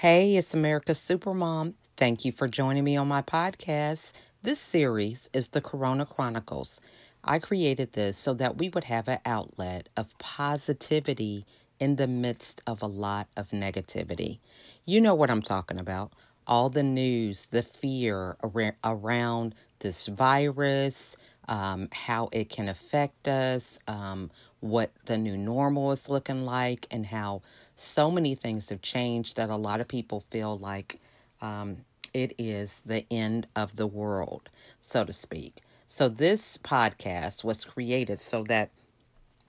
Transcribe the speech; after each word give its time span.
Hey, 0.00 0.36
it's 0.36 0.54
America's 0.54 0.98
Supermom. 0.98 1.74
Thank 1.98 2.24
you 2.24 2.32
for 2.32 2.48
joining 2.48 2.84
me 2.84 2.96
on 2.96 3.06
my 3.06 3.20
podcast. 3.20 4.12
This 4.42 4.58
series 4.58 5.28
is 5.34 5.48
the 5.48 5.60
Corona 5.60 6.06
Chronicles. 6.06 6.80
I 7.22 7.38
created 7.38 7.92
this 7.92 8.16
so 8.16 8.32
that 8.32 8.56
we 8.56 8.70
would 8.70 8.84
have 8.84 9.08
an 9.08 9.18
outlet 9.26 9.90
of 9.98 10.16
positivity 10.16 11.44
in 11.78 11.96
the 11.96 12.06
midst 12.06 12.62
of 12.66 12.80
a 12.80 12.86
lot 12.86 13.28
of 13.36 13.50
negativity. 13.50 14.38
You 14.86 15.02
know 15.02 15.14
what 15.14 15.30
I'm 15.30 15.42
talking 15.42 15.78
about. 15.78 16.14
All 16.46 16.70
the 16.70 16.82
news, 16.82 17.48
the 17.50 17.60
fear 17.60 18.38
around 18.82 19.54
this 19.80 20.06
virus, 20.06 21.14
um, 21.46 21.88
how 21.92 22.30
it 22.32 22.48
can 22.48 22.68
affect 22.68 23.28
us, 23.28 23.78
um, 23.86 24.30
what 24.60 24.92
the 25.06 25.18
new 25.18 25.36
normal 25.36 25.92
is 25.92 26.08
looking 26.08 26.46
like, 26.46 26.86
and 26.90 27.04
how 27.04 27.42
so 27.80 28.10
many 28.10 28.34
things 28.34 28.68
have 28.68 28.82
changed 28.82 29.36
that 29.36 29.48
a 29.48 29.56
lot 29.56 29.80
of 29.80 29.88
people 29.88 30.20
feel 30.20 30.58
like 30.58 31.00
um, 31.40 31.78
it 32.12 32.34
is 32.36 32.80
the 32.84 33.06
end 33.10 33.46
of 33.56 33.76
the 33.76 33.86
world, 33.86 34.50
so 34.82 35.04
to 35.04 35.12
speak. 35.12 35.62
So, 35.86 36.08
this 36.08 36.58
podcast 36.58 37.42
was 37.42 37.64
created 37.64 38.20
so 38.20 38.44
that 38.44 38.70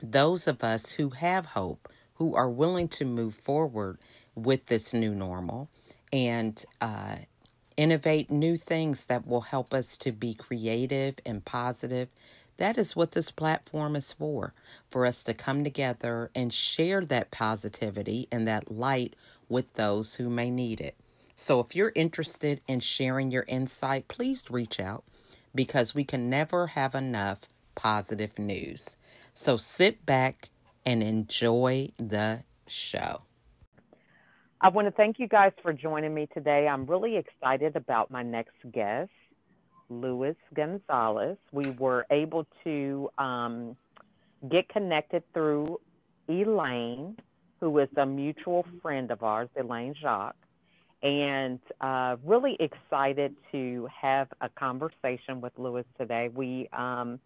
those 0.01 0.47
of 0.47 0.63
us 0.63 0.91
who 0.91 1.09
have 1.09 1.47
hope, 1.47 1.89
who 2.15 2.33
are 2.33 2.49
willing 2.49 2.87
to 2.87 3.05
move 3.05 3.35
forward 3.35 3.97
with 4.33 4.67
this 4.67 4.93
new 4.93 5.13
normal 5.13 5.69
and 6.13 6.63
uh, 6.79 7.17
innovate 7.75 8.31
new 8.31 8.55
things 8.55 9.05
that 9.07 9.27
will 9.27 9.41
help 9.41 9.73
us 9.73 9.97
to 9.97 10.11
be 10.11 10.33
creative 10.33 11.15
and 11.25 11.43
positive 11.43 12.07
that 12.61 12.77
is 12.77 12.95
what 12.95 13.13
this 13.13 13.31
platform 13.31 13.95
is 13.95 14.13
for 14.13 14.53
for 14.91 15.07
us 15.07 15.23
to 15.23 15.33
come 15.33 15.63
together 15.63 16.29
and 16.35 16.53
share 16.53 17.01
that 17.01 17.31
positivity 17.31 18.27
and 18.31 18.47
that 18.47 18.69
light 18.69 19.15
with 19.49 19.73
those 19.73 20.15
who 20.15 20.29
may 20.29 20.51
need 20.51 20.79
it. 20.79 20.95
So, 21.35 21.59
if 21.59 21.75
you're 21.75 21.91
interested 21.95 22.61
in 22.67 22.79
sharing 22.79 23.31
your 23.31 23.45
insight, 23.47 24.07
please 24.07 24.45
reach 24.51 24.79
out 24.79 25.03
because 25.55 25.95
we 25.95 26.03
can 26.03 26.29
never 26.29 26.67
have 26.67 26.93
enough 26.93 27.49
positive 27.73 28.37
news. 28.37 28.95
So, 29.33 29.57
sit 29.57 30.05
back 30.05 30.51
and 30.85 31.01
enjoy 31.01 31.89
the 31.97 32.43
show. 32.67 33.23
I 34.61 34.69
want 34.69 34.87
to 34.87 34.91
thank 34.91 35.17
you 35.17 35.27
guys 35.27 35.53
for 35.63 35.73
joining 35.73 36.13
me 36.13 36.27
today. 36.31 36.67
I'm 36.67 36.85
really 36.85 37.17
excited 37.17 37.75
about 37.75 38.11
my 38.11 38.21
next 38.21 38.53
guest. 38.71 39.09
Luis 39.91 40.35
Gonzáles. 40.55 41.37
We 41.51 41.71
were 41.71 42.05
able 42.09 42.47
to 42.63 43.09
um, 43.17 43.75
get 44.49 44.69
connected 44.69 45.23
through 45.33 45.79
Elaine, 46.29 47.17
who 47.59 47.77
is 47.79 47.89
a 47.97 48.05
mutual 48.05 48.65
friend 48.81 49.11
of 49.11 49.21
ours, 49.21 49.49
Elaine 49.59 49.93
Jacques, 50.01 50.35
and 51.03 51.59
uh, 51.81 52.15
really 52.23 52.57
excited 52.59 53.35
to 53.51 53.87
have 54.01 54.27
a 54.39 54.49
conversation 54.49 55.41
with 55.41 55.51
Luis 55.57 55.85
today. 55.99 56.29
We 56.33 56.69
um, 56.71 57.19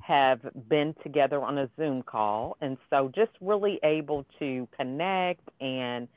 have 0.00 0.40
been 0.68 0.94
together 1.02 1.42
on 1.42 1.58
a 1.58 1.68
Zoom 1.76 2.02
call, 2.02 2.56
and 2.60 2.76
so 2.88 3.10
just 3.14 3.32
really 3.40 3.80
able 3.82 4.24
to 4.38 4.68
connect 4.78 5.48
and 5.60 6.08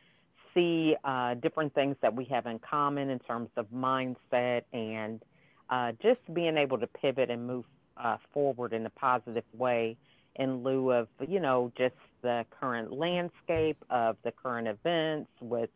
see 0.54 0.96
uh, 1.04 1.36
different 1.36 1.74
things 1.74 1.96
that 2.02 2.16
we 2.16 2.26
have 2.26 2.46
in 2.46 2.60
common 2.60 3.10
in 3.10 3.20
terms 3.20 3.50
of 3.58 3.66
mindset 3.72 4.64
and 4.74 5.22
uh, 5.70 5.92
just 6.02 6.20
being 6.34 6.58
able 6.58 6.78
to 6.78 6.88
pivot 6.88 7.30
and 7.30 7.46
move 7.46 7.66
uh, 7.98 8.18
forward 8.34 8.74
in 8.74 8.86
a 8.86 8.90
positive 8.92 9.44
way 9.58 9.98
in 10.36 10.64
lieu 10.64 10.92
of, 10.92 11.08
you 11.28 11.40
know, 11.40 11.72
just 11.78 11.96
the 12.22 12.46
current 12.60 12.92
landscape 12.92 13.78
of 13.90 14.16
the 14.24 14.32
current 14.32 14.68
events 14.68 15.30
with 15.42 15.70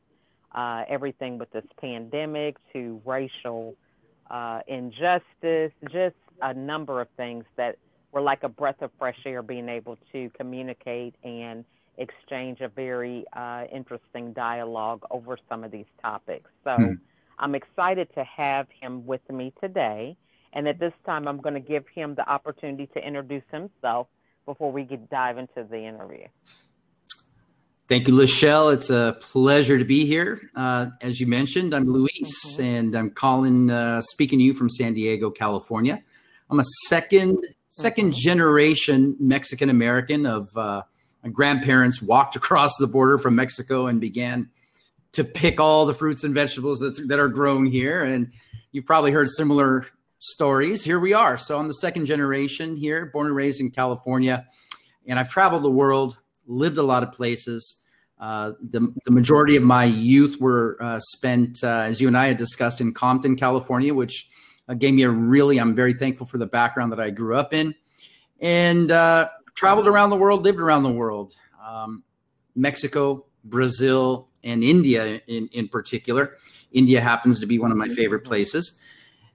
uh, 0.54 0.84
everything 0.88 1.38
with 1.38 1.52
this 1.52 1.66
pandemic 1.80 2.56
to 2.72 3.02
racial 3.06 3.76
uh, 4.30 4.60
injustice, 4.68 5.72
just 5.92 6.16
a 6.42 6.54
number 6.54 7.02
of 7.02 7.08
things 7.18 7.44
that 7.58 7.78
were 8.12 8.22
like 8.22 8.44
a 8.44 8.50
breath 8.50 8.82
of 8.82 8.92
fresh 8.98 9.18
air 9.26 9.42
being 9.42 9.68
able 9.68 9.98
to 10.12 10.30
communicate 10.38 11.16
and 11.24 11.66
exchange 11.98 12.62
a 12.62 12.68
very 12.68 13.26
uh, 13.34 13.66
interesting 13.74 14.34
dialogue 14.34 15.02
over 15.12 15.38
some 15.50 15.64
of 15.64 15.72
these 15.72 15.86
topics. 16.02 16.50
So, 16.64 16.70
mm. 16.72 17.00
I'm 17.40 17.56
excited 17.56 18.08
to 18.16 18.24
have 18.24 18.68
him 18.82 19.06
with 19.06 19.22
me 19.30 19.54
today. 19.62 20.16
And 20.54 20.68
at 20.68 20.80
this 20.80 20.94
time, 21.06 21.28
I'm 21.28 21.42
going 21.42 21.56
to 21.56 21.60
give 21.60 21.86
him 21.94 22.16
the 22.16 22.28
opportunity 22.30 22.88
to 22.94 23.06
introduce 23.06 23.44
himself 23.52 24.08
before 24.46 24.72
we 24.72 24.84
get 24.84 25.10
dive 25.10 25.38
into 25.38 25.66
the 25.70 25.80
interview. 25.80 26.28
Thank 27.90 28.08
you, 28.08 28.14
Lachelle. 28.14 28.74
It's 28.74 28.90
a 28.90 29.18
pleasure 29.20 29.78
to 29.78 29.84
be 29.84 30.06
here. 30.06 30.50
Uh, 30.56 30.88
as 31.02 31.20
you 31.20 31.28
mentioned, 31.28 31.74
I'm 31.74 31.86
Luis, 31.86 32.58
mm-hmm. 32.58 32.64
and 32.64 32.96
I'm 32.96 33.10
calling, 33.10 33.70
uh, 33.70 34.02
speaking 34.02 34.40
to 34.40 34.46
you 34.46 34.54
from 34.54 34.70
San 34.70 34.94
Diego, 34.94 35.30
California. 35.30 36.02
I'm 36.50 36.60
a 36.60 36.66
second 36.88 37.46
second 37.70 38.12
mm-hmm. 38.12 38.20
generation 38.20 39.16
Mexican 39.20 39.70
American. 39.70 40.26
Of 40.26 40.56
uh, 40.56 40.84
my 41.24 41.30
grandparents 41.30 42.02
walked 42.02 42.36
across 42.36 42.78
the 42.78 42.88
border 42.88 43.18
from 43.18 43.36
Mexico 43.36 43.88
and 43.88 44.00
began 44.00 44.50
to 45.14 45.24
pick 45.24 45.60
all 45.60 45.86
the 45.86 45.94
fruits 45.94 46.24
and 46.24 46.34
vegetables 46.34 46.80
that, 46.80 47.08
that 47.08 47.20
are 47.20 47.30
grown 47.30 47.66
here. 47.66 48.04
And 48.04 48.32
you've 48.72 48.86
probably 48.86 49.12
heard 49.12 49.30
similar 49.30 49.88
stories. 50.20 50.84
Here 50.84 51.00
we 51.00 51.14
are. 51.14 51.38
So 51.38 51.60
I'm 51.60 51.68
the 51.68 51.74
second 51.74 52.06
generation 52.06 52.76
here, 52.76 53.08
born 53.08 53.28
and 53.28 53.36
raised 53.36 53.62
in 53.62 53.72
California. 53.72 54.46
And 55.08 55.20
I've 55.20 55.30
traveled 55.30 55.64
the 55.64 55.72
world, 55.72 56.18
lived 56.48 56.78
a 56.78 56.84
lot 56.84 57.04
of 57.04 57.12
places. 57.12 57.84
Uh, 58.20 58.54
the, 58.62 58.94
the 59.06 59.12
majority 59.12 59.56
of 59.56 59.64
my 59.64 59.84
youth 59.84 60.40
were 60.40 60.78
uh, 60.80 61.00
spent, 61.00 61.64
uh, 61.64 61.82
as 61.82 62.00
you 62.00 62.08
and 62.08 62.18
I 62.18 62.28
had 62.28 62.38
discussed, 62.38 62.80
in 62.80 62.94
Compton, 62.94 63.36
California, 63.36 63.94
which 63.94 64.30
uh, 64.70 64.74
gave 64.74 64.94
me 64.94 65.04
a 65.04 65.10
really, 65.10 65.60
I'm 65.60 65.76
very 65.76 65.94
thankful 65.94 66.26
for 66.26 66.38
the 66.38 66.46
background 66.46 66.92
that 66.94 67.02
I 67.02 67.10
grew 67.10 67.36
up 67.36 67.54
in. 67.54 67.76
And 68.40 68.92
uh, 68.92 69.30
traveled 69.56 69.88
around 69.88 70.10
the 70.10 70.16
world, 70.16 70.44
lived 70.44 70.60
around 70.60 70.84
the 70.84 70.92
world. 70.92 71.36
Um, 71.64 72.04
Mexico, 72.56 73.26
Brazil, 73.44 74.30
and 74.44 74.64
India 74.64 75.22
in, 75.28 75.48
in 75.52 75.68
particular. 75.68 76.38
India 76.72 77.02
happens 77.02 77.40
to 77.40 77.46
be 77.46 77.60
one 77.60 77.72
of 77.72 77.78
my 77.78 77.88
favorite 77.88 78.24
places. 78.24 78.80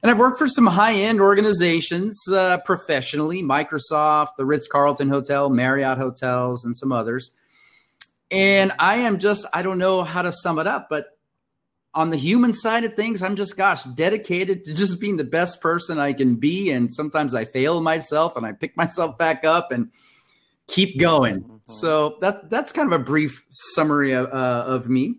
And 0.02 0.10
I've 0.10 0.18
worked 0.18 0.38
for 0.38 0.48
some 0.48 0.66
high 0.66 0.94
end 0.94 1.20
organizations 1.20 2.22
uh, 2.30 2.58
professionally 2.64 3.42
Microsoft, 3.42 4.36
the 4.36 4.46
Ritz 4.46 4.68
Carlton 4.68 5.08
Hotel, 5.08 5.50
Marriott 5.50 5.98
Hotels, 5.98 6.64
and 6.64 6.76
some 6.76 6.92
others. 6.92 7.32
And 8.30 8.72
I 8.78 8.96
am 8.96 9.18
just, 9.18 9.46
I 9.52 9.62
don't 9.62 9.78
know 9.78 10.02
how 10.04 10.22
to 10.22 10.32
sum 10.32 10.58
it 10.58 10.66
up, 10.66 10.88
but 10.88 11.06
on 11.94 12.10
the 12.10 12.16
human 12.16 12.52
side 12.52 12.84
of 12.84 12.94
things, 12.94 13.22
I'm 13.22 13.34
just, 13.34 13.56
gosh, 13.56 13.82
dedicated 13.84 14.64
to 14.64 14.74
just 14.74 15.00
being 15.00 15.16
the 15.16 15.24
best 15.24 15.60
person 15.60 15.98
I 15.98 16.12
can 16.12 16.36
be. 16.36 16.70
And 16.70 16.92
sometimes 16.92 17.34
I 17.34 17.44
fail 17.44 17.80
myself 17.80 18.36
and 18.36 18.46
I 18.46 18.52
pick 18.52 18.76
myself 18.76 19.18
back 19.18 19.44
up 19.44 19.72
and 19.72 19.90
keep 20.68 20.98
going. 20.98 21.40
Mm-hmm. 21.40 21.56
So 21.66 22.16
that 22.20 22.48
that's 22.48 22.70
kind 22.72 22.92
of 22.92 23.00
a 23.00 23.02
brief 23.02 23.44
summary 23.50 24.12
of, 24.12 24.26
uh, 24.26 24.64
of 24.66 24.88
me. 24.88 25.16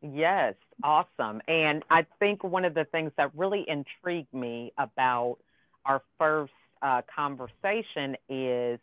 Yes, 0.00 0.54
awesome. 0.82 1.42
And 1.46 1.84
I 1.90 2.06
think 2.18 2.42
one 2.42 2.64
of 2.64 2.74
the 2.74 2.84
things 2.84 3.12
that 3.16 3.30
really 3.36 3.64
intrigued 3.68 4.32
me 4.32 4.72
about 4.78 5.38
our 5.84 6.02
first 6.18 6.52
uh, 6.80 7.02
conversation 7.14 8.16
is 8.28 8.80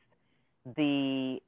the 0.78 1.40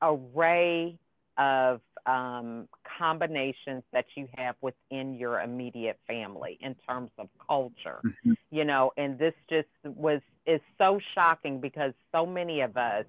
array 0.00 0.98
of 1.36 1.80
um, 2.10 2.68
combinations 2.98 3.84
that 3.92 4.04
you 4.16 4.26
have 4.36 4.56
within 4.60 5.14
your 5.14 5.40
immediate 5.40 5.98
family 6.08 6.58
in 6.60 6.74
terms 6.88 7.10
of 7.18 7.28
culture, 7.46 8.00
mm-hmm. 8.04 8.32
you 8.50 8.64
know, 8.64 8.90
and 8.96 9.18
this 9.18 9.34
just 9.48 9.68
was 9.84 10.20
is 10.46 10.60
so 10.76 10.98
shocking 11.14 11.60
because 11.60 11.92
so 12.10 12.26
many 12.26 12.62
of 12.62 12.76
us 12.76 13.04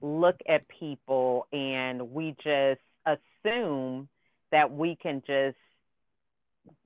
look 0.00 0.36
at 0.48 0.62
people 0.68 1.46
and 1.52 2.12
we 2.12 2.36
just 2.44 2.80
assume 3.06 4.08
that 4.52 4.70
we 4.70 4.96
can 5.02 5.22
just 5.26 5.56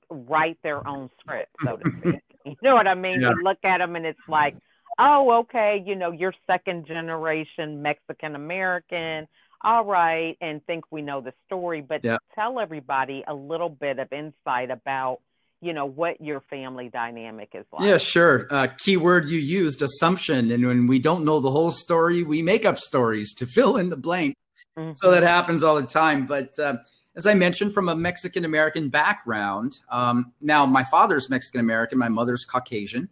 write 0.09 0.57
their 0.63 0.85
own 0.87 1.09
script, 1.19 1.51
so 1.63 1.77
to 1.77 1.91
speak. 1.99 2.21
you 2.45 2.55
know 2.63 2.73
what 2.73 2.87
I 2.87 2.95
mean? 2.95 3.21
Yeah. 3.21 3.29
You 3.29 3.43
look 3.43 3.59
at 3.63 3.77
them 3.77 3.95
and 3.95 4.05
it's 4.05 4.19
like, 4.27 4.55
oh, 4.97 5.31
okay, 5.41 5.83
you 5.85 5.95
know, 5.95 6.11
you're 6.11 6.33
second 6.47 6.87
generation 6.87 7.83
Mexican 7.83 8.35
American 8.35 9.27
all 9.63 9.85
right, 9.85 10.37
and 10.41 10.65
think 10.65 10.85
we 10.91 11.01
know 11.01 11.21
the 11.21 11.33
story, 11.45 11.81
but 11.81 12.03
yeah. 12.03 12.17
tell 12.35 12.59
everybody 12.59 13.23
a 13.27 13.33
little 13.33 13.69
bit 13.69 13.99
of 13.99 14.11
insight 14.11 14.71
about 14.71 15.19
you 15.61 15.73
know 15.73 15.85
what 15.85 16.19
your 16.19 16.41
family 16.41 16.89
dynamic 16.89 17.49
is 17.53 17.65
like. 17.71 17.87
Yeah, 17.87 17.97
sure. 17.97 18.47
Uh, 18.49 18.67
keyword 18.83 19.29
you 19.29 19.39
used 19.39 19.81
assumption, 19.81 20.51
and 20.51 20.65
when 20.65 20.87
we 20.87 20.99
don't 20.99 21.23
know 21.23 21.39
the 21.39 21.51
whole 21.51 21.71
story, 21.71 22.23
we 22.23 22.41
make 22.41 22.65
up 22.65 22.77
stories 22.77 23.33
to 23.35 23.45
fill 23.45 23.77
in 23.77 23.89
the 23.89 23.97
blank. 23.97 24.35
Mm-hmm. 24.77 24.93
So 24.95 25.11
that 25.11 25.23
happens 25.23 25.63
all 25.63 25.75
the 25.75 25.87
time. 25.87 26.25
But 26.25 26.57
uh, 26.57 26.77
as 27.15 27.27
I 27.27 27.35
mentioned, 27.35 27.73
from 27.73 27.89
a 27.89 27.95
Mexican 27.95 28.45
American 28.45 28.89
background, 28.89 29.79
um, 29.89 30.33
now 30.41 30.65
my 30.65 30.83
father's 30.83 31.29
Mexican 31.29 31.59
American, 31.59 31.99
my 31.99 32.09
mother's 32.09 32.43
Caucasian, 32.43 33.09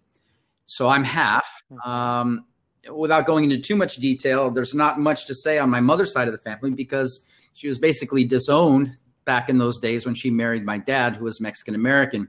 so 0.65 0.89
I'm 0.89 1.03
half. 1.03 1.47
Mm-hmm. 1.71 1.89
Um, 1.89 2.45
without 2.93 3.25
going 3.25 3.43
into 3.43 3.57
too 3.57 3.75
much 3.75 3.97
detail, 3.97 4.51
there's 4.51 4.73
not 4.73 4.99
much 4.99 5.25
to 5.27 5.35
say 5.35 5.59
on 5.59 5.69
my 5.69 5.79
mother's 5.79 6.11
side 6.11 6.27
of 6.27 6.31
the 6.31 6.39
family 6.39 6.71
because 6.71 7.27
she 7.53 7.67
was 7.67 7.79
basically 7.79 8.23
disowned 8.23 8.91
back 9.25 9.49
in 9.49 9.57
those 9.57 9.79
days 9.79 10.05
when 10.05 10.15
she 10.15 10.29
married 10.29 10.65
my 10.65 10.77
dad, 10.77 11.15
who 11.15 11.25
was 11.25 11.41
Mexican 11.41 11.75
American. 11.75 12.27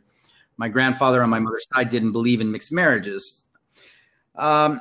My 0.56 0.68
grandfather 0.68 1.22
on 1.22 1.30
my 1.30 1.38
mother's 1.38 1.66
side 1.74 1.88
didn't 1.88 2.12
believe 2.12 2.40
in 2.40 2.50
mixed 2.50 2.72
marriages. 2.72 3.44
Um, 4.36 4.80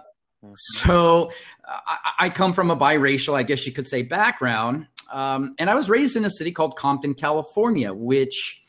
so 0.56 1.31
I, 1.66 2.12
I, 2.20 2.30
come 2.30 2.54
from 2.54 2.72
a 2.72 2.78
biracial, 2.78 3.36
I 3.36 3.44
guess 3.44 3.66
you 3.66 3.72
could 3.72 3.88
say, 3.88 4.02
background. 4.02 4.88
Um, 5.12 5.56
and 5.60 5.70
I 5.70 5.76
was 5.76 5.90
raised 5.90 6.16
in 6.16 6.26
a 6.26 6.30
city 6.30 6.52
called 6.52 6.76
Compton, 6.76 7.14
California, 7.14 7.94
which 7.94 8.62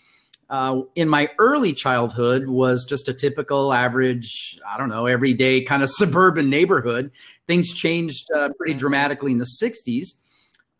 uh, 0.50 0.82
in 0.96 1.08
my 1.08 1.28
early 1.38 1.72
childhood 1.72 2.48
was 2.48 2.84
just 2.84 3.08
a 3.08 3.14
typical 3.14 3.72
average, 3.72 4.58
I 4.68 4.76
don't 4.76 4.88
know, 4.88 5.06
everyday 5.06 5.62
kind 5.62 5.82
of 5.82 5.90
suburban 5.92 6.50
neighborhood. 6.50 7.12
Things 7.46 7.72
changed 7.72 8.26
uh, 8.36 8.50
pretty 8.58 8.74
dramatically 8.74 9.32
in 9.32 9.38
the 9.38 9.48
60s. 9.62 10.14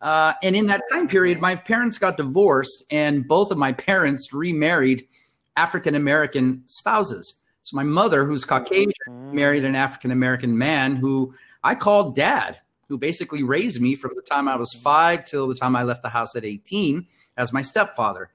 Uh, 0.01 0.33
and 0.43 0.57
in 0.57 0.67
that 0.67 0.83
time 0.91 1.07
period, 1.07 1.41
my 1.41 1.55
parents 1.55 1.99
got 1.99 2.17
divorced, 2.17 2.85
and 2.91 3.29
both 3.29 3.51
of 3.51 3.59
my 3.59 3.73
parents 3.73 4.33
remarried 4.33 5.07
African 5.57 5.95
American 5.95 6.65
spouses. 6.67 7.41
So 7.63 7.77
my 7.77 7.83
mother, 7.83 8.25
who's 8.25 8.45
Caucasian, 8.45 8.93
married 9.09 9.65
an 9.65 9.77
African 9.77 10.11
American 10.11 10.57
man 10.57 10.97
who 10.97 11.35
I 11.63 11.75
called 11.75 12.17
dad, 12.17 12.57
who 12.89 12.97
basically 12.97 13.43
raised 13.43 13.81
me 13.81 13.95
from 13.95 14.13
the 14.17 14.23
time 14.23 14.49
I 14.49 14.57
was 14.57 14.73
five 14.73 15.27
till 15.27 15.47
the 15.47 15.55
time 15.55 15.77
I 15.77 15.83
left 15.83 16.03
the 16.03 16.09
house 16.09 16.35
at 16.35 16.45
18 16.47 17.07
as 17.37 17.53
my 17.53 17.61
stepfather. 17.61 18.31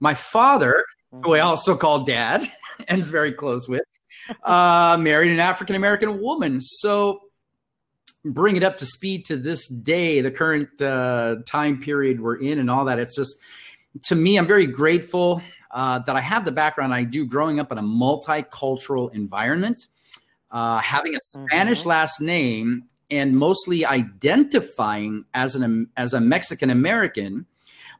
My 0.00 0.14
father, 0.14 0.84
who 1.10 1.34
I 1.34 1.38
mm-hmm. 1.38 1.48
also 1.48 1.76
call 1.76 2.04
dad 2.04 2.46
and 2.88 2.98
is 2.98 3.10
very 3.10 3.32
close 3.32 3.68
with, 3.68 3.82
uh, 4.44 4.96
married 4.98 5.32
an 5.32 5.40
African 5.40 5.76
American 5.76 6.20
woman. 6.20 6.60
So 6.60 7.20
bring 8.24 8.56
it 8.56 8.62
up 8.62 8.78
to 8.78 8.86
speed 8.86 9.24
to 9.26 9.36
this 9.36 9.68
day, 9.68 10.20
the 10.20 10.30
current 10.30 10.80
uh, 10.80 11.36
time 11.46 11.80
period 11.80 12.20
we're 12.20 12.36
in, 12.36 12.58
and 12.58 12.70
all 12.70 12.84
that. 12.86 12.98
It's 12.98 13.16
just 13.16 13.36
to 14.04 14.14
me, 14.14 14.38
I'm 14.38 14.46
very 14.46 14.66
grateful 14.66 15.42
uh, 15.70 16.00
that 16.00 16.16
I 16.16 16.20
have 16.20 16.44
the 16.44 16.52
background 16.52 16.92
I 16.94 17.04
do 17.04 17.24
growing 17.26 17.60
up 17.60 17.72
in 17.72 17.78
a 17.78 17.82
multicultural 17.82 19.12
environment. 19.14 19.86
Uh, 20.50 20.78
having 20.78 21.14
a 21.14 21.20
Spanish 21.20 21.80
mm-hmm. 21.80 21.90
last 21.90 22.20
name 22.20 22.84
and 23.10 23.36
mostly 23.36 23.84
identifying 23.84 25.24
as 25.34 25.54
an 25.54 25.88
as 25.96 26.12
a 26.12 26.20
Mexican 26.20 26.70
American. 26.70 27.46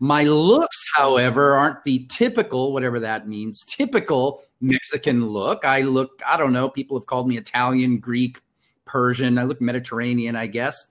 My 0.02 0.25
looks, 0.25 0.82
however, 0.94 1.55
aren't 1.55 1.85
the 1.85 2.06
typical, 2.06 2.73
whatever 2.73 3.00
that 3.00 3.29
means, 3.29 3.62
typical 3.69 4.43
Mexican 4.62 5.26
look. 5.26 5.67
I 5.67 5.82
look, 5.82 6.23
I 6.26 6.38
don't 6.38 6.55
know, 6.55 6.70
people 6.70 6.99
have 6.99 7.06
called 7.06 7.29
me 7.29 7.37
Italian, 7.37 7.99
Greek, 7.99 8.41
Persian. 8.87 9.38
I 9.38 9.44
look 9.44 9.61
Mediterranean, 9.61 10.37
I 10.37 10.47
guess. 10.47 10.91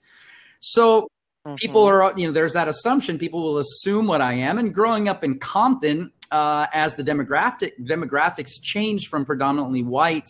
So 0.60 1.10
mm-hmm. 1.46 1.56
people 1.56 1.84
are, 1.84 2.14
you 2.16 2.28
know, 2.28 2.32
there's 2.32 2.54
that 2.54 2.68
assumption. 2.68 3.18
People 3.18 3.42
will 3.42 3.58
assume 3.58 4.06
what 4.06 4.22
I 4.22 4.34
am. 4.34 4.60
And 4.60 4.74
growing 4.74 5.10
up 5.10 5.24
in 5.24 5.40
Compton, 5.40 6.12
uh, 6.32 6.68
as 6.72 6.96
the 6.96 7.04
demographic 7.04 7.72
demographics 7.82 8.62
changed 8.62 9.08
from 9.08 9.26
predominantly 9.26 9.82
white 9.82 10.30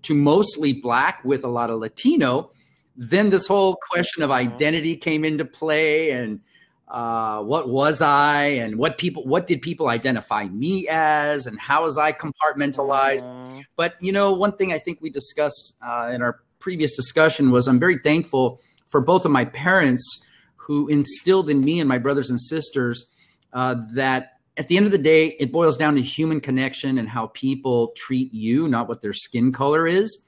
to 0.00 0.14
mostly 0.14 0.72
black 0.72 1.22
with 1.24 1.44
a 1.44 1.48
lot 1.48 1.68
of 1.68 1.80
Latino, 1.80 2.50
then 2.96 3.28
this 3.28 3.46
whole 3.46 3.76
question 3.90 4.22
of 4.22 4.30
mm-hmm. 4.30 4.50
identity 4.50 4.96
came 4.96 5.26
into 5.26 5.44
play 5.44 6.10
and 6.10 6.40
uh, 6.90 7.42
what 7.42 7.68
was 7.68 8.00
I 8.00 8.44
and 8.44 8.76
what 8.76 8.96
people 8.98 9.24
what 9.26 9.46
did 9.46 9.60
people 9.60 9.88
identify 9.88 10.48
me 10.48 10.86
as 10.88 11.46
and 11.46 11.58
how 11.58 11.84
was 11.84 11.98
I 11.98 12.12
compartmentalized? 12.12 13.30
Mm-hmm. 13.30 13.60
But 13.76 13.96
you 14.00 14.12
know, 14.12 14.32
one 14.32 14.56
thing 14.56 14.72
I 14.72 14.78
think 14.78 15.00
we 15.00 15.10
discussed 15.10 15.76
uh, 15.86 16.10
in 16.12 16.22
our 16.22 16.40
previous 16.60 16.96
discussion 16.96 17.50
was 17.50 17.68
I'm 17.68 17.78
very 17.78 17.98
thankful 17.98 18.60
for 18.86 19.00
both 19.00 19.24
of 19.24 19.30
my 19.30 19.44
parents 19.44 20.24
who 20.56 20.88
instilled 20.88 21.50
in 21.50 21.64
me 21.64 21.80
and 21.80 21.88
my 21.88 21.98
brothers 21.98 22.30
and 22.30 22.40
sisters 22.40 23.06
uh, 23.52 23.76
that 23.94 24.32
at 24.56 24.68
the 24.68 24.76
end 24.76 24.86
of 24.86 24.92
the 24.92 24.98
day, 24.98 25.28
it 25.38 25.52
boils 25.52 25.76
down 25.76 25.94
to 25.94 26.02
human 26.02 26.40
connection 26.40 26.98
and 26.98 27.08
how 27.08 27.28
people 27.28 27.92
treat 27.96 28.34
you, 28.34 28.66
not 28.66 28.88
what 28.88 29.00
their 29.00 29.12
skin 29.12 29.52
color 29.52 29.86
is. 29.86 30.27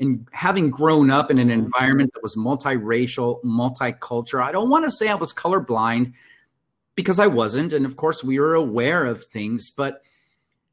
And 0.00 0.28
having 0.32 0.70
grown 0.70 1.10
up 1.10 1.30
in 1.30 1.38
an 1.38 1.48
mm-hmm. 1.48 1.60
environment 1.60 2.12
that 2.14 2.22
was 2.22 2.36
multiracial, 2.36 3.42
multicultural, 3.44 4.42
I 4.42 4.52
don't 4.52 4.70
want 4.70 4.84
to 4.84 4.90
say 4.90 5.08
I 5.08 5.14
was 5.14 5.32
colorblind 5.32 6.12
because 6.94 7.18
I 7.18 7.26
wasn't. 7.26 7.72
And 7.72 7.86
of 7.86 7.96
course, 7.96 8.22
we 8.22 8.38
were 8.38 8.54
aware 8.54 9.04
of 9.04 9.24
things. 9.24 9.70
But 9.70 10.02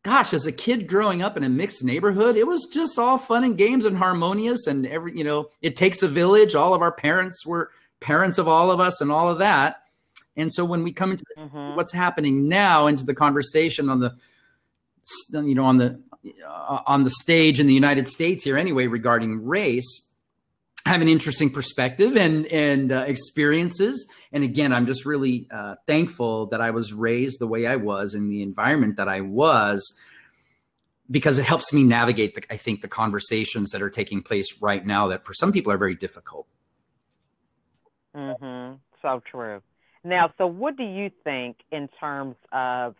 gosh, 0.04 0.34
as 0.34 0.46
a 0.46 0.52
kid 0.52 0.88
growing 0.88 1.22
up 1.22 1.38
in 1.38 1.44
a 1.44 1.50
mixed 1.50 1.84
neighborhood, 1.84 2.36
it 2.38 2.48
was 2.48 2.66
just 2.72 3.00
all 3.00 3.18
fun 3.18 3.44
and 3.44 3.58
games 3.58 3.86
and 3.86 3.98
harmonious. 3.98 4.68
And 4.68 4.86
every, 4.88 5.18
you 5.18 5.24
know, 5.24 5.50
it 5.62 5.76
takes 5.76 6.04
a 6.04 6.08
village. 6.08 6.56
All 6.56 6.74
of 6.74 6.82
our 6.82 6.92
parents 6.92 7.46
were 7.46 7.72
parents 8.00 8.38
of 8.38 8.48
all 8.48 8.72
of 8.72 8.80
us 8.80 9.02
and 9.02 9.12
all 9.12 9.30
of 9.30 9.40
that. 9.40 9.84
And 10.38 10.54
so 10.54 10.66
when 10.66 10.84
we 10.84 10.92
come 10.92 11.12
into 11.12 11.26
mm-hmm. 11.38 11.76
what's 11.76 11.94
happening 11.94 12.48
now 12.48 12.88
into 12.88 13.06
the 13.06 13.16
conversation 13.16 13.90
on 13.90 14.00
the 14.00 14.16
you 15.32 15.54
know 15.54 15.66
on 15.66 15.78
the 15.78 16.02
on 16.48 17.04
the 17.04 17.10
stage 17.10 17.60
in 17.60 17.68
the 17.68 17.74
United 17.74 18.08
States 18.08 18.44
here 18.44 18.58
anyway 18.58 18.88
regarding 18.88 19.46
race, 19.46 20.12
have 20.86 21.02
an 21.02 21.08
interesting 21.08 21.50
perspective 21.50 22.16
and 22.16 22.46
and 22.48 22.92
uh, 22.92 23.06
experiences. 23.08 24.08
And 24.32 24.44
again, 24.44 24.72
I'm 24.72 24.86
just 24.86 25.06
really 25.06 25.48
uh, 25.52 25.76
thankful 25.88 26.48
that 26.48 26.62
I 26.62 26.72
was 26.72 26.94
raised 26.94 27.40
the 27.40 27.48
way 27.48 27.66
I 27.66 27.76
was 27.76 28.14
in 28.14 28.30
the 28.30 28.42
environment 28.42 28.98
that 28.98 29.08
I 29.08 29.22
was 29.22 30.00
because 31.10 31.38
it 31.38 31.46
helps 31.46 31.72
me 31.72 31.84
navigate 31.84 32.36
the, 32.36 32.44
I 32.52 32.58
think 32.58 32.82
the 32.82 32.88
conversations 32.88 33.72
that 33.72 33.82
are 33.82 33.90
taking 33.90 34.24
place 34.24 34.62
right 34.62 34.86
now 34.86 35.08
that 35.08 35.24
for 35.24 35.34
some 35.34 35.52
people 35.52 35.72
are 35.72 35.78
very 35.78 35.96
difficult. 35.96 36.48
mm-hmm 38.16 38.76
So 39.02 39.22
true. 39.30 39.62
Now, 40.04 40.32
so 40.38 40.46
what 40.46 40.78
do 40.78 40.84
you 40.84 41.10
think 41.24 41.58
in 41.72 41.90
terms 42.00 42.36
of 42.52 42.96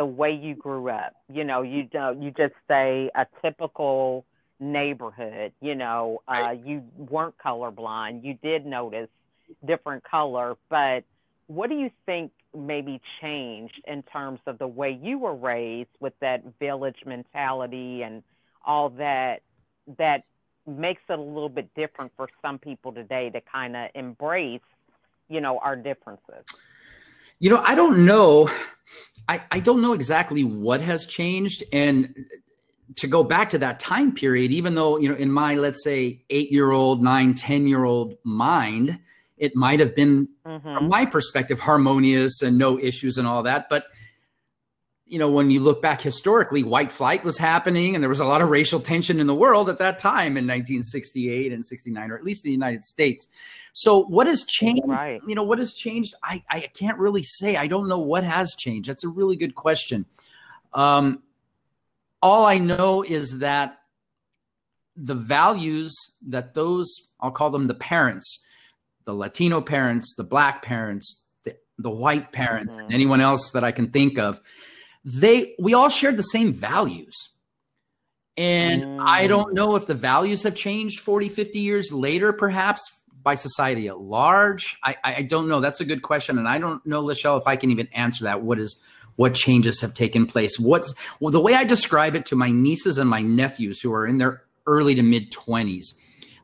the 0.00 0.06
way 0.06 0.32
you 0.32 0.54
grew 0.54 0.88
up? 0.88 1.12
You 1.30 1.44
know, 1.44 1.60
you 1.60 1.82
don't 1.82 2.22
you 2.22 2.30
just 2.30 2.54
say 2.66 3.10
a 3.14 3.26
typical 3.42 4.24
neighborhood. 4.58 5.52
You 5.60 5.74
know, 5.74 6.22
uh, 6.26 6.54
you 6.64 6.82
weren't 6.96 7.34
colorblind. 7.36 8.24
You 8.24 8.38
did 8.42 8.64
notice 8.64 9.10
different 9.66 10.02
color, 10.02 10.56
but 10.70 11.04
what 11.48 11.68
do 11.68 11.76
you 11.76 11.90
think 12.06 12.32
maybe 12.56 12.98
changed 13.20 13.78
in 13.86 14.02
terms 14.04 14.40
of 14.46 14.58
the 14.58 14.66
way 14.66 14.98
you 15.02 15.18
were 15.18 15.34
raised 15.34 15.90
with 16.00 16.14
that 16.20 16.44
village 16.58 17.02
mentality 17.04 18.02
and 18.02 18.22
all 18.64 18.88
that 18.88 19.42
that 19.98 20.24
makes 20.66 21.02
it 21.10 21.18
a 21.18 21.22
little 21.22 21.50
bit 21.50 21.68
different 21.74 22.10
for 22.16 22.26
some 22.40 22.58
people 22.58 22.90
today 22.90 23.28
to 23.28 23.40
kind 23.42 23.76
of 23.76 23.90
embrace 23.94 24.60
you 25.28 25.40
know 25.40 25.58
our 25.58 25.76
differences 25.76 26.44
you 27.40 27.50
know 27.50 27.60
i 27.64 27.74
don't 27.74 28.04
know 28.04 28.48
I, 29.28 29.42
I 29.50 29.60
don't 29.60 29.80
know 29.80 29.92
exactly 29.92 30.42
what 30.44 30.80
has 30.80 31.06
changed 31.06 31.62
and 31.72 32.14
to 32.96 33.06
go 33.06 33.22
back 33.22 33.50
to 33.50 33.58
that 33.58 33.80
time 33.80 34.12
period 34.12 34.52
even 34.52 34.74
though 34.74 34.98
you 34.98 35.08
know 35.08 35.16
in 35.16 35.32
my 35.32 35.54
let's 35.54 35.82
say 35.82 36.22
eight 36.30 36.52
year 36.52 36.70
old 36.70 37.02
nine 37.02 37.34
ten 37.34 37.66
year 37.66 37.84
old 37.84 38.14
mind 38.22 39.00
it 39.36 39.56
might 39.56 39.80
have 39.80 39.96
been 39.96 40.28
mm-hmm. 40.46 40.74
from 40.74 40.88
my 40.88 41.06
perspective 41.06 41.58
harmonious 41.58 42.42
and 42.42 42.58
no 42.58 42.78
issues 42.78 43.18
and 43.18 43.26
all 43.26 43.42
that 43.42 43.68
but 43.68 43.86
you 45.10 45.18
know, 45.18 45.28
when 45.28 45.50
you 45.50 45.58
look 45.58 45.82
back 45.82 46.00
historically, 46.00 46.62
white 46.62 46.92
flight 46.92 47.24
was 47.24 47.36
happening 47.36 47.96
and 47.96 48.02
there 48.02 48.08
was 48.08 48.20
a 48.20 48.24
lot 48.24 48.40
of 48.40 48.48
racial 48.48 48.78
tension 48.78 49.18
in 49.18 49.26
the 49.26 49.34
world 49.34 49.68
at 49.68 49.78
that 49.78 49.98
time 49.98 50.36
in 50.36 50.46
1968 50.46 51.52
and 51.52 51.66
69, 51.66 52.10
or 52.12 52.16
at 52.16 52.22
least 52.22 52.44
in 52.44 52.50
the 52.50 52.52
United 52.52 52.84
States. 52.84 53.26
So 53.72 54.02
what 54.04 54.26
has 54.26 54.44
changed? 54.44 54.82
Right. 54.86 55.20
You 55.26 55.34
know, 55.34 55.42
what 55.42 55.58
has 55.58 55.72
changed? 55.72 56.14
I, 56.22 56.42
I 56.50 56.60
can't 56.60 56.98
really 56.98 57.22
say. 57.22 57.56
I 57.56 57.66
don't 57.66 57.88
know 57.88 57.98
what 57.98 58.24
has 58.24 58.54
changed. 58.58 58.88
That's 58.88 59.04
a 59.04 59.08
really 59.08 59.36
good 59.36 59.54
question. 59.54 60.06
Um, 60.72 61.22
all 62.22 62.44
I 62.44 62.58
know 62.58 63.02
is 63.02 63.38
that 63.38 63.78
the 64.96 65.14
values 65.14 65.96
that 66.28 66.54
those, 66.54 66.88
I'll 67.20 67.30
call 67.30 67.50
them 67.50 67.66
the 67.66 67.74
parents, 67.74 68.44
the 69.04 69.14
Latino 69.14 69.60
parents, 69.60 70.14
the 70.16 70.24
black 70.24 70.62
parents, 70.62 71.26
the, 71.44 71.56
the 71.78 71.90
white 71.90 72.32
parents, 72.32 72.74
mm-hmm. 72.74 72.86
and 72.86 72.94
anyone 72.94 73.20
else 73.20 73.52
that 73.52 73.64
I 73.64 73.72
can 73.72 73.90
think 73.90 74.18
of, 74.18 74.40
they 75.04 75.54
we 75.58 75.74
all 75.74 75.88
shared 75.88 76.16
the 76.16 76.22
same 76.22 76.52
values 76.52 77.30
and 78.36 78.84
mm. 78.84 78.98
i 79.00 79.26
don't 79.26 79.54
know 79.54 79.76
if 79.76 79.86
the 79.86 79.94
values 79.94 80.42
have 80.42 80.54
changed 80.54 81.00
40 81.00 81.28
50 81.28 81.58
years 81.58 81.92
later 81.92 82.32
perhaps 82.32 82.99
by 83.22 83.34
society 83.34 83.88
at 83.88 84.00
large? 84.00 84.76
I 84.82 84.96
i 85.04 85.22
don't 85.22 85.48
know. 85.48 85.60
That's 85.60 85.80
a 85.80 85.84
good 85.84 86.02
question 86.02 86.38
and 86.38 86.48
i 86.48 86.58
don't 86.58 86.84
know 86.86 87.02
lachelle 87.02 87.40
if 87.40 87.46
i 87.46 87.56
can 87.56 87.70
even 87.70 87.88
answer 87.92 88.24
that. 88.24 88.42
What 88.42 88.58
is 88.58 88.80
what 89.16 89.34
changes 89.34 89.80
have 89.80 89.94
taken 89.94 90.26
place? 90.26 90.58
What's 90.58 90.94
well 91.20 91.30
the 91.30 91.40
way 91.40 91.54
i 91.54 91.64
describe 91.64 92.14
it 92.14 92.26
to 92.26 92.36
my 92.36 92.50
nieces 92.50 92.98
and 92.98 93.08
my 93.08 93.22
nephews 93.22 93.80
who 93.80 93.92
are 93.92 94.06
in 94.06 94.18
their 94.18 94.44
early 94.66 94.94
to 94.94 95.02
mid 95.02 95.32
20s 95.32 95.94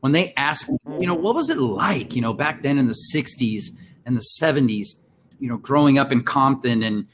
when 0.01 0.11
they 0.11 0.33
ask 0.35 0.67
you 0.99 1.07
know 1.07 1.13
what 1.13 1.35
was 1.35 1.49
it 1.49 1.57
like 1.59 2.15
you 2.15 2.21
know 2.21 2.33
back 2.33 2.63
then 2.63 2.77
in 2.77 2.87
the 2.87 2.97
60s 3.13 3.65
and 4.05 4.17
the 4.17 4.25
70s 4.41 4.95
you 5.39 5.47
know 5.47 5.57
growing 5.57 5.97
up 5.97 6.11
in 6.11 6.23
compton 6.23 6.83
and 6.83 7.07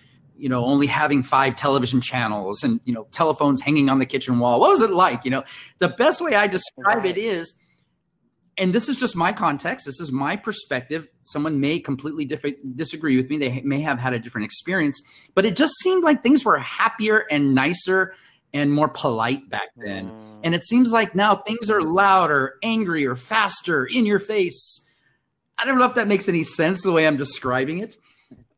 you 0.43 0.49
know, 0.49 0.65
only 0.65 0.87
having 0.87 1.23
five 1.23 1.55
television 1.55 2.01
channels 2.01 2.63
and, 2.63 2.81
you 2.83 2.93
know, 2.93 3.07
telephones 3.13 3.61
hanging 3.61 3.89
on 3.89 3.99
the 3.99 4.05
kitchen 4.05 4.39
wall. 4.39 4.59
What 4.59 4.71
was 4.71 4.81
it 4.81 4.89
like? 4.89 5.23
You 5.23 5.31
know, 5.31 5.43
the 5.79 5.87
best 5.87 6.19
way 6.19 6.35
I 6.35 6.47
describe 6.47 7.05
it 7.05 7.17
is 7.17 7.53
and 8.57 8.73
this 8.73 8.89
is 8.89 8.99
just 8.99 9.15
my 9.15 9.33
context. 9.33 9.85
This 9.85 9.99
is 9.99 10.11
my 10.11 10.35
perspective. 10.35 11.07
Someone 11.23 11.59
may 11.59 11.79
completely 11.79 12.25
different, 12.25 12.77
disagree 12.77 13.17
with 13.17 13.29
me. 13.29 13.37
They 13.37 13.61
may 13.61 13.81
have 13.81 13.99
had 13.99 14.13
a 14.13 14.19
different 14.19 14.45
experience, 14.45 15.01
but 15.33 15.45
it 15.45 15.55
just 15.55 15.73
seemed 15.79 16.03
like 16.03 16.21
things 16.21 16.45
were 16.45 16.57
happier 16.57 17.25
and 17.31 17.55
nicer 17.55 18.13
and 18.53 18.71
more 18.71 18.87
polite 18.87 19.49
back 19.49 19.69
then. 19.75 20.09
Mm. 20.09 20.39
And 20.43 20.55
it 20.55 20.63
seems 20.63 20.91
like 20.91 21.15
now 21.15 21.37
things 21.37 21.69
are 21.71 21.81
louder, 21.81 22.55
angrier, 22.61 23.15
faster, 23.15 23.85
in 23.85 24.05
your 24.05 24.19
face. 24.19 24.87
I 25.57 25.65
don't 25.65 25.79
know 25.79 25.85
if 25.85 25.95
that 25.95 26.07
makes 26.07 26.29
any 26.29 26.43
sense 26.43 26.83
the 26.83 26.91
way 26.91 27.07
I'm 27.07 27.17
describing 27.17 27.79
it. 27.79 27.97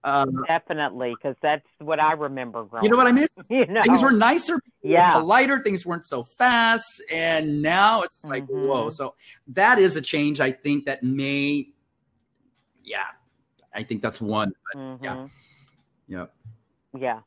Um, 0.06 0.44
Definitely, 0.46 1.16
because 1.16 1.36
that's 1.42 1.66
what 1.80 2.00
I 2.00 2.14
remember 2.14 2.64
growing. 2.64 2.84
You 2.84 2.92
know 2.92 2.98
what 2.98 3.08
I 3.08 3.12
mean? 3.12 3.26
You 3.50 3.66
know? 3.66 3.82
Things 3.82 4.04
were 4.04 4.12
nicer, 4.12 4.62
yeah, 4.84 5.18
lighter. 5.18 5.60
Things 5.64 5.84
weren't 5.84 6.06
so 6.06 6.22
fast, 6.22 7.04
and 7.12 7.64
now 7.64 8.04
it's 8.04 8.24
like 8.24 8.44
mm-hmm. 8.44 8.68
whoa. 8.68 8.90
So 8.92 9.16
that 9.48 9.80
is 9.80 9.98
a 9.98 10.02
change. 10.02 10.40
I 10.40 10.52
think 10.52 10.86
that 10.86 11.02
may, 11.02 11.70
yeah, 12.84 13.00
I 13.74 13.82
think 13.82 14.04
that's 14.04 14.22
one. 14.22 14.54
Mm-hmm. 14.76 15.04
Yeah, 15.04 15.28
yeah, 16.08 16.26
yeah, 16.96 17.20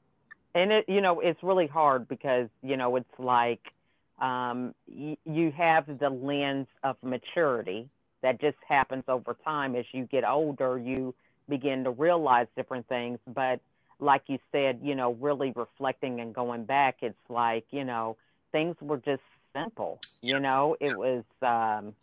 and 0.55 0.71
it 0.71 0.85
you 0.89 1.01
know 1.01 1.19
it's 1.19 1.43
really 1.43 1.67
hard 1.67 2.07
because 2.07 2.49
you 2.63 2.77
know 2.77 2.95
it's 2.95 3.19
like 3.19 3.73
um, 4.21 4.73
y- 4.87 5.19
you 5.25 5.51
have 5.51 5.99
the 5.99 6.11
lens 6.11 6.69
of 6.85 6.97
maturity 7.03 7.89
that 8.23 8.41
just 8.41 8.59
happens 8.69 9.03
over 9.09 9.37
time 9.45 9.75
as 9.75 9.85
you 9.91 10.05
get 10.05 10.25
older. 10.25 10.79
You 10.79 11.13
begin 11.49 11.85
to 11.85 11.91
realize 11.91 12.47
different 12.57 12.89
things. 12.89 13.19
But 13.27 13.61
like 14.01 14.23
you 14.27 14.39
said, 14.53 14.81
you 14.83 14.95
know, 14.95 15.13
really 15.15 15.53
reflecting 15.57 16.21
and 16.21 16.35
going 16.35 16.65
back, 16.65 16.99
it's 17.03 17.19
like, 17.29 17.65
you 17.71 17.85
know, 17.85 18.17
things 18.53 18.77
were 18.81 18.99
just 18.99 19.23
simple. 19.55 20.01
You 20.23 20.41
know, 20.41 20.77
it 20.81 20.97
was, 20.97 21.25
um, 21.43 21.95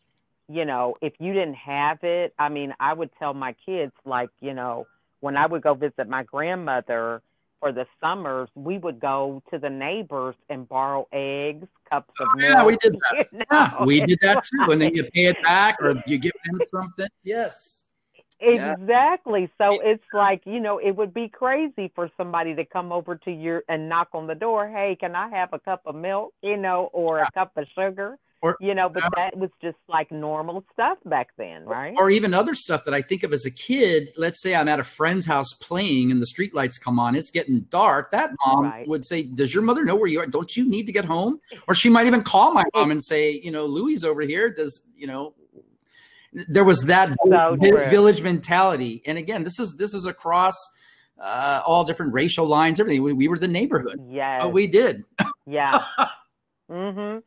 you 0.48 0.66
know, 0.66 0.96
if 1.02 1.14
you 1.20 1.34
didn't 1.34 1.56
have 1.56 2.04
it, 2.04 2.34
I 2.38 2.50
mean, 2.50 2.74
I 2.80 2.94
would 2.94 3.10
tell 3.18 3.34
my 3.34 3.56
kids, 3.66 3.94
like, 4.06 4.30
you 4.42 4.54
know, 4.54 4.88
when 5.22 5.38
I 5.38 5.46
would 5.46 5.64
go 5.64 5.74
visit 5.74 6.08
my 6.08 6.24
grandmother 6.24 7.22
for 7.60 7.72
the 7.72 7.88
summers, 8.00 8.50
we 8.54 8.78
would 8.78 9.00
go 9.00 9.42
to 9.52 9.58
the 9.58 9.70
neighbors 9.70 10.36
and 10.50 10.68
borrow 10.68 11.08
eggs, 11.12 11.68
cups 11.90 12.14
of 12.20 12.28
milk. 12.36 12.52
Yeah, 12.52 12.66
we 12.66 12.78
did 12.78 12.94
that. 12.94 13.28
You 13.32 13.40
know? 13.40 13.46
Yeah, 13.52 13.84
we 13.86 14.02
did 14.02 14.20
that 14.22 14.46
too. 14.46 14.72
And 14.72 14.82
then 14.82 14.94
you 14.94 15.04
pay 15.06 15.26
it 15.26 15.42
back 15.42 15.78
or 15.82 15.96
you 16.06 16.18
give 16.18 16.34
them 16.46 16.60
something. 16.70 17.08
Yes. 17.24 17.85
Exactly. 18.40 19.50
Yeah. 19.60 19.72
So 19.72 19.80
it's 19.82 20.04
like, 20.14 20.42
you 20.46 20.60
know, 20.60 20.78
it 20.78 20.92
would 20.92 21.14
be 21.14 21.30
crazy 21.30 21.92
for 21.96 22.10
somebody 22.18 22.56
to 22.56 22.66
come 22.66 22.92
over 22.92 23.16
to 23.16 23.32
your 23.32 23.64
and 23.70 23.88
knock 23.88 24.10
on 24.14 24.28
the 24.28 24.36
door, 24.36 24.68
hey, 24.68 24.98
can 25.00 25.16
I 25.16 25.30
have 25.30 25.54
a 25.54 25.60
cup 25.60 25.82
of 25.86 25.96
milk, 25.96 26.34
you 26.42 26.58
know, 26.58 26.90
or 26.94 27.20
yeah. 27.20 27.28
a 27.28 27.32
cup 27.32 27.52
of 27.56 27.66
sugar? 27.74 28.18
Or, 28.42 28.58
you 28.60 28.76
know, 28.76 28.90
but 28.90 29.04
that 29.16 29.36
was 29.36 29.50
just 29.60 29.78
like 29.88 30.12
normal 30.12 30.64
stuff 30.72 31.00
back 31.06 31.30
then, 31.36 31.66
right? 31.66 31.96
Or 31.98 32.12
even 32.12 32.34
other 32.34 32.54
stuff 32.54 32.86
that 32.86 32.94
I 32.94 33.02
think 33.02 33.24
of 33.24 33.34
as 33.34 33.44
a 33.44 33.50
kid. 33.50 34.10
Let's 34.18 34.40
say 34.40 34.54
I'm 34.54 34.68
at 34.68 34.80
a 34.80 34.84
friend's 34.84 35.26
house 35.26 35.54
playing 35.54 36.12
and 36.12 36.22
the 36.22 36.28
street 36.28 36.54
lights 36.54 36.78
come 36.78 37.00
on, 37.00 37.16
it's 37.16 37.32
getting 37.32 37.62
dark. 37.72 38.12
That 38.12 38.32
mom 38.46 38.66
right. 38.66 38.88
would 38.88 39.04
say, 39.04 39.24
Does 39.24 39.52
your 39.52 39.64
mother 39.64 39.84
know 39.84 39.96
where 39.96 40.08
you 40.08 40.20
are? 40.20 40.28
Don't 40.28 40.56
you 40.56 40.70
need 40.70 40.86
to 40.86 40.92
get 40.92 41.06
home? 41.06 41.40
Or 41.68 41.74
she 41.74 41.90
might 41.90 42.06
even 42.06 42.22
call 42.22 42.54
my 42.54 42.66
mom 42.76 42.92
and 42.92 43.04
say, 43.04 43.32
You 43.32 43.50
know, 43.50 43.66
Louis 43.66 44.04
over 44.04 44.22
here. 44.22 44.52
Does, 44.52 44.84
you 44.96 45.08
know, 45.08 45.34
there 46.48 46.64
was 46.64 46.82
that 46.84 47.16
so 47.28 47.56
village 47.56 48.22
mentality. 48.22 49.02
And 49.06 49.18
again, 49.18 49.44
this 49.44 49.60
is 49.60 49.76
this 49.78 49.94
is 49.94 50.06
across 50.06 50.56
uh, 51.20 51.62
all 51.66 51.84
different 51.84 52.14
racial 52.14 52.46
lines, 52.46 52.80
everything. 52.80 53.04
We, 53.04 53.14
we 53.14 53.28
were 53.28 53.38
the 53.38 53.48
neighborhood. 53.48 54.00
Yeah, 54.10 54.40
oh, 54.44 54.50
we 54.50 54.68
did. 54.68 55.04
yeah. 55.46 55.86
mm-hmm 56.70 57.20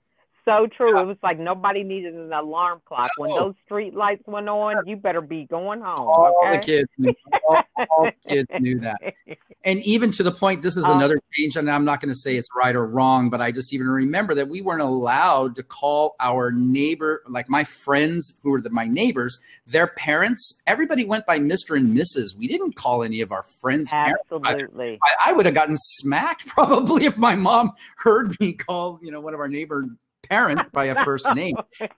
so 0.49 0.67
true. 0.67 0.95
Yeah. 0.95 1.03
It 1.03 1.07
was 1.07 1.17
like 1.23 1.39
nobody 1.39 1.83
needed 1.83 2.15
an 2.15 2.33
alarm 2.33 2.81
clock. 2.87 3.11
When 3.19 3.31
those 3.31 3.55
street 3.65 3.95
lights 3.95 4.23
went 4.27 4.49
on, 4.49 4.77
yes. 4.77 4.85
you 4.87 4.97
better 4.97 5.21
be 5.21 5.45
going 5.45 5.81
home. 5.81 6.09
All 6.09 6.35
okay? 6.47 6.57
the 6.57 6.63
kids 6.65 6.89
knew. 6.97 7.15
All, 7.49 7.63
all 7.91 8.11
kids 8.27 8.49
knew 8.59 8.81
that. 8.81 9.01
And 9.65 9.81
even 9.81 10.13
to 10.13 10.23
the 10.23 10.31
point, 10.31 10.63
this 10.63 10.77
is 10.77 10.85
um, 10.85 10.97
another 10.97 11.21
change, 11.35 11.57
and 11.57 11.69
I'm 11.71 11.85
not 11.85 12.01
going 12.01 12.11
to 12.11 12.19
say 12.19 12.37
it's 12.37 12.49
right 12.57 12.75
or 12.75 12.87
wrong, 12.87 13.29
but 13.29 13.41
I 13.41 13.51
just 13.51 13.75
even 13.75 13.89
remember 13.89 14.33
that 14.35 14.49
we 14.49 14.63
weren't 14.63 14.83
allowed 14.83 15.57
to 15.57 15.63
call 15.63 16.15
our 16.21 16.53
neighbor, 16.53 17.23
like 17.29 17.51
my 17.51 17.65
friends 17.65 18.41
who 18.43 18.51
were 18.51 18.61
the, 18.61 18.71
my 18.71 18.87
neighbors, 18.87 19.39
their 19.67 19.89
parents. 19.89 20.63
Everybody 20.67 21.05
went 21.05 21.27
by 21.27 21.41
Mr. 21.41 21.77
and 21.77 21.95
Mrs. 21.95 22.37
We 22.39 22.47
didn't 22.47 22.77
call 22.77 23.03
any 23.03 23.21
of 23.21 23.33
our 23.33 23.43
friends. 23.43 23.91
Parents. 23.91 24.21
Absolutely. 24.33 24.99
I, 25.03 25.09
I, 25.09 25.31
I 25.31 25.33
would 25.33 25.45
have 25.45 25.57
gotten 25.57 25.77
smacked 25.77 26.47
probably 26.47 27.05
if 27.05 27.19
my 27.19 27.35
mom 27.35 27.73
heard 27.97 28.39
me 28.41 28.53
call, 28.53 29.01
you 29.03 29.11
know, 29.11 29.21
one 29.21 29.35
of 29.35 29.41
our 29.41 29.49
neighbor 29.49 29.87
parent 30.31 30.73
by 30.73 30.87
a 30.87 31.05
first 31.05 31.27
name. 31.35 31.57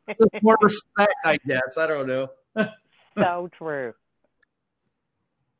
It's 0.08 0.20
more 0.42 0.58
respect, 0.60 1.14
I 1.25 1.38
guess. 1.46 1.78
I 1.78 1.87
don't 1.87 2.06
know. 2.06 2.30
so 3.18 3.50
true. 3.56 3.94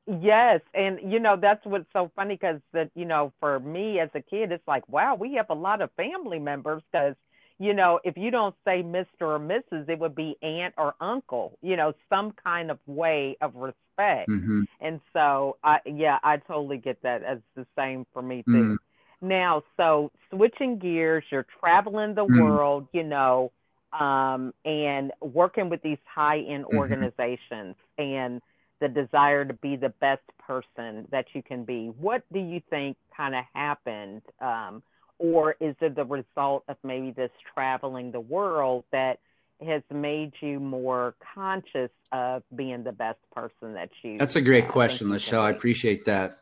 Yes, 0.07 0.61
and 0.75 0.99
you 1.13 1.21
know 1.21 1.37
that's 1.41 1.65
what's 1.65 1.87
so 1.93 2.11
funny 2.17 2.35
because 2.35 2.61
that 2.73 2.91
you 2.95 3.05
know 3.05 3.33
for 3.39 3.61
me 3.61 4.01
as 4.01 4.09
a 4.15 4.21
kid, 4.21 4.51
it's 4.51 4.67
like 4.67 4.89
wow, 4.89 5.15
we 5.15 5.35
have 5.35 5.51
a 5.51 5.55
lot 5.55 5.83
of 5.83 5.91
family 5.93 6.41
members 6.41 6.83
because 6.91 7.15
you 7.59 7.75
know 7.75 8.01
if 8.03 8.17
you 8.17 8.31
don't 8.31 8.55
say 8.65 8.83
Mister 8.83 9.35
or 9.35 9.39
Mrs., 9.39 9.89
it 9.89 9.99
would 9.99 10.17
be 10.17 10.37
aunt 10.43 10.75
or 10.77 10.95
uncle. 11.01 11.59
You 11.63 11.77
know, 11.77 11.93
some 12.09 12.33
kind 12.33 12.73
of 12.73 12.79
way 12.87 13.37
of 13.41 13.55
respect. 13.55 14.29
Mm-hmm. 14.29 14.63
And 14.81 15.01
so, 15.13 15.59
I 15.63 15.79
yeah, 15.85 16.19
I 16.25 16.39
totally 16.39 16.79
get 16.79 17.03
that 17.03 17.23
as 17.23 17.39
the 17.55 17.67
same 17.77 18.05
for 18.13 18.23
me 18.23 18.43
too. 18.43 18.51
Mm. 18.51 18.77
Now, 19.23 19.63
so 19.77 20.11
switching 20.31 20.79
gears, 20.79 21.25
you're 21.31 21.47
traveling 21.61 22.15
the 22.15 22.25
mm. 22.25 22.41
world, 22.41 22.89
you 22.93 23.03
know, 23.03 23.53
um, 23.93 24.55
and 24.65 25.13
working 25.21 25.69
with 25.69 25.83
these 25.83 25.99
high 26.05 26.39
end 26.39 26.65
mm-hmm. 26.65 26.79
organizations 26.79 27.77
and 27.99 28.41
the 28.81 28.89
desire 28.89 29.45
to 29.45 29.53
be 29.55 29.77
the 29.77 29.91
best 30.01 30.23
person 30.39 31.07
that 31.11 31.27
you 31.35 31.43
can 31.43 31.65
be. 31.65 31.89
What 31.99 32.23
do 32.33 32.39
you 32.39 32.63
think 32.71 32.97
kind 33.15 33.35
of 33.35 33.45
happened? 33.53 34.23
Um, 34.41 34.83
or 35.19 35.55
is 35.61 35.77
it 35.83 35.97
the 35.97 36.05
result 36.05 36.65
of 36.69 36.77
maybe 36.83 37.11
this 37.11 37.31
traveling 37.55 38.11
the 38.11 38.21
world 38.21 38.85
that 38.91 39.19
has 39.65 39.83
made 39.93 40.33
you 40.41 40.59
more 40.59 41.15
conscious 41.35 41.91
of 42.13 42.43
being 42.57 42.83
the 42.83 42.93
best 42.93 43.19
person 43.35 43.75
that 43.75 43.91
you 44.03 44.17
That's 44.17 44.37
a 44.37 44.41
great 44.41 44.65
uh, 44.65 44.69
question, 44.69 45.09
Lachelle. 45.09 45.41
I 45.41 45.51
appreciate 45.51 46.07
that. 46.07 46.39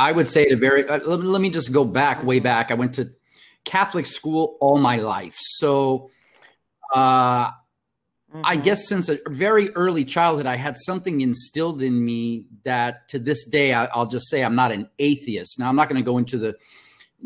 I 0.00 0.12
would 0.12 0.30
say 0.30 0.46
to 0.46 0.56
very, 0.56 0.88
uh, 0.88 0.98
let, 1.04 1.20
let, 1.20 1.42
me 1.42 1.50
just 1.50 1.72
go 1.72 1.84
back, 1.84 2.24
way 2.24 2.40
back. 2.40 2.70
I 2.70 2.74
went 2.74 2.94
to 2.94 3.10
Catholic 3.66 4.06
school 4.06 4.56
all 4.58 4.78
my 4.78 4.96
life. 4.96 5.36
So 5.38 6.08
uh, 6.94 7.48
mm-hmm. 7.48 8.40
I 8.42 8.56
guess 8.56 8.88
since 8.88 9.10
a 9.10 9.18
very 9.28 9.68
early 9.74 10.06
childhood, 10.06 10.46
I 10.46 10.56
had 10.56 10.78
something 10.78 11.20
instilled 11.20 11.82
in 11.82 12.02
me 12.02 12.46
that 12.64 13.10
to 13.10 13.18
this 13.18 13.46
day, 13.46 13.74
I, 13.74 13.84
I'll 13.92 14.06
just 14.06 14.30
say 14.30 14.42
I'm 14.42 14.54
not 14.54 14.72
an 14.72 14.88
atheist. 14.98 15.58
Now, 15.58 15.68
I'm 15.68 15.76
not 15.76 15.90
going 15.90 16.02
to 16.02 16.10
go 16.10 16.16
into 16.16 16.38
the 16.38 16.56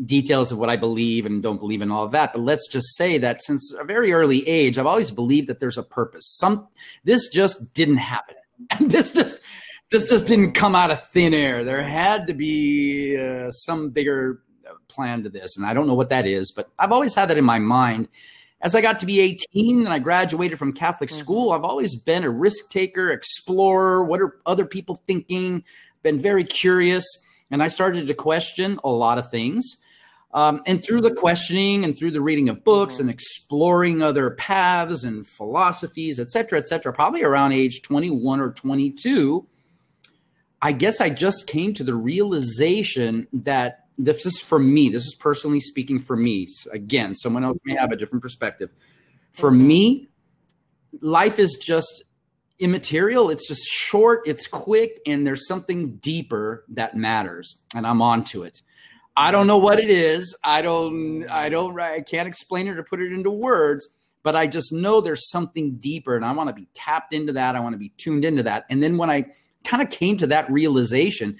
details 0.05 0.51
of 0.51 0.57
what 0.57 0.69
I 0.69 0.75
believe 0.75 1.25
and 1.25 1.41
don't 1.41 1.61
believe 1.61 1.81
in 1.81 1.91
all 1.91 2.03
of 2.03 2.11
that. 2.11 2.33
But 2.33 2.41
let's 2.41 2.67
just 2.67 2.97
say 2.97 3.17
that 3.19 3.41
since 3.41 3.73
a 3.79 3.85
very 3.85 4.11
early 4.11 4.45
age, 4.49 4.77
I've 4.77 4.85
always 4.85 5.11
believed 5.11 5.47
that 5.47 5.61
there's 5.61 5.77
a 5.77 5.83
purpose. 5.83 6.25
Some 6.39 6.67
this 7.05 7.29
just 7.29 7.73
didn't 7.73 7.97
happen. 7.97 8.35
this 8.81 9.13
just 9.13 9.39
this 9.91 10.09
just 10.09 10.27
didn't 10.27 10.53
come 10.53 10.75
out 10.75 10.91
of 10.91 11.01
thin 11.01 11.33
air. 11.33 11.63
There 11.63 11.83
had 11.83 12.27
to 12.27 12.33
be 12.33 13.17
uh, 13.17 13.51
some 13.51 13.89
bigger 13.89 14.41
plan 14.87 15.23
to 15.23 15.29
this, 15.29 15.57
and 15.57 15.65
I 15.65 15.73
don't 15.73 15.87
know 15.87 15.93
what 15.93 16.09
that 16.09 16.25
is, 16.25 16.51
but 16.51 16.69
I've 16.79 16.91
always 16.91 17.15
had 17.15 17.29
that 17.29 17.37
in 17.37 17.45
my 17.45 17.59
mind. 17.59 18.07
As 18.61 18.73
I 18.73 18.81
got 18.81 18.99
to 19.01 19.05
be 19.05 19.19
18 19.19 19.85
and 19.85 19.89
I 19.89 19.99
graduated 19.99 20.57
from 20.57 20.73
Catholic 20.73 21.09
mm-hmm. 21.09 21.19
school, 21.19 21.51
I've 21.51 21.63
always 21.63 21.95
been 21.95 22.23
a 22.23 22.29
risk 22.29 22.69
taker, 22.69 23.11
explorer. 23.11 24.03
What 24.03 24.21
are 24.21 24.39
other 24.45 24.65
people 24.65 24.95
thinking? 25.07 25.63
Been 26.01 26.19
very 26.19 26.43
curious, 26.43 27.05
and 27.51 27.61
I 27.61 27.67
started 27.67 28.07
to 28.07 28.13
question 28.13 28.79
a 28.83 28.89
lot 28.89 29.17
of 29.17 29.29
things. 29.29 29.77
Um, 30.33 30.61
and 30.65 30.83
through 30.83 31.01
the 31.01 31.13
questioning 31.13 31.85
and 31.85 31.97
through 31.97 32.11
the 32.11 32.21
reading 32.21 32.49
of 32.49 32.63
books 32.63 32.95
mm-hmm. 32.95 33.03
and 33.03 33.09
exploring 33.09 34.01
other 34.01 34.31
paths 34.31 35.03
and 35.03 35.25
philosophies, 35.25 36.19
et 36.19 36.29
cetera, 36.29 36.59
et 36.59 36.67
cetera, 36.67 36.91
probably 36.91 37.23
around 37.23 37.53
age 37.53 37.81
21 37.83 38.41
or 38.41 38.51
22, 38.51 39.47
I 40.61 40.71
guess 40.71 41.01
I 41.01 41.09
just 41.09 41.47
came 41.47 41.73
to 41.75 41.83
the 41.83 41.95
realization 41.95 43.27
that 43.33 43.85
this 43.97 44.25
is 44.25 44.41
for 44.41 44.59
me. 44.59 44.89
This 44.89 45.05
is 45.05 45.15
personally 45.15 45.59
speaking 45.59 45.99
for 45.99 46.15
me. 46.15 46.47
Again, 46.71 47.15
someone 47.15 47.43
else 47.43 47.59
may 47.65 47.75
have 47.75 47.91
a 47.91 47.95
different 47.95 48.21
perspective. 48.21 48.69
For 49.31 49.51
me, 49.51 50.09
life 51.01 51.39
is 51.39 51.55
just 51.55 52.03
immaterial. 52.59 53.29
It's 53.29 53.47
just 53.47 53.67
short, 53.67 54.21
it's 54.25 54.47
quick, 54.47 54.99
and 55.05 55.25
there's 55.25 55.47
something 55.47 55.97
deeper 55.97 56.65
that 56.69 56.95
matters. 56.95 57.61
And 57.75 57.85
I'm 57.85 58.01
on 58.01 58.23
to 58.25 58.43
it. 58.43 58.61
I 59.17 59.31
don't 59.31 59.47
know 59.47 59.57
what 59.57 59.79
it 59.79 59.89
is. 59.89 60.37
I 60.43 60.61
don't, 60.61 61.27
I 61.29 61.47
don't, 61.49 61.79
I 61.79 62.01
can't 62.01 62.27
explain 62.27 62.67
it 62.67 62.77
or 62.77 62.83
put 62.83 63.01
it 63.01 63.13
into 63.13 63.31
words, 63.31 63.87
but 64.23 64.35
I 64.35 64.47
just 64.47 64.73
know 64.73 64.99
there's 64.99 65.29
something 65.29 65.77
deeper 65.77 66.15
and 66.17 66.25
I 66.25 66.33
want 66.33 66.49
to 66.49 66.55
be 66.55 66.67
tapped 66.73 67.13
into 67.13 67.31
that. 67.33 67.55
I 67.55 67.61
want 67.61 67.73
to 67.73 67.79
be 67.79 67.93
tuned 67.97 68.25
into 68.25 68.43
that. 68.43 68.65
And 68.69 68.83
then 68.83 68.97
when 68.97 69.09
I 69.09 69.25
kind 69.65 69.83
of 69.83 69.89
came 69.89 70.17
to 70.17 70.27
that 70.27 70.49
realization. 70.49 71.37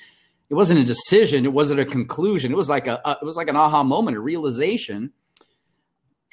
It 0.49 0.53
wasn't 0.53 0.79
a 0.79 0.83
decision. 0.83 1.45
It 1.45 1.53
wasn't 1.53 1.79
a 1.79 1.85
conclusion. 1.85 2.51
It 2.51 2.57
was 2.57 2.69
like 2.69 2.87
a, 2.87 3.01
a 3.05 3.17
it 3.21 3.25
was 3.25 3.37
like 3.37 3.47
an 3.47 3.55
aha 3.55 3.83
moment, 3.83 4.17
a 4.17 4.19
realization. 4.19 5.11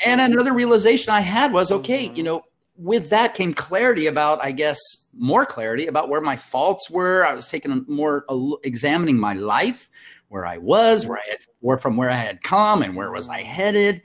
And 0.05 0.21
mm-hmm. 0.21 0.33
another 0.33 0.53
realization 0.53 1.13
I 1.13 1.21
had 1.21 1.53
was, 1.53 1.73
okay, 1.73 2.07
mm-hmm. 2.07 2.17
you 2.17 2.23
know, 2.23 2.45
with 2.77 3.11
that 3.11 3.35
came 3.35 3.55
clarity 3.55 4.07
about, 4.07 4.45
I 4.45 4.53
guess, 4.53 4.79
more 5.17 5.47
clarity 5.47 5.87
about 5.87 6.09
where 6.09 6.21
my 6.21 6.37
faults 6.37 6.91
were. 6.91 7.25
I 7.25 7.35
was 7.35 7.47
taking 7.47 7.71
a 7.71 7.91
more 7.91 8.25
examining 8.65 9.19
my 9.19 9.35
life, 9.35 9.89
where 10.29 10.47
I 10.47 10.59
was, 10.59 11.07
where 11.07 11.19
I 11.19 11.31
had, 11.31 11.39
where 11.61 11.79
from 11.79 11.97
where 11.97 12.11
I 12.11 12.17
had 12.17 12.43
come, 12.43 12.83
and 12.83 12.97
where 12.97 13.11
was 13.11 13.29
I 13.29 13.43
headed. 13.43 14.03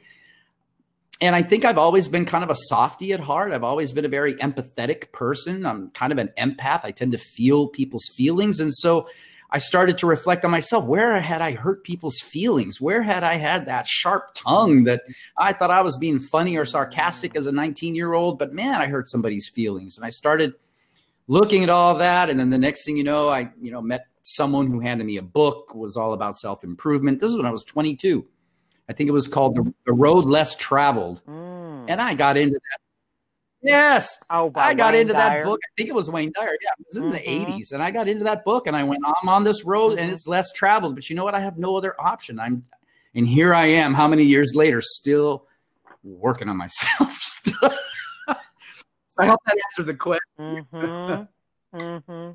And 1.19 1.36
I 1.36 1.41
think 1.41 1.65
I've 1.65 1.77
always 1.79 2.07
been 2.07 2.25
kind 2.25 2.43
of 2.43 2.51
a 2.51 2.55
softy 2.55 3.12
at 3.12 3.19
heart. 3.19 3.51
I've 3.51 3.63
always 3.63 3.91
been 3.91 4.05
a 4.05 4.09
very 4.09 4.36
empathetic 4.36 5.12
person. 5.12 5.65
I'm 5.65 5.89
kind 5.91 6.12
of 6.12 6.19
an 6.19 6.29
empath. 6.38 6.81
I 6.83 6.91
tend 6.91 7.13
to 7.13 7.17
feel 7.17 7.67
people's 7.67 8.07
feelings, 8.15 8.59
and 8.59 8.74
so 8.74 9.07
I 9.50 9.59
started 9.59 9.97
to 10.00 10.07
reflect 10.07 10.43
on 10.43 10.51
myself. 10.51 10.86
Where 10.86 11.19
had 11.21 11.41
I 11.41 11.53
hurt 11.53 11.83
people's 11.83 12.19
feelings? 12.19 12.81
Where 12.81 13.01
had 13.01 13.24
I 13.24 13.36
had 13.36 13.65
that 13.65 13.88
sharp 13.88 14.33
tongue 14.33 14.83
that 14.83 15.03
I 15.38 15.53
thought 15.53 15.71
I 15.71 15.81
was 15.81 15.97
being 15.97 16.19
funny 16.19 16.57
or 16.57 16.65
sarcastic 16.65 17.36
as 17.36 17.47
a 17.47 17.51
19 17.51 17.95
year 17.95 18.13
old? 18.13 18.39
But 18.39 18.53
man, 18.53 18.81
I 18.81 18.88
hurt 18.88 19.09
somebody's 19.09 19.50
feelings. 19.50 19.97
And 19.97 20.05
I 20.05 20.09
started 20.09 20.53
looking 21.27 21.63
at 21.63 21.69
all 21.69 21.95
that. 21.95 22.29
And 22.29 22.39
then 22.39 22.50
the 22.50 22.57
next 22.57 22.86
thing 22.86 22.97
you 22.97 23.05
know, 23.05 23.29
I, 23.29 23.51
you 23.62 23.71
know, 23.71 23.81
met 23.81 24.07
someone 24.24 24.67
who 24.67 24.81
handed 24.81 25.07
me 25.07 25.15
a 25.15 25.21
book 25.21 25.74
was 25.74 25.95
all 25.95 26.12
about 26.12 26.36
self-improvement. 26.36 27.21
This 27.21 27.31
is 27.31 27.38
when 27.38 27.45
I 27.45 27.51
was 27.51 27.63
22. 27.63 28.25
I 28.89 28.94
think 28.94 29.10
it 29.10 29.13
was 29.13 29.27
called 29.27 29.56
The, 29.56 29.74
the 29.86 29.94
Road 29.94 30.25
Less 30.25 30.56
Traveled. 30.56 31.22
Mm. 31.27 31.86
And 31.89 32.01
I 32.01 32.13
got 32.13 32.38
into 32.38 32.53
that 32.53 32.79
Yes. 33.62 34.24
Oh, 34.29 34.51
I 34.56 34.74
got 34.74 34.94
Wayne 34.94 35.01
into 35.01 35.13
Dyer. 35.13 35.41
that 35.41 35.44
book. 35.44 35.60
I 35.63 35.72
think 35.75 35.89
it 35.89 35.96
was 35.96 36.10
Wayne 36.10 36.32
Dyer. 36.34 36.56
Yeah, 36.62 36.70
it 36.79 36.86
was 36.88 36.98
in 36.98 37.03
mm-hmm. 37.03 37.12
the 37.12 37.62
80s. 37.62 37.72
And 37.72 37.82
I 37.82 37.91
got 37.91 38.08
into 38.08 38.24
that 38.25 38.46
book 38.46 38.67
and 38.67 38.75
I 38.75 38.84
went, 38.84 39.03
I'm 39.06 39.29
on 39.29 39.44
this 39.44 39.65
road 39.65 39.91
mm-hmm. 39.91 40.00
and 40.00 40.12
it's 40.12 40.27
less 40.27 40.51
traveled. 40.51 40.96
But 40.96 41.10
you 41.10 41.15
know 41.15 41.24
what? 41.24 41.36
I 41.36 41.39
have 41.39 41.58
no 41.58 41.75
other 41.75 42.00
option. 42.00 42.39
I'm 42.39 42.63
and 43.15 43.27
here 43.27 43.53
I 43.53 43.65
am, 43.65 43.94
how 43.96 44.08
many 44.08 44.24
years 44.24 44.53
later, 44.53 44.79
still 44.79 45.48
working 46.03 46.50
on 46.50 46.58
myself. 46.58 47.41
so 47.46 47.72
I 49.20 49.25
hope 49.25 49.39
that 49.46 49.58
answered 49.72 49.88
the 49.88 49.96
question. 49.96 50.22
Mm-hmm. 50.39 51.77
mm-hmm. 51.77 52.32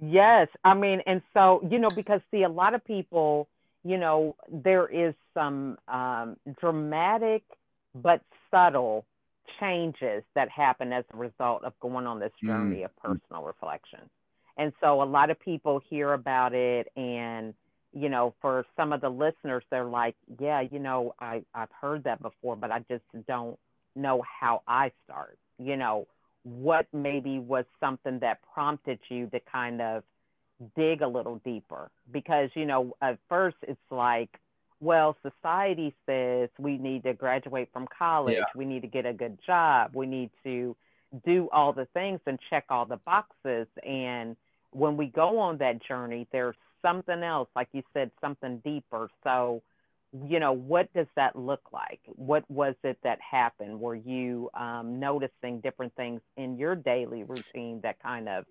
Yes. 0.00 0.48
I 0.64 0.74
mean, 0.74 1.00
and 1.06 1.22
so, 1.32 1.66
you 1.70 1.78
know, 1.78 1.88
because 1.96 2.20
see, 2.30 2.42
a 2.42 2.48
lot 2.48 2.74
of 2.74 2.84
people, 2.84 3.48
you 3.84 3.98
know, 3.98 4.34
there 4.50 4.86
is 4.86 5.14
some 5.34 5.78
um, 5.88 6.36
dramatic 6.60 7.42
but 7.94 8.20
subtle 8.50 9.04
changes 9.60 10.24
that 10.34 10.48
happen 10.48 10.92
as 10.92 11.04
a 11.12 11.16
result 11.16 11.62
of 11.64 11.72
going 11.80 12.06
on 12.06 12.18
this 12.18 12.32
journey 12.42 12.78
mm. 12.78 12.84
of 12.86 12.96
personal 12.96 13.44
reflection. 13.44 14.00
And 14.56 14.72
so 14.80 15.02
a 15.02 15.04
lot 15.04 15.30
of 15.30 15.38
people 15.40 15.80
hear 15.88 16.12
about 16.12 16.54
it 16.54 16.88
and 16.96 17.54
you 17.94 18.08
know, 18.08 18.34
for 18.40 18.66
some 18.76 18.92
of 18.92 19.00
the 19.00 19.08
listeners, 19.08 19.62
they're 19.70 19.84
like, 19.84 20.16
yeah, 20.40 20.60
you 20.60 20.80
know, 20.80 21.14
I, 21.20 21.44
I've 21.54 21.70
heard 21.80 22.04
that 22.04 22.20
before, 22.20 22.56
but 22.56 22.72
I 22.72 22.80
just 22.90 23.04
don't 23.28 23.56
know 23.94 24.22
how 24.40 24.62
I 24.66 24.90
start. 25.04 25.38
You 25.58 25.76
know, 25.76 26.08
what 26.42 26.86
maybe 26.92 27.38
was 27.38 27.64
something 27.78 28.18
that 28.18 28.40
prompted 28.52 28.98
you 29.08 29.28
to 29.28 29.40
kind 29.40 29.80
of 29.80 30.02
dig 30.76 31.02
a 31.02 31.08
little 31.08 31.40
deeper? 31.44 31.90
Because, 32.10 32.50
you 32.54 32.66
know, 32.66 32.96
at 33.02 33.18
first 33.28 33.56
it's 33.62 33.80
like, 33.90 34.30
well, 34.80 35.16
society 35.22 35.94
says 36.06 36.48
we 36.58 36.76
need 36.76 37.04
to 37.04 37.14
graduate 37.14 37.70
from 37.72 37.86
college, 37.96 38.36
yeah. 38.36 38.44
we 38.54 38.64
need 38.64 38.82
to 38.82 38.88
get 38.88 39.06
a 39.06 39.12
good 39.12 39.38
job, 39.46 39.92
we 39.94 40.06
need 40.06 40.30
to 40.42 40.76
do 41.24 41.48
all 41.52 41.72
the 41.72 41.86
things 41.94 42.20
and 42.26 42.38
check 42.50 42.64
all 42.68 42.84
the 42.84 42.98
boxes. 42.98 43.66
And 43.86 44.36
when 44.72 44.96
we 44.96 45.06
go 45.06 45.38
on 45.38 45.58
that 45.58 45.82
journey, 45.82 46.26
there's 46.32 46.56
something 46.82 47.22
else, 47.22 47.48
like 47.54 47.68
you 47.72 47.82
said, 47.94 48.10
something 48.20 48.58
deeper. 48.64 49.08
So, 49.22 49.62
you 50.28 50.38
know, 50.38 50.52
what 50.52 50.92
does 50.92 51.06
that 51.16 51.36
look 51.36 51.62
like? 51.72 52.00
What 52.14 52.48
was 52.50 52.74
it 52.84 52.98
that 53.02 53.18
happened? 53.20 53.80
Were 53.80 53.94
you 53.94 54.50
um, 54.54 55.00
noticing 55.00 55.60
different 55.60 55.94
things 55.96 56.20
in 56.36 56.58
your 56.58 56.74
daily 56.74 57.24
routine 57.24 57.80
that 57.82 58.00
kind 58.02 58.28
of 58.28 58.44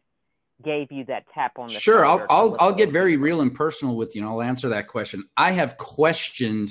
gave 0.64 0.92
you 0.92 1.06
that 1.06 1.26
tap 1.34 1.58
on 1.58 1.68
the 1.68 1.74
shoulder. 1.74 1.82
sure 1.82 2.06
i'll 2.06 2.26
i'll, 2.30 2.58
I'll 2.60 2.74
get 2.74 2.92
very 2.92 3.18
real 3.18 3.42
and 3.42 3.54
personal 3.54 3.96
with 3.96 4.16
you 4.16 4.22
and 4.22 4.30
i'll 4.30 4.42
answer 4.42 4.70
that 4.70 4.88
question 4.88 5.24
i 5.38 5.52
have 5.52 5.78
questioned 5.78 6.70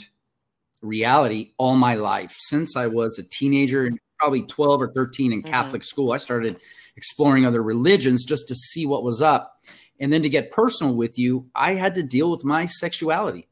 reality 0.80 1.52
all 1.58 1.76
my 1.76 1.94
life 1.94 2.34
since 2.38 2.76
i 2.76 2.86
was 2.86 3.18
a 3.18 3.22
teenager 3.22 3.90
probably 4.18 4.42
12 4.42 4.82
or 4.82 4.92
13 4.92 5.32
in 5.32 5.42
mm-hmm. 5.42 5.48
catholic 5.48 5.82
school 5.82 6.12
i 6.12 6.16
started 6.16 6.58
exploring 6.96 7.46
other 7.46 7.62
religions 7.62 8.24
just 8.24 8.48
to 8.48 8.54
see 8.54 8.86
what 8.86 9.04
was 9.04 9.22
up 9.22 9.60
and 10.00 10.12
then 10.12 10.22
to 10.22 10.28
get 10.28 10.50
personal 10.50 10.94
with 10.94 11.18
you 11.18 11.48
i 11.54 11.74
had 11.74 11.94
to 11.94 12.02
deal 12.02 12.30
with 12.30 12.44
my 12.44 12.66
sexuality 12.66 13.48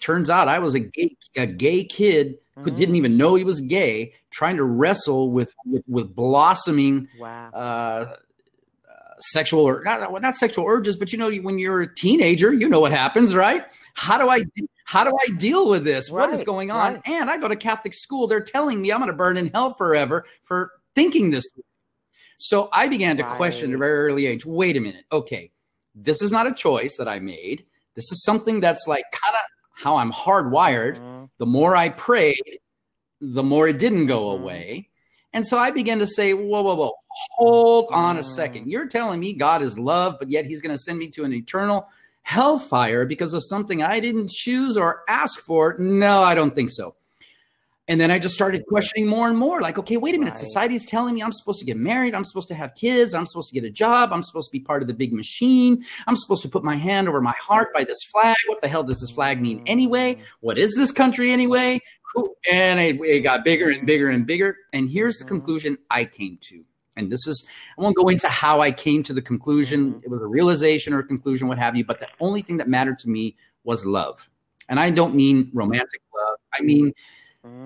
turns 0.00 0.28
out 0.28 0.48
i 0.48 0.58
was 0.58 0.74
a 0.74 0.80
gay, 0.80 1.16
a 1.36 1.46
gay 1.46 1.84
kid 1.84 2.36
who 2.56 2.70
mm. 2.70 2.76
didn't 2.76 2.96
even 2.96 3.16
know 3.16 3.34
he 3.34 3.44
was 3.44 3.60
gay 3.60 4.12
trying 4.30 4.56
to 4.56 4.64
wrestle 4.64 5.30
with 5.30 5.54
with, 5.64 5.82
with 5.86 6.14
blossoming 6.14 7.08
wow. 7.18 7.50
uh, 7.50 8.16
sexual 9.30 9.62
or 9.62 9.82
not, 9.84 10.20
not 10.20 10.36
sexual 10.36 10.66
urges, 10.66 10.96
but 10.96 11.12
you 11.12 11.18
know, 11.18 11.30
when 11.30 11.58
you're 11.58 11.82
a 11.82 11.94
teenager, 11.94 12.52
you 12.52 12.68
know 12.68 12.80
what 12.80 12.92
happens, 12.92 13.34
right? 13.34 13.64
How 13.94 14.18
do 14.18 14.28
I 14.28 14.44
how 14.84 15.04
do 15.04 15.16
I 15.16 15.34
deal 15.36 15.68
with 15.68 15.84
this? 15.84 16.10
Right, 16.10 16.26
what 16.26 16.34
is 16.34 16.42
going 16.42 16.70
on? 16.70 16.94
Right. 16.94 17.08
And 17.08 17.30
I 17.30 17.38
go 17.38 17.48
to 17.48 17.56
Catholic 17.56 17.94
school. 17.94 18.26
They're 18.26 18.40
telling 18.40 18.82
me 18.82 18.92
I'm 18.92 18.98
going 18.98 19.10
to 19.10 19.16
burn 19.16 19.36
in 19.36 19.48
hell 19.48 19.72
forever 19.72 20.26
for 20.42 20.72
thinking 20.94 21.30
this. 21.30 21.44
So 22.38 22.68
I 22.72 22.88
began 22.88 23.16
to 23.16 23.22
right. 23.22 23.32
question 23.32 23.70
at 23.70 23.76
a 23.76 23.78
very 23.78 23.98
early 23.98 24.26
age. 24.26 24.44
Wait 24.44 24.76
a 24.76 24.80
minute. 24.80 25.04
Okay, 25.10 25.50
this 25.94 26.22
is 26.22 26.30
not 26.30 26.46
a 26.46 26.54
choice 26.54 26.96
that 26.96 27.08
I 27.08 27.18
made. 27.18 27.64
This 27.94 28.10
is 28.12 28.22
something 28.24 28.60
that's 28.60 28.86
like 28.86 29.04
kind 29.12 29.34
of 29.34 29.40
how 29.74 29.96
I'm 29.96 30.12
hardwired. 30.12 30.98
Mm-hmm. 30.98 31.24
The 31.38 31.46
more 31.46 31.76
I 31.76 31.88
prayed, 31.88 32.58
the 33.20 33.42
more 33.42 33.68
it 33.68 33.78
didn't 33.78 34.06
go 34.06 34.34
mm-hmm. 34.34 34.42
away. 34.42 34.88
And 35.34 35.46
so 35.46 35.58
I 35.58 35.72
began 35.72 35.98
to 35.98 36.06
say, 36.06 36.32
whoa, 36.32 36.62
whoa, 36.62 36.76
whoa, 36.76 36.92
hold 37.32 37.88
mm. 37.88 37.96
on 37.96 38.16
a 38.16 38.24
second. 38.24 38.70
You're 38.70 38.86
telling 38.86 39.20
me 39.20 39.34
God 39.34 39.60
is 39.60 39.78
love, 39.78 40.16
but 40.18 40.30
yet 40.30 40.46
he's 40.46 40.62
going 40.62 40.74
to 40.74 40.78
send 40.78 40.98
me 40.98 41.10
to 41.10 41.24
an 41.24 41.34
eternal 41.34 41.86
hellfire 42.22 43.04
because 43.04 43.34
of 43.34 43.44
something 43.44 43.82
I 43.82 44.00
didn't 44.00 44.30
choose 44.30 44.76
or 44.76 45.02
ask 45.08 45.40
for? 45.40 45.76
No, 45.78 46.22
I 46.22 46.34
don't 46.34 46.54
think 46.54 46.70
so. 46.70 46.94
And 47.86 48.00
then 48.00 48.10
I 48.10 48.18
just 48.18 48.34
started 48.34 48.64
questioning 48.66 49.06
more 49.06 49.28
and 49.28 49.36
more 49.36 49.60
like, 49.60 49.78
okay, 49.78 49.98
wait 49.98 50.14
a 50.14 50.18
minute. 50.18 50.32
Right. 50.32 50.38
Society's 50.38 50.86
telling 50.86 51.14
me 51.14 51.22
I'm 51.22 51.32
supposed 51.32 51.58
to 51.60 51.66
get 51.66 51.76
married. 51.76 52.14
I'm 52.14 52.24
supposed 52.24 52.48
to 52.48 52.54
have 52.54 52.74
kids. 52.74 53.14
I'm 53.14 53.26
supposed 53.26 53.50
to 53.50 53.60
get 53.60 53.66
a 53.66 53.70
job. 53.70 54.10
I'm 54.10 54.22
supposed 54.22 54.50
to 54.50 54.58
be 54.58 54.64
part 54.64 54.80
of 54.80 54.88
the 54.88 54.94
big 54.94 55.12
machine. 55.12 55.84
I'm 56.06 56.16
supposed 56.16 56.40
to 56.42 56.48
put 56.48 56.64
my 56.64 56.76
hand 56.76 57.08
over 57.08 57.20
my 57.20 57.34
heart 57.38 57.74
by 57.74 57.84
this 57.84 58.02
flag. 58.10 58.36
What 58.46 58.62
the 58.62 58.68
hell 58.68 58.84
does 58.84 59.00
this 59.00 59.10
flag 59.10 59.40
mean 59.40 59.62
anyway? 59.66 60.16
What 60.40 60.56
is 60.56 60.74
this 60.76 60.92
country 60.92 61.30
anyway? 61.30 61.80
and 62.50 62.80
it, 62.80 63.00
it 63.00 63.20
got 63.20 63.44
bigger 63.44 63.70
and 63.70 63.86
bigger 63.86 64.08
and 64.08 64.26
bigger. 64.26 64.56
And 64.72 64.88
here's 64.88 65.18
the 65.18 65.24
mm-hmm. 65.24 65.34
conclusion 65.34 65.78
I 65.90 66.04
came 66.04 66.38
to. 66.42 66.64
And 66.96 67.10
this 67.10 67.26
is, 67.26 67.48
I 67.76 67.82
won't 67.82 67.96
go 67.96 68.08
into 68.08 68.28
how 68.28 68.60
I 68.60 68.70
came 68.70 69.02
to 69.04 69.12
the 69.12 69.22
conclusion. 69.22 69.94
Mm-hmm. 69.94 70.04
It 70.04 70.10
was 70.10 70.22
a 70.22 70.26
realization 70.26 70.94
or 70.94 71.00
a 71.00 71.04
conclusion, 71.04 71.48
what 71.48 71.58
have 71.58 71.76
you. 71.76 71.84
But 71.84 72.00
the 72.00 72.08
only 72.20 72.42
thing 72.42 72.58
that 72.58 72.68
mattered 72.68 72.98
to 73.00 73.08
me 73.08 73.36
was 73.64 73.84
love. 73.84 74.30
And 74.68 74.78
I 74.78 74.90
don't 74.90 75.14
mean 75.14 75.50
romantic 75.52 76.00
love. 76.14 76.38
I 76.54 76.62
mean, 76.62 76.92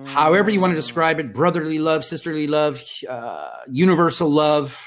however 0.05 0.49
you 0.49 0.59
want 0.59 0.71
to 0.71 0.75
describe 0.75 1.19
it 1.19 1.33
brotherly 1.33 1.79
love, 1.79 2.03
sisterly 2.03 2.47
love, 2.47 2.83
uh, 3.07 3.59
universal 3.69 4.29
love, 4.29 4.79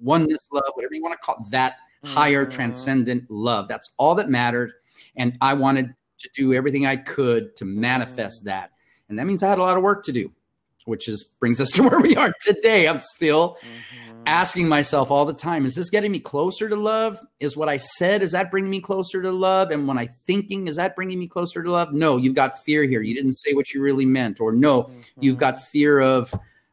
oneness 0.00 0.46
love, 0.52 0.70
whatever 0.74 0.94
you 0.94 1.02
want 1.02 1.18
to 1.18 1.24
call 1.24 1.36
it, 1.36 1.50
that 1.50 1.76
higher 2.04 2.46
transcendent 2.46 3.30
love. 3.30 3.68
That's 3.68 3.90
all 3.96 4.14
that 4.16 4.28
mattered. 4.28 4.72
And 5.16 5.36
I 5.40 5.54
wanted 5.54 5.94
to 6.18 6.30
do 6.34 6.54
everything 6.54 6.86
I 6.86 6.96
could 6.96 7.56
to 7.56 7.64
manifest 7.64 8.44
that. 8.44 8.70
And 9.08 9.18
that 9.18 9.26
means 9.26 9.42
I 9.42 9.48
had 9.48 9.58
a 9.58 9.62
lot 9.62 9.76
of 9.76 9.82
work 9.82 10.04
to 10.04 10.12
do, 10.12 10.30
which 10.86 11.08
is 11.08 11.22
brings 11.22 11.60
us 11.60 11.70
to 11.72 11.82
where 11.82 12.00
we 12.00 12.16
are 12.16 12.32
today. 12.42 12.88
I'm 12.88 13.00
still 13.00 13.56
mm-hmm. 13.56 14.22
asking 14.26 14.68
myself 14.68 15.10
all 15.10 15.26
the 15.26 15.34
time, 15.34 15.66
is 15.66 15.74
this 15.74 15.90
getting 15.90 16.10
me 16.10 16.20
closer 16.20 16.68
to 16.68 16.76
love? 16.76 17.18
Is 17.38 17.56
what 17.56 17.68
I 17.68 17.76
said, 17.76 18.22
is 18.22 18.32
that 18.32 18.50
bringing 18.50 18.70
me 18.70 18.80
closer 18.80 19.20
to 19.20 19.30
love? 19.30 19.70
And 19.70 19.86
when 19.86 19.98
I 19.98 20.06
thinking, 20.06 20.68
is 20.68 20.76
that 20.76 20.96
bringing 20.96 21.18
me 21.18 21.28
closer 21.28 21.62
to 21.62 21.70
love? 21.70 21.92
No, 21.92 22.16
you've 22.16 22.34
got 22.34 22.58
fear 22.58 22.84
here. 22.84 23.02
You 23.02 23.14
didn't 23.14 23.34
say 23.34 23.52
what 23.52 23.74
you 23.74 23.82
really 23.82 24.06
meant. 24.06 24.40
Or 24.40 24.52
no, 24.52 24.84
mm-hmm. 24.84 25.00
you've 25.20 25.38
got 25.38 25.60
fear 25.60 26.00
of 26.00 26.32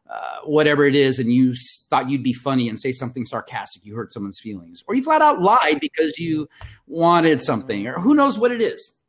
uh, 0.09 0.39
whatever 0.43 0.85
it 0.85 0.95
is, 0.95 1.17
and 1.17 1.33
you 1.33 1.55
thought 1.89 2.07
you'd 2.07 2.23
be 2.23 2.33
funny 2.33 2.69
and 2.69 2.79
say 2.79 2.91
something 2.91 3.25
sarcastic. 3.25 3.83
You 3.83 3.95
hurt 3.95 4.13
someone's 4.13 4.39
feelings, 4.39 4.83
or 4.87 4.93
you 4.93 5.03
flat 5.03 5.23
out 5.23 5.41
lied 5.41 5.79
because 5.79 6.19
you 6.19 6.47
wanted 6.85 7.41
something, 7.41 7.87
or 7.87 7.99
who 7.99 8.13
knows 8.13 8.37
what 8.37 8.51
it 8.51 8.61
is. 8.61 8.99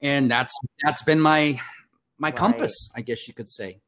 And 0.00 0.28
that's 0.28 0.52
that's 0.82 1.04
been 1.04 1.20
my 1.20 1.60
my 2.18 2.28
right. 2.28 2.36
compass, 2.36 2.90
I 2.96 3.02
guess 3.02 3.28
you 3.28 3.34
could 3.34 3.48
say. 3.48 3.78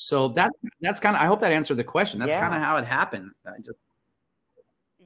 So 0.00 0.28
that 0.28 0.50
that's 0.80 0.98
kind 0.98 1.14
of 1.14 1.20
I 1.20 1.26
hope 1.26 1.40
that 1.40 1.52
answered 1.52 1.76
the 1.76 1.84
question. 1.84 2.20
That's 2.20 2.32
yeah. 2.32 2.40
kind 2.40 2.54
of 2.54 2.62
how 2.62 2.78
it 2.78 2.86
happened. 2.86 3.32
Just... 3.58 3.78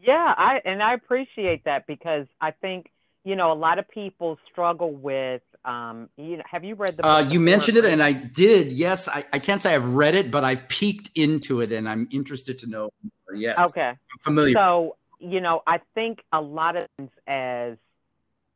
Yeah, 0.01 0.35
I 0.37 0.61
and 0.65 0.81
I 0.81 0.95
appreciate 0.95 1.65
that 1.65 1.89
because 1.89 2.29
I 2.41 2.53
think 2.53 2.93
you 3.25 3.35
know 3.35 3.51
a 3.51 3.59
lot 3.59 3.81
of 3.81 3.89
people 3.89 4.39
struggle 4.53 4.93
with 4.93 5.43
um, 5.65 6.11
you 6.17 6.37
know, 6.37 6.45
have 6.49 6.63
you 6.63 6.77
read 6.77 6.97
the? 6.97 7.05
Uh, 7.05 7.21
you 7.21 7.41
mentioned 7.41 7.77
it, 7.77 7.85
and 7.85 8.01
I 8.01 8.13
did. 8.13 8.71
Yes, 8.71 9.09
I, 9.09 9.25
I 9.33 9.41
can't 9.41 9.61
say 9.61 9.75
I've 9.75 9.95
read 9.95 10.15
it, 10.15 10.31
but 10.31 10.45
I've 10.45 10.69
peeked 10.69 11.11
into 11.17 11.61
it, 11.61 11.73
and 11.73 11.89
I'm 11.89 12.07
interested 12.13 12.59
to 12.61 12.69
know. 12.69 12.91
Yes. 13.35 13.59
Okay. 13.59 13.89
I'm 13.89 14.19
familiar. 14.21 14.53
So 14.53 14.97
you 15.19 15.41
know, 15.41 15.63
I 15.67 15.81
think 15.95 16.23
a 16.33 16.41
lot 16.41 16.77
of 16.77 16.87
things 16.97 17.11
as, 17.27 17.79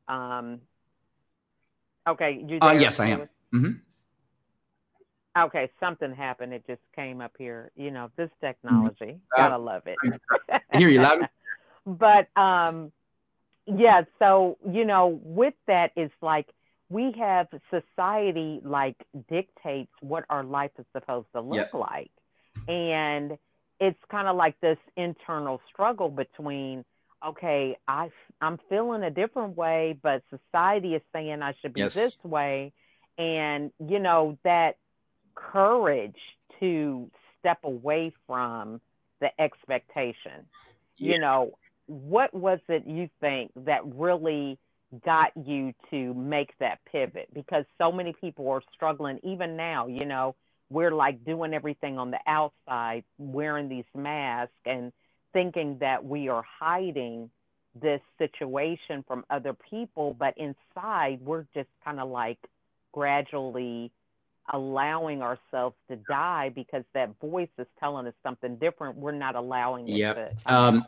um, 0.06 0.60
okay. 2.06 2.44
Uh, 2.60 2.76
yes, 2.78 3.00
I 3.00 3.06
am. 3.06 3.20
Mm-hmm. 3.52 3.72
Okay, 5.44 5.70
something 5.80 6.14
happened. 6.14 6.52
It 6.52 6.64
just 6.66 6.80
came 6.94 7.20
up 7.20 7.32
here. 7.38 7.70
You 7.76 7.90
know, 7.90 8.10
this 8.16 8.30
technology. 8.40 8.96
Mm-hmm. 9.00 9.36
Gotta 9.36 9.58
love 9.58 9.82
it. 9.86 9.96
I 10.72 10.78
hear 10.78 10.88
you 10.88 11.00
loud. 11.00 11.28
but 11.86 12.28
um 12.40 12.92
yeah, 13.66 14.02
so 14.18 14.58
you 14.70 14.84
know, 14.84 15.20
with 15.22 15.54
that 15.66 15.92
it's 15.96 16.14
like 16.22 16.46
we 16.88 17.14
have 17.18 17.48
society 17.70 18.60
like 18.64 18.96
dictates 19.28 19.92
what 20.00 20.24
our 20.30 20.42
life 20.42 20.70
is 20.78 20.86
supposed 20.92 21.26
to 21.34 21.40
look 21.40 21.68
yeah. 21.72 21.78
like. 21.78 22.10
And 22.66 23.38
it's 23.78 23.98
kind 24.10 24.26
of 24.26 24.36
like 24.36 24.58
this 24.60 24.78
internal 24.96 25.60
struggle 25.72 26.08
between 26.08 26.84
okay, 27.26 27.76
I 27.86 28.10
I'm 28.40 28.58
feeling 28.68 29.02
a 29.02 29.10
different 29.10 29.56
way, 29.56 29.98
but 30.02 30.22
society 30.30 30.94
is 30.94 31.02
saying 31.12 31.42
I 31.42 31.54
should 31.60 31.74
be 31.74 31.80
yes. 31.80 31.94
this 31.94 32.16
way, 32.22 32.72
and 33.16 33.72
you 33.84 33.98
know 33.98 34.38
that 34.44 34.76
courage 35.52 36.18
to 36.60 37.10
step 37.38 37.58
away 37.64 38.12
from 38.26 38.80
the 39.20 39.28
expectation. 39.40 40.46
Yeah. 40.96 41.14
You 41.14 41.20
know, 41.20 41.58
what 41.86 42.34
was 42.34 42.58
it 42.68 42.86
you 42.86 43.08
think 43.20 43.52
that 43.56 43.80
really 43.84 44.58
got 45.04 45.32
you 45.36 45.72
to 45.90 46.14
make 46.14 46.56
that 46.58 46.78
pivot? 46.90 47.28
Because 47.32 47.64
so 47.78 47.92
many 47.92 48.14
people 48.20 48.48
are 48.50 48.62
struggling 48.74 49.18
even 49.22 49.56
now, 49.56 49.86
you 49.86 50.04
know, 50.04 50.34
we're 50.70 50.92
like 50.92 51.24
doing 51.24 51.54
everything 51.54 51.98
on 51.98 52.10
the 52.10 52.18
outside, 52.26 53.04
wearing 53.18 53.68
these 53.68 53.84
masks 53.94 54.52
and 54.66 54.92
thinking 55.32 55.78
that 55.80 56.04
we 56.04 56.28
are 56.28 56.44
hiding 56.58 57.30
this 57.80 58.00
situation 58.18 59.04
from 59.06 59.24
other 59.30 59.54
people, 59.70 60.14
but 60.18 60.34
inside 60.36 61.20
we're 61.22 61.46
just 61.54 61.68
kind 61.84 62.00
of 62.00 62.08
like 62.08 62.38
gradually 62.92 63.90
allowing 64.52 65.22
ourselves 65.22 65.76
to 65.88 65.96
die 66.08 66.50
because 66.54 66.84
that 66.94 67.10
voice 67.20 67.48
is 67.58 67.66
telling 67.78 68.06
us 68.06 68.14
something 68.22 68.56
different. 68.56 68.96
We're 68.96 69.12
not 69.12 69.34
allowing 69.34 69.88
it 69.88 69.96
yep. 69.96 70.16
to. 70.16 70.52
Um, 70.54 70.84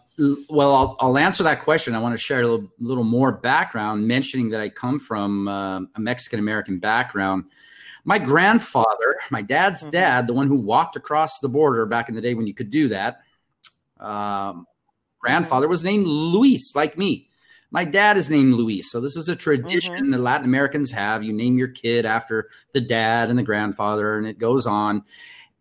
well, 0.49 0.75
I'll, 0.75 0.97
I'll, 1.01 1.19
answer 1.19 1.43
that 1.45 1.61
question. 1.61 1.95
I 1.95 1.99
want 1.99 2.15
to 2.15 2.19
share 2.19 2.41
a 2.41 2.47
little, 2.47 2.71
little 2.79 3.05
more 3.05 3.33
background, 3.33 4.07
mentioning 4.07 4.51
that 4.51 4.61
I 4.61 4.69
come 4.69 4.99
from 4.99 5.49
uh, 5.49 5.81
a 5.95 6.01
Mexican 6.01 6.39
American 6.39 6.79
background. 6.79 7.45
My 8.05 8.19
grandfather, 8.19 9.17
my 9.31 9.43
dad's 9.43 9.83
mm-hmm. 9.83 9.91
dad, 9.91 10.27
the 10.27 10.35
one 10.35 10.49
who 10.49 10.57
walked 10.57 10.97
across 10.97 11.39
the 11.41 11.49
border 11.49 11.87
back 11.87 12.09
in 12.09 12.15
the 12.15 12.21
day 12.21 12.35
when 12.35 12.47
you 12.47 12.55
could 12.55 12.71
do 12.71 12.89
that, 12.89 13.21
um, 13.99 14.67
grandfather 15.19 15.69
was 15.69 15.85
named 15.85 16.07
Luis, 16.07 16.75
like 16.75 16.97
me. 16.97 17.30
My 17.71 17.85
dad 17.85 18.17
is 18.17 18.29
named 18.29 18.55
Luis. 18.55 18.91
So 18.91 19.01
this 19.01 19.17
is 19.17 19.29
a 19.29 19.37
tradition 19.37 19.95
mm-hmm. 19.95 20.11
that 20.11 20.19
Latin 20.21 20.47
Americans 20.47 20.91
have. 20.91 21.23
You 21.23 21.33
name 21.33 21.59
your 21.59 21.69
kid 21.69 22.05
after 22.05 22.49
the 22.73 22.81
dad 22.81 23.31
and 23.31 23.39
the 23.39 23.45
grandfather, 23.45 24.19
and 24.19 24.27
it 24.27 24.39
goes 24.39 24.67
on. 24.67 25.03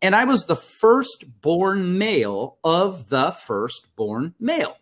And 0.01 0.15
I 0.15 0.23
was 0.23 0.45
the 0.45 0.55
firstborn 0.55 1.97
male 1.97 2.57
of 2.63 3.09
the 3.09 3.31
firstborn 3.31 4.33
male. 4.39 4.77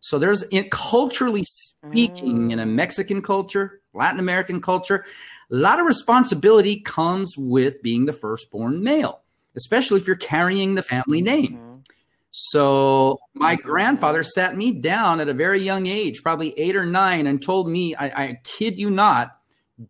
So 0.00 0.18
there's 0.18 0.42
in, 0.44 0.68
culturally 0.70 1.44
speaking, 1.44 2.48
mm. 2.48 2.52
in 2.52 2.58
a 2.58 2.64
mm. 2.64 2.74
Mexican 2.74 3.22
culture, 3.22 3.80
Latin 3.92 4.20
American 4.20 4.60
culture, 4.60 5.04
a 5.50 5.54
lot 5.54 5.78
of 5.78 5.86
responsibility 5.86 6.80
comes 6.80 7.36
with 7.36 7.82
being 7.82 8.06
the 8.06 8.12
firstborn 8.12 8.82
male, 8.82 9.20
especially 9.56 10.00
if 10.00 10.06
you're 10.06 10.16
carrying 10.16 10.74
the 10.74 10.82
family 10.82 11.20
name. 11.20 11.71
Mm-hmm. 12.32 12.58
So 12.58 13.20
my 13.34 13.56
grandfather 13.56 14.22
sat 14.22 14.56
me 14.56 14.72
down 14.72 15.20
at 15.20 15.28
a 15.28 15.34
very 15.34 15.60
young 15.60 15.86
age, 15.86 16.22
probably 16.22 16.58
eight 16.58 16.76
or 16.76 16.86
nine, 16.86 17.26
and 17.26 17.42
told 17.42 17.68
me, 17.68 17.94
I, 17.94 18.06
I 18.06 18.40
kid 18.42 18.78
you 18.78 18.90
not, 18.90 19.38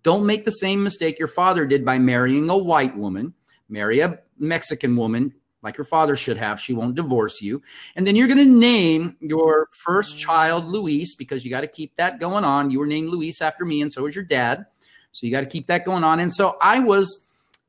don't 0.03 0.27
make 0.27 0.45
the 0.45 0.51
same 0.51 0.83
mistake 0.83 1.19
your 1.19 1.29
father 1.29 1.67
did 1.67 1.85
by 1.85 1.99
marrying 1.99 2.51
a 2.51 2.57
white 2.57 2.97
woman. 2.97 3.35
Marry 3.69 4.01
a 4.01 4.19
Mexican 4.39 4.97
woman 4.97 5.35
like 5.63 5.79
your 5.79 5.85
father 5.85 6.17
should 6.17 6.37
have. 6.37 6.61
She 6.61 6.73
won't 6.73 6.97
divorce 6.97 7.41
you. 7.41 7.63
And 7.95 8.07
then 8.07 8.17
you're 8.17 8.27
going 8.27 8.39
to 8.39 8.45
name 8.45 9.17
your 9.21 9.69
first 9.71 10.19
child 10.19 10.67
Luis 10.67 11.15
because 11.15 11.45
you 11.45 11.51
got 11.51 11.61
to 11.61 11.69
keep 11.69 11.97
that 11.97 12.19
going 12.19 12.45
on. 12.45 12.71
You 12.71 12.81
were 12.81 12.87
named 12.87 13.11
Luis 13.11 13.41
after 13.41 13.65
me, 13.65 13.81
and 13.81 13.93
so 13.93 14.03
was 14.03 14.17
your 14.17 14.25
dad. 14.25 14.67
So 15.13 15.27
you 15.27 15.33
got 15.33 15.41
to 15.41 15.47
keep 15.47 15.69
that 15.69 15.85
going 15.85 16.05
on. 16.05 16.21
And 16.21 16.33
so 16.33 16.57
I 16.61 16.81
was 16.81 17.29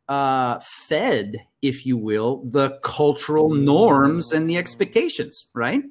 uh, 0.09 0.59
fed, 0.87 1.37
if 1.61 1.85
you 1.85 1.97
will, 1.97 2.43
the 2.45 2.79
cultural 2.83 3.53
norms 3.53 4.31
and 4.31 4.49
the 4.49 4.57
expectations, 4.57 5.49
right? 5.53 5.83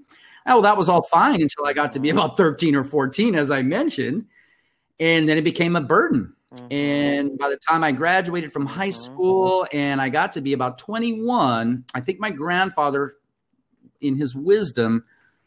Oh, 0.46 0.60
that 0.62 0.76
was 0.76 0.88
all 0.88 1.02
fine 1.02 1.40
until 1.40 1.66
I 1.66 1.72
got 1.72 1.92
to 1.92 2.00
be 2.00 2.10
about 2.10 2.36
13 2.36 2.74
or 2.74 2.84
14, 2.84 3.34
as 3.34 3.50
I 3.50 3.62
mentioned. 3.62 4.26
And 4.98 5.28
then 5.28 5.38
it 5.38 5.44
became 5.44 5.76
a 5.76 5.80
burden. 5.80 6.34
Mm-hmm. 6.54 6.66
And 6.70 7.38
by 7.38 7.48
the 7.48 7.56
time 7.56 7.82
I 7.82 7.92
graduated 7.92 8.52
from 8.52 8.66
high 8.66 8.88
mm-hmm. 8.88 9.12
school 9.12 9.66
and 9.72 10.00
I 10.00 10.08
got 10.08 10.32
to 10.34 10.40
be 10.40 10.52
about 10.52 10.78
21, 10.78 11.84
I 11.94 12.00
think 12.00 12.20
my 12.20 12.30
grandfather, 12.30 13.14
in 14.00 14.16
his 14.16 14.34
wisdom, 14.34 15.04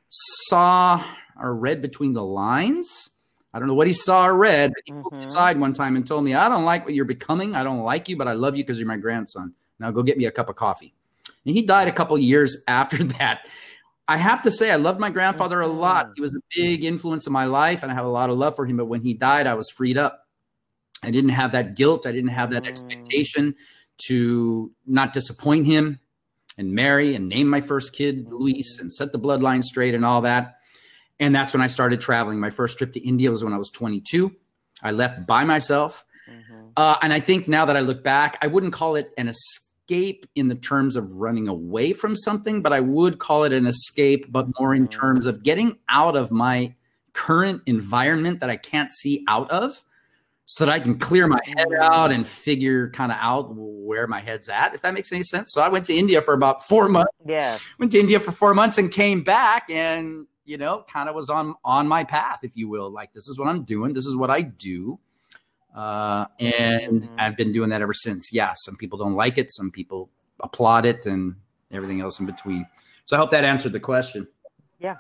saw 0.10 1.04
or 1.40 1.54
read 1.54 1.82
between 1.82 2.14
the 2.14 2.24
lines 2.24 3.10
I 3.56 3.60
don't 3.60 3.70
know 3.70 3.74
what 3.74 3.88
he 3.88 3.94
saw 3.94 4.28
or 4.28 4.36
read, 4.36 4.74
but 4.76 4.84
he 4.84 4.92
mm-hmm. 4.92 5.02
pulled 5.02 5.14
me 5.14 5.24
aside 5.24 5.58
one 5.58 5.72
time 5.72 5.96
and 5.96 6.06
told 6.06 6.26
me, 6.26 6.34
I 6.34 6.50
don't 6.50 6.66
like 6.66 6.84
what 6.84 6.94
you're 6.94 7.06
becoming. 7.06 7.56
I 7.56 7.64
don't 7.64 7.84
like 7.84 8.10
you, 8.10 8.18
but 8.18 8.28
I 8.28 8.34
love 8.34 8.58
you 8.58 8.66
because 8.66 8.78
you're 8.78 8.88
my 8.88 8.98
grandson. 8.98 9.54
Now 9.80 9.92
go 9.92 10.04
get 10.04 10.18
me 10.18 10.26
a 10.26 10.32
cup 10.32 10.50
of 10.50 10.58
coffee. 10.58 10.94
And 11.46 11.56
he 11.56 11.62
died 11.62 11.88
a 11.88 11.94
couple 11.94 12.18
years 12.18 12.58
after 12.68 13.02
that. 13.06 13.48
I 14.10 14.18
have 14.18 14.42
to 14.42 14.52
say, 14.52 14.72
I 14.72 14.76
loved 14.76 15.00
my 15.00 15.10
grandfather 15.10 15.62
a 15.62 15.68
lot. 15.68 16.12
He 16.16 16.22
was 16.22 16.36
a 16.36 16.40
big 16.54 16.84
influence 16.84 17.28
in 17.28 17.34
my 17.34 17.46
life, 17.46 17.82
and 17.82 17.92
I 17.92 17.96
have 17.96 18.06
a 18.06 18.10
lot 18.10 18.30
of 18.30 18.38
love 18.38 18.58
for 18.58 18.66
him. 18.66 18.76
But 18.76 18.86
when 18.86 19.02
he 19.02 19.14
died, 19.14 19.48
I 19.48 19.54
was 19.54 19.70
freed 19.70 19.98
up. 19.98 20.28
I 21.02 21.10
didn't 21.10 21.32
have 21.32 21.54
that 21.54 21.76
guilt. 21.76 22.06
I 22.06 22.12
didn't 22.12 22.32
have 22.32 22.52
that 22.52 22.64
mm. 22.64 22.68
expectation 22.68 23.56
to 24.08 24.70
not 24.86 25.14
disappoint 25.14 25.66
him 25.66 26.00
and 26.58 26.74
marry 26.74 27.16
and 27.16 27.30
name 27.30 27.48
my 27.48 27.62
first 27.62 27.94
kid 27.94 28.30
Luis 28.30 28.80
and 28.80 28.92
set 28.92 29.14
the 29.14 29.20
bloodline 29.20 29.64
straight 29.64 29.96
and 29.96 30.06
all 30.06 30.22
that. 30.22 30.55
And 31.20 31.34
that's 31.34 31.54
when 31.54 31.62
I 31.62 31.68
started 31.68 32.02
traveling. 32.02 32.40
My 32.40 32.50
first 32.50 32.78
trip 32.78 32.94
to 32.94 33.00
India 33.00 33.32
was 33.32 33.44
when 33.44 33.54
I 33.54 33.58
was 33.58 33.70
22. 33.70 34.36
I 34.84 34.92
left 34.92 35.26
by 35.26 35.46
myself. 35.46 36.06
Mm-hmm. 36.30 36.68
Uh, 36.76 36.98
and 37.02 37.14
I 37.14 37.20
think 37.20 37.48
now 37.48 37.66
that 37.66 37.78
I 37.78 37.82
look 37.82 38.04
back, 38.04 38.38
I 38.42 38.48
wouldn't 38.48 38.74
call 38.74 38.96
it 38.96 39.12
an 39.18 39.30
escape 39.30 40.26
in 40.36 40.48
the 40.48 40.56
terms 40.56 40.96
of 40.96 41.16
running 41.16 41.48
away 41.48 41.94
from 41.94 42.16
something, 42.16 42.62
but 42.62 42.74
I 42.74 42.82
would 42.82 43.20
call 43.20 43.44
it 43.44 43.54
an 43.54 43.68
escape, 43.68 44.32
but 44.32 44.48
more 44.60 44.74
in 44.74 44.84
mm-hmm. 44.84 45.00
terms 45.00 45.26
of 45.26 45.44
getting 45.44 45.78
out 45.88 46.16
of 46.18 46.32
my 46.32 46.74
current 47.14 47.62
environment 47.66 48.42
that 48.42 48.50
I 48.50 48.58
can't 48.58 48.92
see 48.92 49.24
out 49.28 49.50
of 49.50 49.82
so 50.46 50.66
that 50.66 50.72
I 50.72 50.80
can 50.80 51.00
clear 51.00 51.28
my 51.28 51.40
head 51.44 51.68
mm-hmm. 51.68 51.82
out 51.82 52.12
and 52.12 52.26
figure 52.26 52.90
kind 52.92 53.12
of 53.12 53.18
out 53.20 53.56
where 53.56 54.06
my 54.06 54.22
head's 54.22 54.50
at, 54.50 54.76
if 54.76 54.82
that 54.82 54.94
makes 54.94 55.12
any 55.12 55.24
sense. 55.24 55.54
So 55.54 55.62
I 55.62 55.70
went 55.70 55.86
to 55.88 55.96
India 55.96 56.22
for 56.22 56.34
about 56.34 56.66
four 56.66 56.88
months. 56.90 57.12
Yeah. 57.26 57.58
Went 57.80 57.92
to 57.94 58.00
India 58.00 58.20
for 58.20 58.32
four 58.32 58.54
months 58.54 58.78
and 58.78 58.92
came 58.92 59.24
back 59.24 59.70
and 59.70 60.28
you 60.46 60.58
know, 60.58 60.86
kind 60.88 61.10
of 61.10 61.16
was 61.16 61.30
on 61.30 61.56
on 61.64 61.88
my 61.88 62.04
path, 62.04 62.40
if 62.44 62.56
you 62.56 62.70
will. 62.70 62.90
Like 62.90 63.14
this 63.14 63.28
is 63.28 63.38
what 63.38 63.48
I'm 63.48 63.64
doing. 63.64 63.94
This 63.94 64.06
is 64.06 64.16
what 64.16 64.30
I 64.30 64.42
do. 64.42 65.00
Uh, 65.76 66.26
and 66.40 67.04
mm-hmm. 67.04 67.16
I've 67.20 67.36
been 67.36 67.52
doing 67.52 67.70
that 67.70 67.82
ever 67.82 67.94
since. 67.94 68.32
Yeah, 68.32 68.54
some 68.56 68.78
people 68.78 68.98
don't 68.98 69.16
like 69.16 69.38
it, 69.38 69.52
some 69.52 69.72
people 69.72 70.10
applaud 70.40 70.86
it, 70.86 71.06
and 71.06 71.36
everything 71.72 72.00
else 72.00 72.20
in 72.20 72.26
between. 72.26 72.66
So 73.04 73.18
I 73.18 73.20
hope 73.20 73.32
that 73.32 73.44
answered 73.44 73.74
the 73.74 73.80
question. 73.80 74.28
Yeah, 74.80 74.96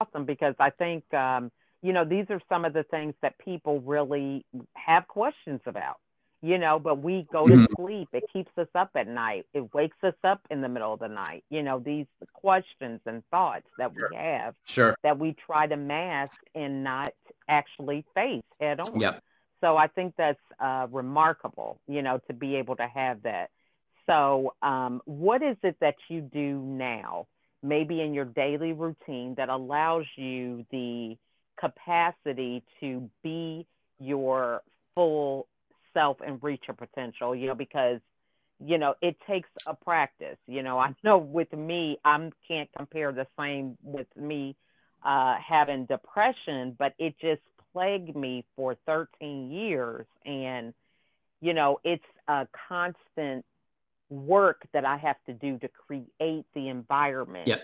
awesome. 0.00 0.24
Because 0.24 0.54
I 0.58 0.70
think 0.70 1.04
um, 1.14 1.52
you 1.82 1.92
know 1.92 2.04
these 2.04 2.26
are 2.30 2.40
some 2.48 2.64
of 2.64 2.72
the 2.72 2.82
things 2.84 3.14
that 3.22 3.38
people 3.38 3.80
really 3.80 4.44
have 4.74 5.06
questions 5.06 5.60
about 5.66 5.98
you 6.42 6.58
know, 6.58 6.80
but 6.80 7.00
we 7.00 7.26
go 7.32 7.46
to 7.46 7.54
mm-hmm. 7.54 7.82
sleep. 7.82 8.08
It 8.12 8.24
keeps 8.32 8.50
us 8.58 8.66
up 8.74 8.90
at 8.96 9.06
night. 9.06 9.46
It 9.54 9.72
wakes 9.72 9.96
us 10.02 10.14
up 10.24 10.40
in 10.50 10.60
the 10.60 10.68
middle 10.68 10.92
of 10.92 10.98
the 10.98 11.08
night. 11.08 11.44
You 11.50 11.62
know, 11.62 11.78
these 11.78 12.06
questions 12.32 13.00
and 13.06 13.22
thoughts 13.30 13.66
that 13.78 13.94
we 13.94 14.02
have 14.16 14.54
sure. 14.64 14.96
that 15.04 15.18
we 15.18 15.36
try 15.46 15.68
to 15.68 15.76
mask 15.76 16.36
and 16.54 16.82
not 16.82 17.12
actually 17.48 18.04
face 18.14 18.42
head 18.60 18.80
on. 18.80 18.98
Yep. 18.98 19.22
So 19.60 19.76
I 19.76 19.86
think 19.86 20.14
that's 20.18 20.40
uh, 20.58 20.88
remarkable, 20.90 21.78
you 21.86 22.02
know, 22.02 22.20
to 22.26 22.32
be 22.32 22.56
able 22.56 22.74
to 22.76 22.88
have 22.92 23.22
that. 23.22 23.50
So, 24.06 24.54
um, 24.62 25.00
what 25.04 25.44
is 25.44 25.56
it 25.62 25.76
that 25.80 25.94
you 26.08 26.22
do 26.22 26.58
now, 26.58 27.28
maybe 27.62 28.00
in 28.00 28.14
your 28.14 28.24
daily 28.24 28.72
routine, 28.72 29.36
that 29.36 29.48
allows 29.48 30.06
you 30.16 30.66
the 30.72 31.16
capacity 31.56 32.64
to 32.80 33.08
be 33.22 33.64
your 34.00 34.62
full 34.96 35.46
self 35.94 36.18
and 36.24 36.42
reach 36.42 36.62
your 36.66 36.74
potential, 36.74 37.34
you 37.34 37.46
know, 37.46 37.54
because 37.54 38.00
you 38.64 38.78
know 38.78 38.94
it 39.02 39.16
takes 39.26 39.48
a 39.66 39.74
practice 39.74 40.36
you 40.46 40.62
know. 40.62 40.78
I 40.78 40.94
know 41.02 41.18
with 41.18 41.52
me 41.52 41.98
i 42.04 42.30
can't 42.46 42.68
compare 42.76 43.10
the 43.10 43.26
same 43.38 43.76
with 43.82 44.06
me 44.16 44.54
uh 45.04 45.34
having 45.36 45.86
depression 45.86 46.76
but 46.78 46.94
it 46.98 47.14
just 47.20 47.42
plagued 47.72 48.14
me 48.14 48.44
for 48.54 48.76
13 48.86 49.50
years. 49.50 50.06
And 50.24 50.74
you 51.40 51.54
know 51.54 51.80
it's 51.82 52.04
a 52.28 52.46
constant 52.68 53.44
work 54.10 54.68
that 54.74 54.84
i 54.84 54.96
have 54.98 55.16
to 55.26 55.32
do 55.32 55.58
to 55.58 55.68
create 55.68 56.44
the 56.54 56.68
environment 56.68 57.48
yep. 57.48 57.62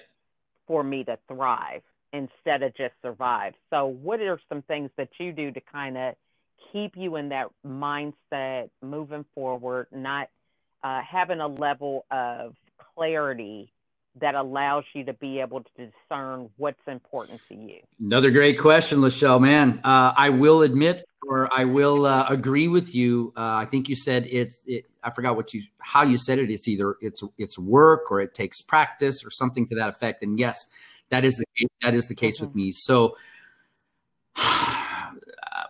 for 0.66 0.82
me 0.82 1.04
to 1.04 1.18
thrive 1.28 1.82
instead 2.12 2.62
of 2.62 2.74
just 2.74 2.94
survive. 3.02 3.54
So 3.70 3.86
what 3.86 4.20
are 4.20 4.40
some 4.48 4.62
things 4.62 4.90
that 4.96 5.10
you 5.18 5.32
do 5.32 5.50
to 5.52 5.60
kind 5.60 5.96
of 5.96 6.14
keep 6.72 6.96
you 6.96 7.16
in 7.16 7.30
that 7.30 7.48
mindset 7.66 8.70
moving 8.82 9.24
forward, 9.34 9.86
not 9.92 10.28
uh, 10.82 11.00
having 11.02 11.40
a 11.40 11.48
level 11.48 12.06
of 12.10 12.54
clarity 12.94 13.72
that 14.20 14.34
allows 14.34 14.84
you 14.94 15.04
to 15.04 15.12
be 15.14 15.40
able 15.40 15.62
to 15.62 15.70
discern 15.76 16.50
what's 16.56 16.80
important 16.86 17.40
to 17.48 17.54
you? 17.54 17.78
Another 18.00 18.30
great 18.30 18.58
question, 18.58 18.98
Lachelle. 18.98 19.40
Man, 19.40 19.80
uh, 19.84 20.12
I 20.16 20.30
will 20.30 20.62
admit, 20.62 21.04
or 21.26 21.48
I 21.52 21.64
will 21.64 22.06
uh, 22.06 22.26
agree 22.28 22.68
with 22.68 22.94
you. 22.94 23.32
Uh, 23.36 23.40
I 23.40 23.64
think 23.66 23.88
you 23.88 23.96
said 23.96 24.26
it, 24.26 24.52
it. 24.66 24.86
I 25.02 25.10
forgot 25.10 25.36
what 25.36 25.54
you 25.54 25.62
how 25.78 26.02
you 26.02 26.18
said 26.18 26.38
it. 26.38 26.50
It's 26.50 26.66
either 26.68 26.96
it's 27.00 27.22
it's 27.38 27.58
work 27.58 28.10
or 28.10 28.20
it 28.20 28.34
takes 28.34 28.60
practice 28.62 29.24
or 29.24 29.30
something 29.30 29.66
to 29.68 29.76
that 29.76 29.88
effect. 29.88 30.22
And 30.22 30.38
yes, 30.38 30.66
that 31.10 31.24
is 31.24 31.36
the 31.36 31.68
that 31.82 31.94
is 31.94 32.08
the 32.08 32.14
case 32.14 32.36
mm-hmm. 32.36 32.46
with 32.46 32.54
me. 32.54 32.72
So. 32.72 33.16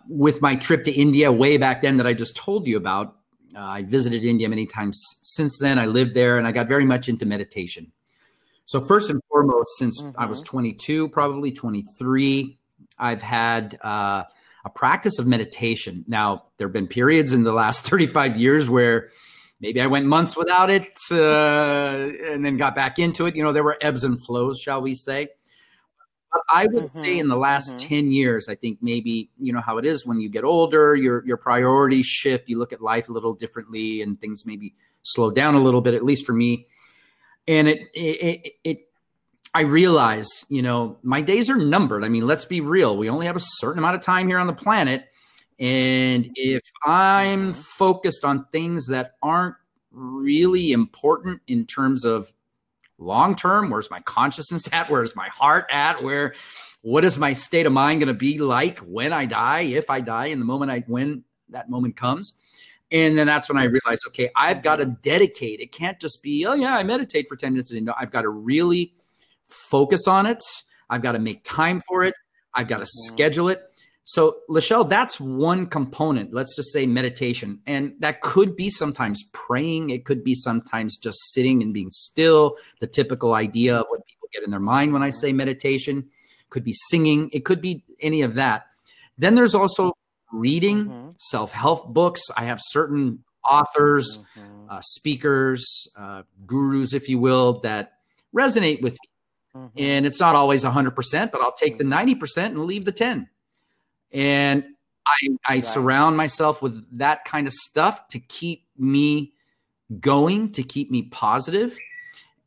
With 0.09 0.41
my 0.41 0.55
trip 0.55 0.83
to 0.85 0.91
India 0.91 1.31
way 1.31 1.57
back 1.57 1.81
then 1.81 1.97
that 1.97 2.07
I 2.07 2.13
just 2.13 2.35
told 2.35 2.67
you 2.67 2.75
about, 2.75 3.15
uh, 3.55 3.59
I 3.61 3.83
visited 3.83 4.25
India 4.25 4.49
many 4.49 4.65
times 4.65 5.01
since 5.21 5.59
then. 5.59 5.77
I 5.79 5.85
lived 5.85 6.15
there 6.15 6.37
and 6.37 6.47
I 6.47 6.51
got 6.51 6.67
very 6.67 6.85
much 6.85 7.07
into 7.07 7.25
meditation. 7.25 7.91
So 8.65 8.81
first 8.81 9.09
and 9.09 9.21
foremost, 9.29 9.77
since 9.77 10.01
mm-hmm. 10.01 10.19
I 10.19 10.25
was 10.25 10.39
mm-hmm. 10.39 10.51
22, 10.51 11.09
probably 11.09 11.51
23, 11.51 12.57
I've 12.97 13.21
had 13.21 13.79
uh, 13.81 14.23
a 14.65 14.69
practice 14.69 15.19
of 15.19 15.27
meditation. 15.27 16.05
Now 16.07 16.45
there 16.57 16.67
have 16.67 16.73
been 16.73 16.87
periods 16.87 17.33
in 17.33 17.43
the 17.43 17.53
last 17.53 17.81
35 17.89 18.37
years 18.37 18.67
where 18.67 19.09
maybe 19.61 19.79
I 19.79 19.87
went 19.87 20.05
months 20.05 20.35
without 20.35 20.69
it 20.69 20.97
uh, 21.11 22.31
and 22.33 22.43
then 22.43 22.57
got 22.57 22.75
back 22.75 22.97
into 22.99 23.25
it. 23.27 23.35
You 23.35 23.43
know, 23.43 23.51
there 23.51 23.63
were 23.63 23.77
ebbs 23.81 24.03
and 24.03 24.23
flows, 24.23 24.59
shall 24.59 24.81
we 24.81 24.95
say. 24.95 25.29
But 26.31 26.41
I 26.49 26.67
would 26.67 26.85
mm-hmm. 26.85 26.97
say 26.99 27.19
in 27.19 27.27
the 27.27 27.37
last 27.37 27.71
mm-hmm. 27.71 27.87
10 27.87 28.11
years, 28.11 28.49
I 28.49 28.55
think 28.55 28.79
maybe, 28.81 29.29
you 29.39 29.51
know, 29.51 29.61
how 29.61 29.77
it 29.77 29.85
is 29.85 30.05
when 30.05 30.21
you 30.21 30.29
get 30.29 30.43
older, 30.43 30.95
your, 30.95 31.25
your 31.25 31.37
priorities 31.37 32.05
shift, 32.05 32.49
you 32.49 32.59
look 32.59 32.71
at 32.71 32.81
life 32.81 33.09
a 33.09 33.11
little 33.11 33.33
differently 33.33 34.01
and 34.01 34.19
things 34.19 34.45
maybe 34.45 34.75
slow 35.01 35.31
down 35.31 35.55
a 35.55 35.59
little 35.59 35.81
bit, 35.81 35.93
at 35.95 36.05
least 36.05 36.25
for 36.25 36.33
me 36.33 36.67
and 37.49 37.67
it, 37.67 37.81
it, 37.95 38.53
it, 38.63 38.87
I 39.55 39.61
realized, 39.61 40.45
you 40.49 40.61
know, 40.61 40.99
my 41.01 41.21
days 41.21 41.49
are 41.49 41.57
numbered. 41.57 42.03
I 42.03 42.09
mean, 42.09 42.27
let's 42.27 42.45
be 42.45 42.61
real. 42.61 42.95
We 42.95 43.09
only 43.09 43.25
have 43.25 43.35
a 43.35 43.41
certain 43.41 43.79
amount 43.79 43.95
of 43.95 44.01
time 44.01 44.27
here 44.27 44.37
on 44.37 44.45
the 44.45 44.53
planet. 44.53 45.05
And 45.59 46.29
if 46.35 46.61
I'm 46.85 47.55
focused 47.55 48.23
on 48.23 48.45
things 48.51 48.85
that 48.87 49.15
aren't 49.23 49.55
really 49.91 50.71
important 50.71 51.41
in 51.47 51.65
terms 51.65 52.05
of 52.05 52.31
long 52.99 53.35
term, 53.35 53.69
where's 53.69 53.89
my 53.89 54.01
consciousness 54.01 54.69
at? 54.71 54.89
Where's 54.89 55.15
my 55.15 55.29
heart 55.29 55.65
at? 55.71 56.03
Where, 56.03 56.35
what 56.81 57.03
is 57.03 57.17
my 57.17 57.33
state 57.33 57.65
of 57.65 57.73
mind 57.73 58.01
going 58.01 58.07
to 58.07 58.13
be 58.13 58.37
like 58.37 58.79
when 58.79 59.13
I 59.13 59.25
die, 59.25 59.61
if 59.61 59.89
I 59.89 60.01
die, 60.01 60.27
in 60.27 60.39
the 60.39 60.45
moment 60.45 60.71
I, 60.71 60.83
when 60.87 61.23
that 61.49 61.69
moment 61.69 61.95
comes? 61.95 62.33
And 62.91 63.17
then 63.17 63.27
that's 63.27 63.47
when 63.49 63.57
I 63.57 63.65
realized, 63.65 64.03
okay, 64.07 64.29
I've 64.35 64.63
got 64.63 64.77
to 64.77 64.85
dedicate. 64.85 65.59
It 65.59 65.71
can't 65.71 65.99
just 65.99 66.23
be, 66.23 66.45
oh 66.45 66.53
yeah, 66.53 66.75
I 66.75 66.83
meditate 66.83 67.27
for 67.27 67.35
10 67.35 67.53
minutes 67.53 67.71
a 67.71 67.75
day. 67.75 67.81
No, 67.81 67.93
I've 67.97 68.11
got 68.11 68.23
to 68.23 68.29
really 68.29 68.93
focus 69.45 70.07
on 70.07 70.25
it. 70.25 70.43
I've 70.89 71.03
got 71.03 71.11
to 71.11 71.19
make 71.19 71.43
time 71.43 71.81
for 71.87 72.03
it. 72.03 72.15
I've 72.53 72.67
got 72.67 72.77
to 72.77 72.85
mm-hmm. 72.85 73.13
schedule 73.13 73.49
it. 73.49 73.61
So, 74.11 74.37
Lachelle, 74.49 74.89
that's 74.89 75.19
one 75.19 75.67
component. 75.67 76.33
Let's 76.33 76.55
just 76.55 76.73
say 76.73 76.87
meditation. 76.87 77.59
And 77.67 77.93
that 77.99 78.21
could 78.21 78.55
be 78.55 78.71
sometimes 78.71 79.23
praying. 79.33 79.91
It 79.91 80.03
could 80.03 80.23
be 80.23 80.33
sometimes 80.33 80.97
just 80.97 81.19
sitting 81.31 81.61
and 81.61 81.71
being 81.75 81.91
still, 81.91 82.55
the 82.79 82.87
typical 82.87 83.35
idea 83.35 83.75
of 83.75 83.85
what 83.89 84.03
people 84.07 84.27
get 84.33 84.41
in 84.41 84.49
their 84.49 84.59
mind 84.59 84.93
when 84.93 85.03
I 85.03 85.11
say 85.11 85.31
meditation. 85.31 86.09
Could 86.49 86.63
be 86.63 86.73
singing. 86.73 87.29
It 87.33 87.45
could 87.45 87.61
be 87.61 87.83
any 87.99 88.23
of 88.23 88.33
that. 88.33 88.65
Then 89.19 89.35
there's 89.35 89.53
also 89.53 89.93
reading 90.31 90.85
mm-hmm. 90.85 91.09
self 91.19 91.51
help 91.51 91.93
books. 91.93 92.23
I 92.35 92.45
have 92.45 92.59
certain 92.59 93.23
authors, 93.47 94.25
mm-hmm. 94.35 94.71
uh, 94.71 94.81
speakers, 94.81 95.87
uh, 95.95 96.23
gurus, 96.47 96.95
if 96.95 97.09
you 97.09 97.19
will, 97.19 97.59
that 97.59 97.99
resonate 98.35 98.81
with 98.81 98.93
me. 98.93 99.61
Mm-hmm. 99.61 99.79
And 99.79 100.05
it's 100.07 100.19
not 100.19 100.33
always 100.33 100.63
100%, 100.63 101.31
but 101.31 101.41
I'll 101.41 101.53
take 101.53 101.77
the 101.77 101.83
90% 101.83 102.17
mm-hmm. 102.17 102.39
and 102.39 102.65
leave 102.65 102.85
the 102.85 102.91
10. 102.91 103.29
And 104.11 104.63
I, 105.05 105.29
I 105.47 105.53
right. 105.55 105.63
surround 105.63 106.17
myself 106.17 106.61
with 106.61 106.85
that 106.97 107.25
kind 107.25 107.47
of 107.47 107.53
stuff 107.53 108.07
to 108.09 108.19
keep 108.19 108.65
me 108.77 109.33
going, 109.99 110.51
to 110.53 110.63
keep 110.63 110.91
me 110.91 111.03
positive. 111.03 111.77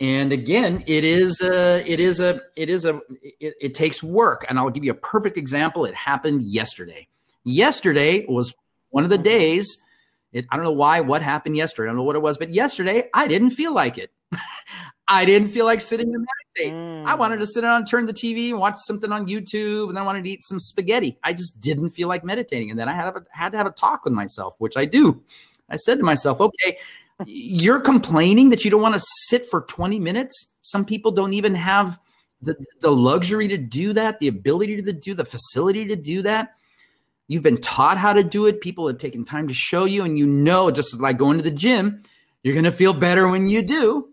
And 0.01 0.33
again, 0.33 0.83
it 0.87 1.05
is 1.05 1.41
a, 1.41 1.89
it 1.89 2.01
is 2.01 2.21
a, 2.21 2.41
it 2.57 2.69
is 2.69 2.85
a, 2.85 3.01
it, 3.41 3.55
it 3.61 3.75
takes 3.75 4.03
work. 4.03 4.45
And 4.49 4.59
I'll 4.59 4.71
give 4.71 4.85
you 4.85 4.91
a 4.91 4.95
perfect 4.95 5.37
example. 5.37 5.85
It 5.85 5.95
happened 5.95 6.43
yesterday. 6.43 7.09
Yesterday 7.45 8.25
was 8.29 8.55
one 8.91 9.05
of 9.05 9.11
the 9.11 9.17
mm-hmm. 9.17 9.25
days. 9.25 9.85
It, 10.33 10.47
I 10.51 10.57
don't 10.57 10.65
know 10.65 10.73
why, 10.73 11.01
what 11.01 11.23
happened 11.23 11.57
yesterday. 11.57 11.89
I 11.89 11.91
don't 11.91 11.97
know 11.97 12.05
what 12.05 12.17
it 12.17 12.23
was, 12.23 12.39
but 12.39 12.51
yesterday 12.51 13.09
I 13.13 13.29
didn't 13.29 13.51
feel 13.51 13.73
like 13.75 13.99
it. 13.99 14.11
I 15.13 15.27
didn't 15.27 15.49
feel 15.49 15.67
like 15.67 15.83
sitting 15.83 16.15
and 16.15 16.27
meditate. 16.57 16.73
Mm. 16.73 17.07
I 17.07 17.15
wanted 17.15 17.39
to 17.41 17.47
sit 17.47 17.61
down 17.61 17.77
and 17.77 17.87
turn 17.87 18.07
the 18.07 18.15
TV 18.15 18.49
and 18.49 18.59
watch 18.59 18.79
something 18.79 19.13
on 19.13 19.27
YouTube, 19.27 19.89
and 19.89 19.97
then 19.97 20.03
I 20.03 20.07
wanted 20.07 20.25
to 20.25 20.31
eat 20.31 20.43
some 20.43 20.59
spaghetti. 20.59 21.19
I 21.23 21.35
just 21.35 21.61
didn't 21.61 21.91
feel 21.91 22.09
like 22.09 22.25
meditating. 22.25 22.71
And 22.71 22.79
then 22.79 22.89
I 22.89 22.95
had, 22.95 23.15
a, 23.15 23.23
had 23.31 23.53
to 23.53 23.59
have 23.59 23.67
a 23.67 23.73
talk 23.73 24.07
with 24.07 24.15
myself, 24.15 24.55
which 24.59 24.75
I 24.75 24.87
do. 24.87 25.23
I 25.69 25.77
said 25.77 25.99
to 25.99 26.03
myself, 26.03 26.41
okay, 26.41 26.79
you're 27.27 27.81
complaining 27.81 28.49
that 28.49 28.65
you 28.65 28.71
don't 28.71 28.81
want 28.81 28.95
to 28.95 29.03
sit 29.27 29.51
for 29.51 29.61
20 29.61 29.99
minutes. 29.99 30.55
Some 30.63 30.87
people 30.87 31.13
don't 31.13 31.35
even 31.35 31.55
have 31.57 32.01
the, 32.41 32.57
the 32.81 32.91
luxury 32.91 33.49
to 33.49 33.59
do 33.59 33.93
that, 33.93 34.19
the 34.19 34.29
ability 34.29 34.81
to 34.81 34.93
do 34.95 35.13
the 35.13 35.27
facility 35.27 35.85
to 35.89 35.97
do 35.97 36.23
that. 36.23 36.55
You've 37.29 37.43
been 37.43 37.61
taught 37.61 37.99
how 37.99 38.15
to 38.15 38.25
do 38.25 38.47
it. 38.47 38.63
People 38.63 38.89
have 38.89 38.97
taken 38.97 39.27
time 39.27 39.47
to 39.49 39.55
show 39.55 39.85
you, 39.85 40.05
and 40.05 40.19
you 40.19 40.27
know, 40.27 40.71
just 40.71 40.99
like 41.03 41.19
going 41.19 41.37
to 41.37 41.43
the 41.43 41.51
gym, 41.51 42.03
you're 42.43 42.55
going 42.55 42.65
to 42.65 42.73
feel 42.73 42.95
better 42.95 43.29
when 43.29 43.47
you 43.47 43.61
do. 43.61 44.12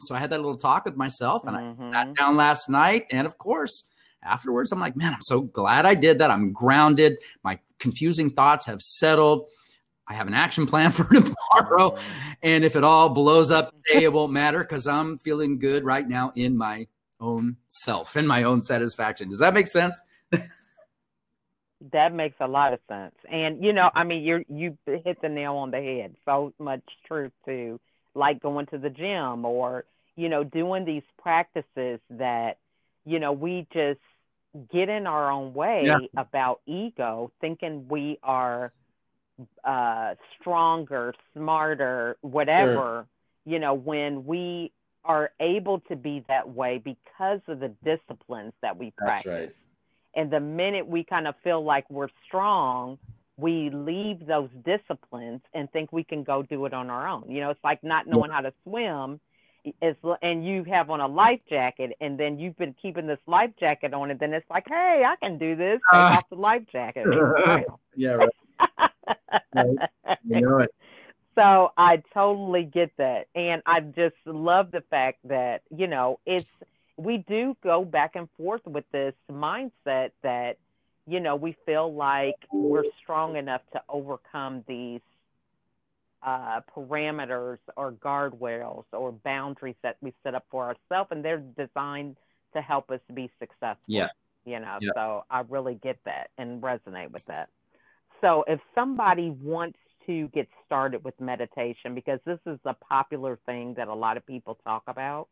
So 0.00 0.14
I 0.14 0.18
had 0.18 0.30
that 0.30 0.38
little 0.38 0.56
talk 0.56 0.84
with 0.84 0.96
myself, 0.96 1.46
and 1.46 1.56
mm-hmm. 1.56 1.82
I 1.82 1.90
sat 1.90 2.06
mm-hmm. 2.06 2.12
down 2.14 2.36
last 2.36 2.68
night. 2.68 3.06
And 3.10 3.26
of 3.26 3.38
course, 3.38 3.84
afterwards, 4.22 4.72
I'm 4.72 4.80
like, 4.80 4.96
man, 4.96 5.14
I'm 5.14 5.22
so 5.22 5.42
glad 5.42 5.86
I 5.86 5.94
did 5.94 6.18
that. 6.18 6.30
I'm 6.30 6.52
grounded. 6.52 7.18
My 7.44 7.58
confusing 7.78 8.30
thoughts 8.30 8.66
have 8.66 8.80
settled. 8.80 9.46
I 10.08 10.14
have 10.14 10.26
an 10.26 10.34
action 10.34 10.66
plan 10.66 10.90
for 10.90 11.04
tomorrow. 11.04 11.90
Mm-hmm. 11.90 12.32
And 12.42 12.64
if 12.64 12.76
it 12.76 12.84
all 12.84 13.10
blows 13.10 13.50
up 13.50 13.74
today, 13.86 14.04
it 14.04 14.12
won't 14.12 14.32
matter 14.32 14.60
because 14.60 14.86
I'm 14.86 15.18
feeling 15.18 15.58
good 15.58 15.84
right 15.84 16.06
now 16.06 16.32
in 16.34 16.56
my 16.56 16.86
own 17.20 17.56
self 17.68 18.16
and 18.16 18.26
my 18.26 18.42
own 18.44 18.62
satisfaction. 18.62 19.28
Does 19.28 19.40
that 19.40 19.54
make 19.54 19.66
sense? 19.66 20.00
That 21.92 22.12
makes 22.12 22.36
a 22.40 22.46
lot 22.46 22.74
of 22.74 22.80
sense. 22.88 23.14
And 23.30 23.64
you 23.64 23.72
know, 23.72 23.90
I 23.94 24.04
mean, 24.04 24.22
you 24.22 24.44
you 24.48 24.76
hit 24.84 25.22
the 25.22 25.30
nail 25.30 25.56
on 25.56 25.70
the 25.70 25.78
head. 25.78 26.14
So 26.26 26.52
much 26.58 26.82
truth 27.06 27.32
to 27.46 27.80
like 28.20 28.40
going 28.40 28.66
to 28.66 28.78
the 28.78 28.90
gym 28.90 29.44
or 29.44 29.84
you 30.14 30.28
know 30.28 30.44
doing 30.44 30.84
these 30.84 31.02
practices 31.20 31.98
that 32.10 32.58
you 33.04 33.18
know 33.18 33.32
we 33.32 33.66
just 33.72 33.98
get 34.72 34.88
in 34.88 35.06
our 35.06 35.30
own 35.30 35.54
way 35.54 35.84
yeah. 35.86 35.98
about 36.16 36.60
ego, 36.66 37.32
thinking 37.40 37.86
we 37.88 38.18
are 38.22 38.72
uh, 39.64 40.14
stronger, 40.38 41.14
smarter, 41.34 42.16
whatever. 42.20 42.72
Sure. 42.74 43.06
You 43.46 43.58
know, 43.58 43.74
when 43.74 44.26
we 44.26 44.72
are 45.04 45.30
able 45.40 45.80
to 45.88 45.96
be 45.96 46.24
that 46.28 46.48
way 46.48 46.78
because 46.78 47.40
of 47.48 47.60
the 47.60 47.72
disciplines 47.84 48.52
that 48.60 48.76
we 48.76 48.92
practice. 48.98 49.24
That's 49.24 49.40
right. 49.40 49.56
And 50.14 50.30
the 50.30 50.40
minute 50.40 50.86
we 50.86 51.04
kind 51.04 51.26
of 51.26 51.34
feel 51.42 51.64
like 51.64 51.88
we're 51.88 52.10
strong, 52.26 52.98
we 53.40 53.70
leave 53.70 54.26
those 54.26 54.50
disciplines 54.64 55.40
and 55.54 55.70
think 55.72 55.92
we 55.92 56.04
can 56.04 56.22
go 56.22 56.42
do 56.42 56.66
it 56.66 56.74
on 56.74 56.90
our 56.90 57.08
own. 57.08 57.24
You 57.28 57.40
know, 57.40 57.50
it's 57.50 57.64
like 57.64 57.82
not 57.82 58.06
knowing 58.06 58.30
how 58.30 58.40
to 58.40 58.52
swim 58.64 59.20
is 59.82 59.96
and 60.22 60.46
you 60.46 60.64
have 60.64 60.90
on 60.90 61.00
a 61.00 61.06
life 61.06 61.40
jacket 61.48 61.92
and 62.00 62.18
then 62.18 62.38
you've 62.38 62.56
been 62.56 62.74
keeping 62.80 63.06
this 63.06 63.18
life 63.26 63.50
jacket 63.58 63.92
on 63.92 64.10
and 64.10 64.18
then 64.18 64.32
it's 64.32 64.48
like, 64.48 64.64
hey, 64.68 65.02
I 65.06 65.16
can 65.16 65.38
do 65.38 65.54
this. 65.56 65.80
Take 65.90 66.00
uh, 66.00 66.16
off 66.16 66.28
the 66.30 66.36
life 66.36 66.62
jacket. 66.72 67.06
yeah, 67.96 68.10
right. 68.10 68.28
right. 69.54 69.76
You 70.26 70.40
know 70.40 70.58
it. 70.58 70.74
So 71.36 71.72
I 71.78 72.02
totally 72.12 72.64
get 72.64 72.90
that. 72.98 73.28
And 73.34 73.62
I 73.64 73.80
just 73.80 74.16
love 74.26 74.72
the 74.72 74.82
fact 74.90 75.20
that, 75.24 75.62
you 75.74 75.86
know, 75.86 76.18
it's 76.26 76.50
we 76.96 77.18
do 77.18 77.56
go 77.62 77.84
back 77.84 78.16
and 78.16 78.28
forth 78.36 78.66
with 78.66 78.84
this 78.92 79.14
mindset 79.30 80.10
that 80.22 80.58
you 81.06 81.20
know 81.20 81.36
we 81.36 81.56
feel 81.66 81.92
like 81.92 82.36
we're 82.52 82.84
strong 83.02 83.36
enough 83.36 83.62
to 83.72 83.82
overcome 83.88 84.64
these 84.68 85.00
uh, 86.22 86.60
parameters 86.76 87.58
or 87.76 87.92
guardrails 87.92 88.84
or 88.92 89.12
boundaries 89.12 89.76
that 89.82 89.96
we 90.00 90.12
set 90.22 90.34
up 90.34 90.44
for 90.50 90.64
ourselves, 90.64 91.08
and 91.10 91.24
they're 91.24 91.42
designed 91.56 92.16
to 92.54 92.60
help 92.60 92.90
us 92.90 93.00
be 93.14 93.30
successful. 93.38 93.78
Yeah. 93.86 94.08
You 94.44 94.58
know, 94.60 94.78
yeah. 94.80 94.90
so 94.94 95.24
I 95.30 95.42
really 95.48 95.74
get 95.74 95.98
that 96.04 96.30
and 96.38 96.62
resonate 96.62 97.10
with 97.10 97.24
that. 97.26 97.48
So 98.20 98.44
if 98.46 98.60
somebody 98.74 99.30
wants 99.30 99.78
to 100.06 100.28
get 100.28 100.48
started 100.66 101.04
with 101.04 101.18
meditation, 101.20 101.94
because 101.94 102.20
this 102.24 102.38
is 102.46 102.58
a 102.64 102.74
popular 102.74 103.38
thing 103.46 103.74
that 103.74 103.88
a 103.88 103.94
lot 103.94 104.16
of 104.16 104.26
people 104.26 104.58
talk 104.64 104.82
about, 104.86 105.28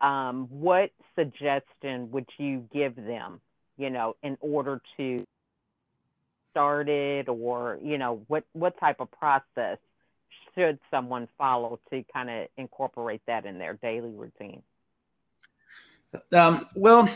um, 0.00 0.48
what 0.50 0.90
suggestion 1.14 2.10
would 2.10 2.28
you 2.36 2.68
give 2.72 2.96
them, 2.96 3.40
you 3.82 3.90
know, 3.90 4.14
in 4.22 4.38
order 4.40 4.80
to 4.96 5.26
started 6.52 7.28
or 7.28 7.78
you 7.82 7.98
know 7.98 8.22
what 8.28 8.44
what 8.52 8.78
type 8.78 9.00
of 9.00 9.10
process 9.10 9.78
should 10.54 10.78
someone 10.90 11.26
follow 11.36 11.80
to 11.90 12.04
kind 12.12 12.30
of 12.30 12.46
incorporate 12.58 13.22
that 13.26 13.44
in 13.46 13.58
their 13.58 13.74
daily 13.74 14.10
routine? 14.10 14.62
Um, 16.32 16.68
well 16.74 17.08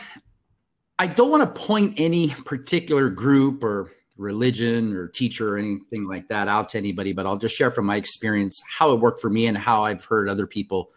i 0.98 1.06
don't 1.06 1.30
want 1.30 1.42
to 1.54 1.60
point 1.60 1.94
any 1.98 2.28
particular 2.28 3.10
group 3.10 3.62
or 3.62 3.92
religion 4.16 4.94
or 4.94 5.06
teacher 5.06 5.54
or 5.54 5.58
anything 5.58 6.08
like 6.08 6.26
that 6.28 6.48
out 6.48 6.70
to 6.70 6.78
anybody 6.78 7.12
but 7.12 7.26
i'll 7.26 7.36
just 7.36 7.54
share 7.54 7.70
from 7.70 7.84
my 7.84 7.96
experience 7.96 8.62
how 8.78 8.94
it 8.94 9.00
worked 9.00 9.20
for 9.20 9.28
me 9.28 9.48
and 9.48 9.58
how 9.58 9.84
i've 9.84 10.02
heard 10.06 10.30
other 10.30 10.46
people 10.46 10.88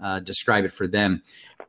uh, 0.00 0.20
describe 0.20 0.64
it 0.64 0.72
for 0.72 0.86
them 0.86 1.22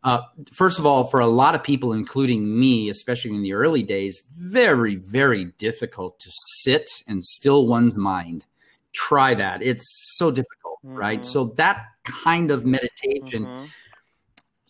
uh, 0.05 0.21
first 0.53 0.77
of 0.77 0.85
all, 0.85 1.03
for 1.03 1.19
a 1.19 1.25
lot 1.25 1.55
of 1.55 1.63
people, 1.63 1.91
including 1.91 2.59
me, 2.59 2.89
especially 2.89 3.33
in 3.33 3.41
the 3.41 3.53
early 3.53 3.81
days, 3.81 4.21
very, 4.37 4.97
very 4.97 5.45
difficult 5.57 6.19
to 6.19 6.29
sit 6.61 6.87
and 7.07 7.23
still 7.23 7.65
one's 7.65 7.95
mind. 7.95 8.45
Try 8.93 9.33
that. 9.33 9.63
It's 9.63 10.13
so 10.15 10.29
difficult, 10.29 10.77
mm-hmm. 10.85 10.95
right? 10.95 11.25
So, 11.25 11.45
that 11.57 11.85
kind 12.03 12.51
of 12.51 12.67
meditation 12.67 13.45
mm-hmm. 13.45 13.65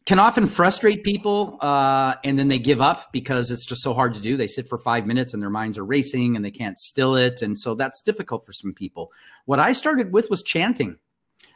can 0.06 0.20
often 0.20 0.48
frustrate 0.48 1.04
people 1.04 1.58
uh, 1.60 2.16
and 2.24 2.40
then 2.40 2.48
they 2.48 2.58
give 2.58 2.82
up 2.82 3.12
because 3.12 3.52
it's 3.52 3.66
just 3.66 3.84
so 3.84 3.94
hard 3.94 4.14
to 4.14 4.22
do. 4.22 4.38
They 4.38 4.48
sit 4.48 4.70
for 4.70 4.78
five 4.78 5.06
minutes 5.06 5.34
and 5.34 5.44
their 5.44 5.50
minds 5.50 5.78
are 5.78 5.86
racing 5.86 6.38
and 6.38 6.46
they 6.46 6.52
can't 6.52 6.80
still 6.80 7.14
it. 7.18 7.42
And 7.42 7.60
so, 7.60 7.76
that's 7.76 8.02
difficult 8.02 8.46
for 8.46 8.54
some 8.54 8.74
people. 8.74 9.12
What 9.44 9.60
I 9.60 9.74
started 9.74 10.14
with 10.14 10.30
was 10.30 10.42
chanting. 10.44 10.98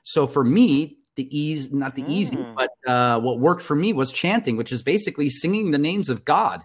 So, 0.03 0.27
for 0.27 0.43
me, 0.43 0.98
the 1.19 1.37
ease, 1.37 1.73
not 1.73 1.95
the 1.95 2.03
mm. 2.03 2.09
easy, 2.09 2.45
but 2.55 2.71
uh, 2.87 3.19
what 3.19 3.39
worked 3.39 3.61
for 3.61 3.75
me 3.75 3.91
was 3.91 4.11
chanting, 4.11 4.55
which 4.55 4.71
is 4.71 4.81
basically 4.81 5.29
singing 5.29 5.71
the 5.71 5.77
names 5.77 6.09
of 6.09 6.23
God 6.23 6.63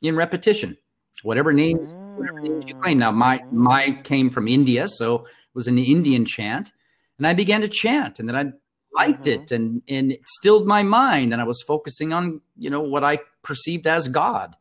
in 0.00 0.16
repetition, 0.16 0.78
whatever 1.22 1.52
names, 1.52 1.92
mm. 1.92 2.16
whatever 2.16 2.40
names 2.40 2.64
you 2.66 2.74
claim. 2.76 2.98
Now, 2.98 3.12
my 3.12 3.44
my 3.52 3.92
came 4.02 4.30
from 4.30 4.48
India, 4.48 4.88
so 4.88 5.16
it 5.16 5.54
was 5.54 5.68
an 5.68 5.76
Indian 5.76 6.24
chant, 6.24 6.72
and 7.18 7.26
I 7.26 7.34
began 7.34 7.60
to 7.60 7.68
chant, 7.68 8.18
and 8.18 8.26
then 8.26 8.36
I 8.36 8.52
liked 8.98 9.24
mm-hmm. 9.24 9.42
it, 9.42 9.50
and 9.50 9.82
and 9.88 10.12
it 10.12 10.26
stilled 10.26 10.66
my 10.66 10.82
mind, 10.82 11.34
and 11.34 11.42
I 11.42 11.44
was 11.44 11.62
focusing 11.62 12.14
on 12.14 12.40
you 12.56 12.70
know 12.70 12.80
what 12.80 13.04
I 13.04 13.18
perceived 13.42 13.86
as 13.86 14.08
God, 14.08 14.56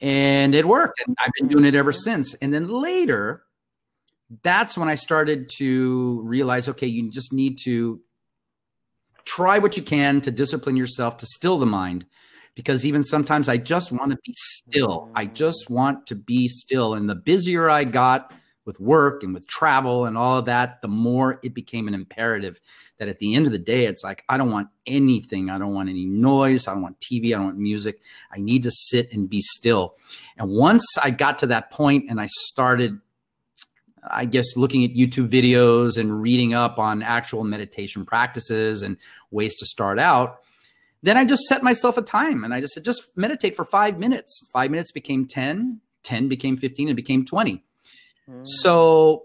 and 0.00 0.52
it 0.52 0.66
worked, 0.66 1.00
and 1.06 1.16
I've 1.20 1.32
been 1.38 1.46
doing 1.46 1.64
it 1.64 1.76
ever 1.76 1.92
mm-hmm. 1.92 2.10
since. 2.10 2.34
And 2.34 2.52
then 2.52 2.68
later, 2.68 3.44
that's 4.42 4.76
when 4.76 4.88
I 4.88 4.94
started 4.94 5.50
to 5.58 6.20
realize, 6.22 6.68
okay, 6.68 6.86
you 6.86 7.10
just 7.10 7.32
need 7.32 7.58
to 7.58 8.00
try 9.28 9.58
what 9.58 9.76
you 9.76 9.82
can 9.82 10.20
to 10.22 10.30
discipline 10.30 10.76
yourself 10.76 11.18
to 11.18 11.26
still 11.26 11.58
the 11.58 11.66
mind 11.66 12.06
because 12.54 12.84
even 12.84 13.04
sometimes 13.04 13.48
I 13.48 13.58
just 13.58 13.92
want 13.92 14.10
to 14.10 14.18
be 14.24 14.34
still. 14.34 15.10
I 15.14 15.26
just 15.26 15.70
want 15.70 16.06
to 16.06 16.16
be 16.16 16.48
still. 16.48 16.94
And 16.94 17.08
the 17.08 17.14
busier 17.14 17.70
I 17.70 17.84
got 17.84 18.32
with 18.64 18.80
work 18.80 19.22
and 19.22 19.32
with 19.32 19.46
travel 19.46 20.06
and 20.06 20.18
all 20.18 20.38
of 20.38 20.46
that, 20.46 20.82
the 20.82 20.88
more 20.88 21.38
it 21.44 21.54
became 21.54 21.86
an 21.86 21.94
imperative 21.94 22.58
that 22.98 23.08
at 23.08 23.18
the 23.18 23.34
end 23.34 23.46
of 23.46 23.52
the 23.52 23.58
day, 23.58 23.84
it's 23.84 24.02
like, 24.02 24.24
I 24.28 24.36
don't 24.38 24.50
want 24.50 24.68
anything. 24.86 25.50
I 25.50 25.58
don't 25.58 25.74
want 25.74 25.88
any 25.88 26.06
noise. 26.06 26.66
I 26.66 26.72
don't 26.72 26.82
want 26.82 26.98
TV. 26.98 27.26
I 27.26 27.36
don't 27.36 27.44
want 27.44 27.58
music. 27.58 28.00
I 28.32 28.38
need 28.38 28.64
to 28.64 28.70
sit 28.70 29.12
and 29.12 29.30
be 29.30 29.40
still. 29.40 29.94
And 30.36 30.50
once 30.50 30.84
I 31.02 31.10
got 31.10 31.38
to 31.40 31.46
that 31.46 31.70
point 31.70 32.10
and 32.10 32.20
I 32.20 32.26
started 32.26 32.98
I 34.10 34.24
guess 34.24 34.56
looking 34.56 34.84
at 34.84 34.94
YouTube 34.94 35.28
videos 35.28 35.98
and 35.98 36.20
reading 36.20 36.54
up 36.54 36.78
on 36.78 37.02
actual 37.02 37.44
meditation 37.44 38.04
practices 38.04 38.82
and 38.82 38.96
ways 39.30 39.56
to 39.56 39.66
start 39.66 39.98
out. 39.98 40.40
Then 41.02 41.16
I 41.16 41.24
just 41.24 41.42
set 41.44 41.62
myself 41.62 41.96
a 41.96 42.02
time 42.02 42.44
and 42.44 42.52
I 42.52 42.60
just 42.60 42.74
said, 42.74 42.84
just 42.84 43.16
meditate 43.16 43.54
for 43.54 43.64
five 43.64 43.98
minutes. 43.98 44.48
Five 44.52 44.70
minutes 44.70 44.90
became 44.90 45.26
10, 45.26 45.80
10 46.02 46.28
became 46.28 46.56
15, 46.56 46.88
and 46.88 46.96
became 46.96 47.24
20. 47.24 47.62
Mm. 48.28 48.42
So, 48.44 49.24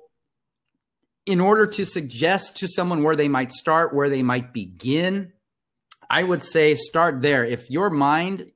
in 1.25 1.39
order 1.39 1.65
to 1.65 1.85
suggest 1.85 2.57
to 2.57 2.67
someone 2.67 3.01
where 3.01 3.15
they 3.15 3.29
might 3.29 3.51
start, 3.53 3.93
where 3.93 4.09
they 4.09 4.21
might 4.21 4.53
begin, 4.53 5.31
I 6.09 6.23
would 6.23 6.43
say 6.43 6.75
start 6.75 7.21
there. 7.21 7.45
If 7.45 7.71
your 7.71 7.89
mind 7.89 8.51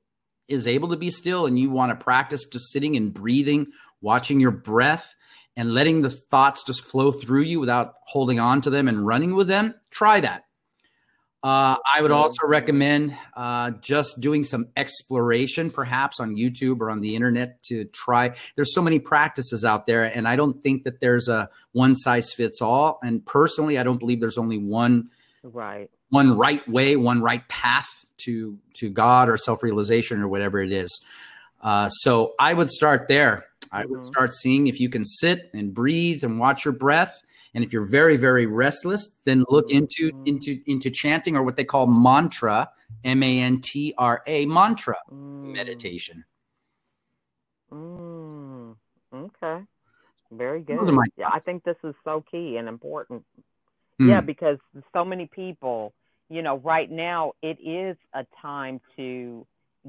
is 0.48 0.66
able 0.66 0.90
to 0.90 0.96
be 0.96 1.10
still 1.10 1.46
and 1.46 1.58
you 1.58 1.70
want 1.70 1.90
to 1.90 2.04
practice 2.04 2.44
just 2.44 2.70
sitting 2.70 2.94
and 2.94 3.12
breathing, 3.12 3.68
watching 4.00 4.38
your 4.38 4.50
breath, 4.50 5.14
and 5.58 5.74
letting 5.74 6.02
the 6.02 6.08
thoughts 6.08 6.62
just 6.62 6.84
flow 6.84 7.10
through 7.10 7.42
you 7.42 7.58
without 7.58 7.94
holding 8.06 8.38
on 8.38 8.60
to 8.60 8.70
them 8.70 8.86
and 8.86 9.04
running 9.04 9.34
with 9.34 9.48
them, 9.48 9.74
try 9.90 10.20
that. 10.20 10.44
Uh, 11.42 11.76
I 11.86 12.00
would 12.00 12.12
also 12.12 12.46
recommend 12.46 13.16
uh, 13.36 13.72
just 13.80 14.20
doing 14.20 14.44
some 14.44 14.68
exploration, 14.76 15.70
perhaps 15.70 16.20
on 16.20 16.36
YouTube 16.36 16.80
or 16.80 16.90
on 16.90 17.00
the 17.00 17.16
internet, 17.16 17.60
to 17.64 17.84
try. 17.86 18.34
There's 18.54 18.72
so 18.72 18.82
many 18.82 19.00
practices 19.00 19.64
out 19.64 19.86
there, 19.86 20.04
and 20.04 20.28
I 20.28 20.36
don't 20.36 20.62
think 20.62 20.84
that 20.84 21.00
there's 21.00 21.28
a 21.28 21.48
one 21.72 21.96
size 21.96 22.32
fits 22.32 22.62
all. 22.62 23.00
And 23.02 23.24
personally, 23.26 23.78
I 23.78 23.82
don't 23.82 23.98
believe 23.98 24.20
there's 24.20 24.38
only 24.38 24.58
one 24.58 25.10
right 25.42 25.90
one 26.10 26.36
right 26.36 26.66
way, 26.68 26.96
one 26.96 27.20
right 27.20 27.46
path 27.48 28.06
to 28.18 28.58
to 28.74 28.90
God 28.90 29.28
or 29.28 29.36
self 29.36 29.62
realization 29.62 30.22
or 30.22 30.28
whatever 30.28 30.60
it 30.60 30.72
is. 30.72 31.04
Uh, 31.60 31.88
so 31.88 32.34
I 32.38 32.54
would 32.54 32.70
start 32.70 33.08
there. 33.08 33.47
I 33.72 33.86
would 33.86 34.04
start 34.04 34.34
seeing 34.34 34.66
if 34.66 34.80
you 34.80 34.88
can 34.88 35.04
sit 35.04 35.50
and 35.54 35.74
breathe 35.74 36.24
and 36.24 36.38
watch 36.38 36.64
your 36.64 36.72
breath. 36.72 37.22
And 37.54 37.64
if 37.64 37.72
you're 37.72 37.86
very, 37.86 38.16
very 38.16 38.46
restless, 38.46 39.18
then 39.24 39.44
look 39.48 39.70
into 39.70 40.12
mm-hmm. 40.12 40.26
into 40.26 40.60
into 40.66 40.90
chanting 40.90 41.36
or 41.36 41.42
what 41.42 41.56
they 41.56 41.64
call 41.64 41.86
mantra, 41.86 42.70
M 43.04 43.22
A 43.22 43.40
N 43.40 43.60
T 43.60 43.94
R 43.96 44.22
A, 44.26 44.46
mantra 44.46 44.96
mm. 45.10 45.52
meditation. 45.54 46.24
Mm. 47.72 48.76
Okay, 49.12 49.64
very 50.30 50.60
good. 50.60 50.78
Yeah, 51.16 51.30
I 51.32 51.40
think 51.40 51.64
this 51.64 51.76
is 51.82 51.94
so 52.04 52.22
key 52.30 52.58
and 52.58 52.68
important. 52.68 53.24
Mm. 54.00 54.08
Yeah, 54.08 54.20
because 54.20 54.58
so 54.92 55.04
many 55.04 55.26
people, 55.26 55.94
you 56.28 56.42
know, 56.42 56.58
right 56.58 56.90
now 56.90 57.32
it 57.42 57.58
is 57.60 57.96
a 58.12 58.26
time 58.40 58.80
to 58.96 59.46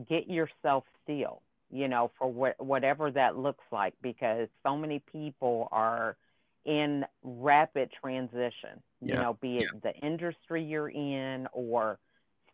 get 0.08 0.30
yourself 0.30 0.86
still 1.04 1.42
you 1.72 1.88
know, 1.88 2.12
for 2.18 2.32
wh- 2.32 2.62
whatever 2.62 3.12
that 3.12 3.38
looks 3.38 3.64
like, 3.72 3.94
because 4.02 4.48
so 4.64 4.76
many 4.78 5.00
people 5.12 5.68
are 5.72 6.18
in 6.66 7.06
rapid 7.24 7.90
transition, 8.02 8.82
you 9.02 9.14
yeah. 9.14 9.22
know, 9.22 9.38
be 9.42 9.60
it 9.60 9.68
yeah. 9.74 9.92
the 9.92 9.96
industry 10.06 10.64
you're 10.64 10.90
in 10.90 11.48
or 11.54 11.98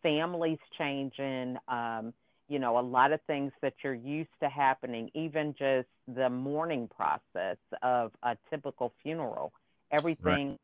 families 0.02 0.58
changing, 0.78 1.56
um, 1.68 2.12
you 2.48 2.58
know, 2.58 2.78
a 2.78 2.80
lot 2.80 3.12
of 3.12 3.20
things 3.26 3.52
that 3.62 3.74
you're 3.82 3.94
used 3.94 4.30
to 4.40 4.48
happening, 4.48 5.10
even 5.14 5.54
just 5.58 5.88
the 6.06 6.30
mourning 6.30 6.88
process 6.88 7.56
of 7.82 8.12
a 8.22 8.36
typical 8.48 8.92
funeral, 9.02 9.52
everything. 9.90 10.50
Right. 10.50 10.60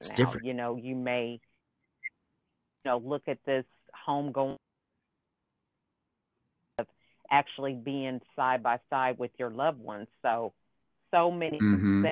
It's 0.00 0.10
now, 0.10 0.16
different. 0.16 0.46
You 0.46 0.54
know, 0.54 0.76
you 0.76 0.94
may, 0.94 1.40
you 2.84 2.90
know, 2.90 2.98
look 2.98 3.28
at 3.28 3.38
this 3.44 3.64
home 3.92 4.32
going 4.32 4.56
actually 7.30 7.74
being 7.74 8.20
side 8.34 8.62
by 8.62 8.78
side 8.90 9.18
with 9.18 9.30
your 9.38 9.50
loved 9.50 9.80
ones. 9.80 10.08
So, 10.22 10.52
so 11.12 11.30
many 11.30 11.58
mm-hmm. 11.58 12.04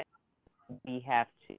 we 0.87 1.05
have 1.07 1.27
to 1.49 1.57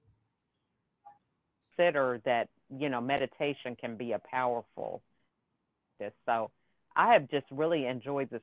consider 1.76 2.22
that 2.26 2.50
you 2.76 2.90
know 2.90 3.02
meditation 3.02 3.76
can 3.80 3.96
be 3.96 4.14
a 4.14 4.20
powerful. 4.20 5.02
This 6.00 6.14
so, 6.26 6.52
I 6.96 7.14
have 7.14 7.30
just 7.30 7.46
really 7.52 7.86
enjoyed 7.86 8.30
this 8.30 8.42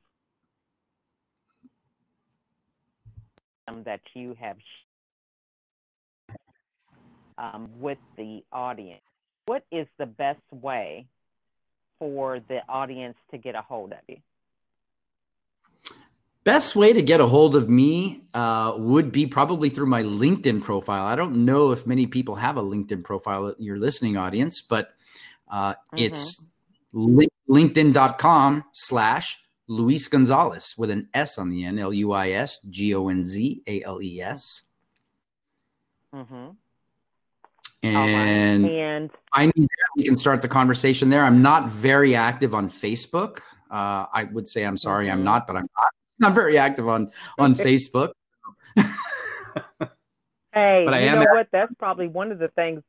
that 3.85 4.01
you 4.13 4.35
have 4.39 4.57
um, 7.37 7.69
with 7.79 7.97
the 8.17 8.43
audience. 8.51 9.01
What 9.45 9.65
is 9.71 9.87
the 9.97 10.05
best 10.05 10.41
way 10.51 11.07
for 11.99 12.39
the 12.47 12.59
audience 12.69 13.15
to 13.31 13.37
get 13.37 13.55
a 13.55 13.61
hold 13.61 13.91
of 13.91 13.99
you? 14.07 14.17
Best 16.43 16.75
way 16.75 16.91
to 16.91 17.01
get 17.01 17.21
a 17.21 17.25
hold 17.25 17.55
of 17.55 17.69
me 17.69 18.23
uh, 18.33 18.73
would 18.77 19.11
be 19.11 19.25
probably 19.25 19.69
through 19.69 19.85
my 19.85 20.03
LinkedIn 20.03 20.61
profile. 20.61 21.05
I 21.05 21.15
don't 21.15 21.45
know 21.45 21.71
if 21.71 21.87
many 21.87 22.05
people 22.05 22.35
have 22.35 22.57
a 22.57 22.61
LinkedIn 22.61 23.03
profile, 23.03 23.55
your 23.59 23.77
listening 23.77 24.17
audience, 24.17 24.59
but 24.59 24.89
uh, 25.49 25.73
mm-hmm. 25.73 25.99
it's 25.99 26.51
li- 26.91 27.29
linkedin.com 27.49 28.65
slash 28.73 29.41
Luis 29.67 30.07
Gonzales 30.09 30.75
with 30.77 30.89
an 30.91 31.07
S 31.13 31.37
on 31.37 31.49
the 31.49 31.63
end, 31.63 31.79
L 31.79 31.93
U 31.93 32.11
I 32.11 32.31
S 32.31 32.61
G 32.63 32.93
O 32.93 33.07
N 33.07 33.23
Z 33.23 33.61
A 33.65 33.83
L 33.83 34.01
E 34.01 34.21
S. 34.21 34.63
Mm-hmm. 36.13 36.49
And, 37.83 38.65
and 38.65 39.11
I 39.31 39.45
need 39.55 39.69
we 39.95 40.03
can 40.03 40.17
start 40.17 40.41
the 40.41 40.47
conversation 40.47 41.09
there. 41.09 41.23
I'm 41.23 41.41
not 41.41 41.69
very 41.69 42.15
active 42.15 42.53
on 42.53 42.69
Facebook. 42.69 43.39
Uh, 43.69 44.05
I 44.13 44.25
would 44.31 44.47
say 44.47 44.63
I'm 44.63 44.77
sorry, 44.77 45.07
mm-hmm. 45.07 45.13
I'm 45.13 45.23
not, 45.23 45.47
but 45.47 45.55
I'm 45.55 45.69
not. 45.77 45.93
Not 46.19 46.33
very 46.33 46.57
active 46.57 46.87
on 46.87 47.09
on 47.37 47.55
Facebook. 47.55 48.11
hey, 48.75 48.85
but 50.85 50.93
I 50.93 50.99
you 50.99 51.09
am 51.09 51.19
know 51.19 51.25
what? 51.31 51.47
That's 51.51 51.73
probably 51.77 52.07
one 52.07 52.31
of 52.31 52.39
the 52.39 52.47
things. 52.49 52.81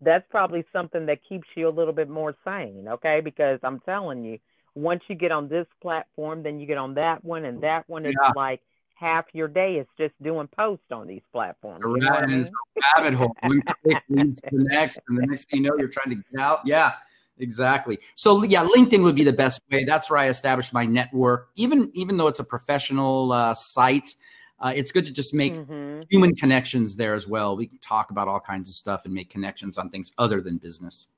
That's 0.00 0.24
probably 0.30 0.64
something 0.72 1.06
that 1.06 1.20
keeps 1.28 1.46
you 1.54 1.68
a 1.68 1.70
little 1.70 1.92
bit 1.92 2.08
more 2.08 2.34
sane, 2.44 2.88
okay? 2.88 3.20
Because 3.20 3.60
I'm 3.62 3.80
telling 3.80 4.24
you, 4.24 4.38
once 4.74 5.02
you 5.08 5.14
get 5.14 5.30
on 5.30 5.48
this 5.48 5.66
platform, 5.82 6.42
then 6.42 6.58
you 6.58 6.66
get 6.66 6.78
on 6.78 6.94
that 6.94 7.22
one 7.22 7.44
and 7.44 7.62
that 7.62 7.88
one. 7.88 8.06
is 8.06 8.14
yeah. 8.20 8.32
like, 8.34 8.62
half 8.94 9.26
your 9.32 9.48
day 9.48 9.76
is 9.76 9.86
just 9.98 10.14
doing 10.22 10.46
posts 10.46 10.84
on 10.90 11.06
these 11.06 11.22
platforms. 11.32 11.82
You 11.84 11.96
know 11.96 12.10
Right, 12.10 12.22
I 12.22 12.26
mean? 12.26 12.40
it's 12.40 12.50
a 12.50 13.00
rabbit 13.00 13.14
hole. 13.14 13.34
One 13.42 13.62
click 13.62 14.02
leads 14.08 14.40
to 14.42 14.50
the 14.52 14.64
next, 14.64 15.00
and 15.08 15.18
the 15.18 15.26
next 15.26 15.50
thing 15.50 15.64
you 15.64 15.70
know, 15.70 15.76
you're 15.78 15.88
trying 15.88 16.10
to 16.10 16.22
get 16.30 16.40
out. 16.40 16.60
Yeah, 16.64 16.92
exactly. 17.40 17.98
So 18.14 18.42
yeah, 18.44 18.64
LinkedIn 18.64 19.02
would 19.02 19.16
be 19.16 19.24
the 19.24 19.32
best 19.32 19.60
way. 19.70 19.84
That's 19.84 20.10
where 20.10 20.18
I 20.18 20.28
established 20.28 20.72
my 20.72 20.86
network. 20.86 21.50
Even 21.56 21.90
even 21.94 22.16
though 22.16 22.28
it's 22.28 22.40
a 22.40 22.44
professional 22.44 23.32
uh, 23.32 23.54
site, 23.54 24.14
uh, 24.58 24.72
it's 24.74 24.92
good 24.92 25.06
to 25.06 25.12
just 25.12 25.34
make 25.34 25.54
Mhm. 25.54 26.04
human 26.10 26.34
connections 26.34 26.96
there 26.96 27.14
as 27.14 27.26
well. 27.26 27.56
We 27.56 27.66
can 27.66 27.78
talk 27.78 28.10
about 28.10 28.28
all 28.28 28.40
kinds 28.40 28.68
of 28.68 28.74
stuff 28.74 29.04
and 29.04 29.14
make 29.14 29.30
connections 29.30 29.78
on 29.78 29.90
things 29.90 30.12
other 30.18 30.40
than 30.40 30.58
business. 30.58 31.08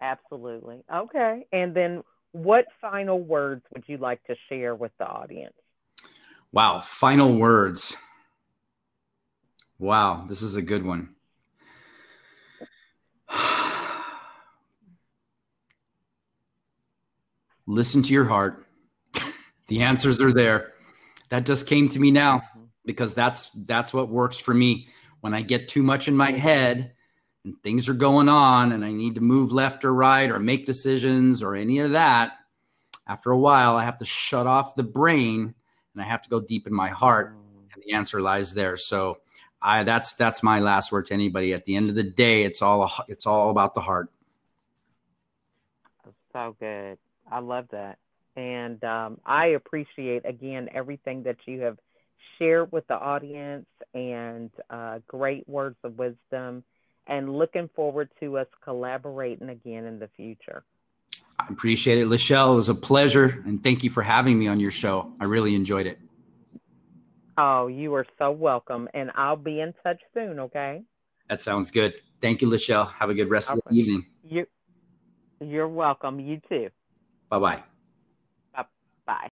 Absolutely. 0.00 0.84
Okay. 0.92 1.46
And 1.52 1.74
then 1.74 2.02
what 2.32 2.66
final 2.80 3.18
words 3.18 3.64
would 3.74 3.84
you 3.86 3.96
like 3.96 4.22
to 4.24 4.36
share 4.48 4.74
with 4.74 4.92
the 4.98 5.06
audience? 5.06 5.54
Wow, 6.52 6.78
final 6.80 7.36
words. 7.36 7.96
Wow, 9.78 10.26
this 10.28 10.42
is 10.42 10.56
a 10.56 10.62
good 10.62 10.84
one. 10.84 11.15
Listen 17.66 18.02
to 18.02 18.12
your 18.12 18.24
heart. 18.24 18.66
the 19.66 19.82
answers 19.82 20.20
are 20.20 20.32
there. 20.32 20.72
That 21.30 21.44
just 21.44 21.66
came 21.66 21.88
to 21.88 21.98
me 21.98 22.10
now 22.10 22.42
because 22.84 23.14
that's 23.14 23.50
that's 23.50 23.92
what 23.92 24.08
works 24.08 24.38
for 24.38 24.54
me. 24.54 24.88
When 25.20 25.34
I 25.34 25.42
get 25.42 25.68
too 25.68 25.82
much 25.82 26.06
in 26.06 26.16
my 26.16 26.30
head 26.30 26.92
and 27.44 27.60
things 27.62 27.88
are 27.88 27.94
going 27.94 28.28
on 28.28 28.72
and 28.72 28.84
I 28.84 28.92
need 28.92 29.16
to 29.16 29.20
move 29.20 29.52
left 29.52 29.84
or 29.84 29.92
right 29.92 30.30
or 30.30 30.38
make 30.38 30.66
decisions 30.66 31.42
or 31.42 31.56
any 31.56 31.80
of 31.80 31.92
that, 31.92 32.32
after 33.08 33.30
a 33.30 33.38
while 33.38 33.76
I 33.76 33.84
have 33.84 33.98
to 33.98 34.04
shut 34.04 34.46
off 34.46 34.76
the 34.76 34.84
brain 34.84 35.54
and 35.94 36.02
I 36.02 36.04
have 36.04 36.22
to 36.22 36.28
go 36.28 36.40
deep 36.40 36.66
in 36.66 36.74
my 36.74 36.88
heart 36.88 37.34
and 37.74 37.82
the 37.82 37.92
answer 37.92 38.20
lies 38.20 38.54
there. 38.54 38.76
So 38.76 39.18
I 39.60 39.82
that's 39.82 40.14
that's 40.14 40.42
my 40.42 40.60
last 40.60 40.92
word 40.92 41.06
to 41.06 41.14
anybody. 41.14 41.52
At 41.52 41.64
the 41.64 41.74
end 41.74 41.88
of 41.88 41.96
the 41.96 42.04
day, 42.04 42.44
it's 42.44 42.62
all 42.62 42.90
it's 43.08 43.26
all 43.26 43.50
about 43.50 43.74
the 43.74 43.80
heart. 43.80 44.10
So 46.32 46.54
good. 46.60 46.98
I 47.30 47.40
love 47.40 47.66
that. 47.72 47.98
And 48.36 48.82
um, 48.84 49.18
I 49.24 49.46
appreciate, 49.48 50.26
again, 50.26 50.68
everything 50.74 51.22
that 51.24 51.36
you 51.46 51.60
have 51.62 51.78
shared 52.38 52.70
with 52.70 52.86
the 52.86 52.94
audience 52.94 53.66
and 53.94 54.50
uh, 54.68 54.98
great 55.06 55.48
words 55.48 55.76
of 55.84 55.98
wisdom. 55.98 56.64
And 57.06 57.38
looking 57.38 57.70
forward 57.74 58.10
to 58.20 58.38
us 58.38 58.48
collaborating 58.64 59.48
again 59.48 59.84
in 59.84 59.98
the 59.98 60.08
future. 60.16 60.64
I 61.38 61.46
appreciate 61.48 61.98
it, 61.98 62.08
Lachelle. 62.08 62.52
It 62.52 62.56
was 62.56 62.68
a 62.68 62.74
pleasure, 62.74 63.42
and 63.46 63.62
thank 63.62 63.84
you 63.84 63.90
for 63.90 64.02
having 64.02 64.38
me 64.38 64.48
on 64.48 64.58
your 64.58 64.70
show. 64.72 65.12
I 65.20 65.26
really 65.26 65.54
enjoyed 65.54 65.86
it. 65.86 65.98
Oh, 67.38 67.68
you 67.68 67.94
are 67.94 68.06
so 68.18 68.30
welcome. 68.30 68.88
And 68.92 69.10
I'll 69.14 69.36
be 69.36 69.60
in 69.60 69.74
touch 69.84 70.00
soon, 70.14 70.40
okay? 70.40 70.82
That 71.28 71.42
sounds 71.42 71.70
good. 71.70 72.00
Thank 72.20 72.42
you, 72.42 72.48
Lachelle. 72.48 72.90
Have 72.94 73.10
a 73.10 73.14
good 73.14 73.30
rest 73.30 73.50
of 73.50 73.60
the 73.68 73.76
evening. 73.76 74.06
You, 74.22 74.46
you're 75.40 75.68
welcome. 75.68 76.18
You 76.18 76.40
too. 76.48 76.70
Bye 77.28 77.38
bye. 77.38 77.62
Bye. 78.54 78.64
Bye. 79.06 79.28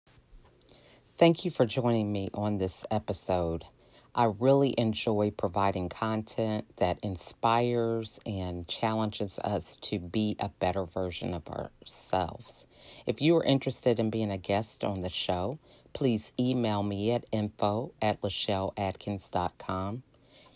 Thank 1.18 1.46
you 1.46 1.52
for 1.52 1.66
joining 1.66 2.12
me 2.12 2.30
on 2.34 2.58
this 2.58 2.86
episode. 2.90 3.66
I 4.14 4.26
really 4.26 4.76
enjoy 4.78 5.32
providing 5.32 5.88
content 5.88 6.66
that 6.78 7.00
inspires 7.02 8.20
and 8.26 8.68
challenges 8.68 9.40
us 9.40 9.78
to 9.78 10.00
be 10.00 10.36
a 10.40 10.50
better 10.50 10.84
version 10.84 11.34
of 11.34 11.48
ourselves. 11.48 12.66
If 13.06 13.22
you 13.22 13.38
are 13.38 13.44
interested 13.44 14.00
in 14.00 14.10
being 14.10 14.32
a 14.32 14.38
guest 14.38 14.84
on 14.84 15.02
the 15.02 15.10
show, 15.10 15.60
please 15.94 16.34
email 16.38 16.84
me 16.84 17.12
at 17.12 17.26
info 17.32 17.94
at 18.02 18.22
lachelleatkins.com. 18.22 20.04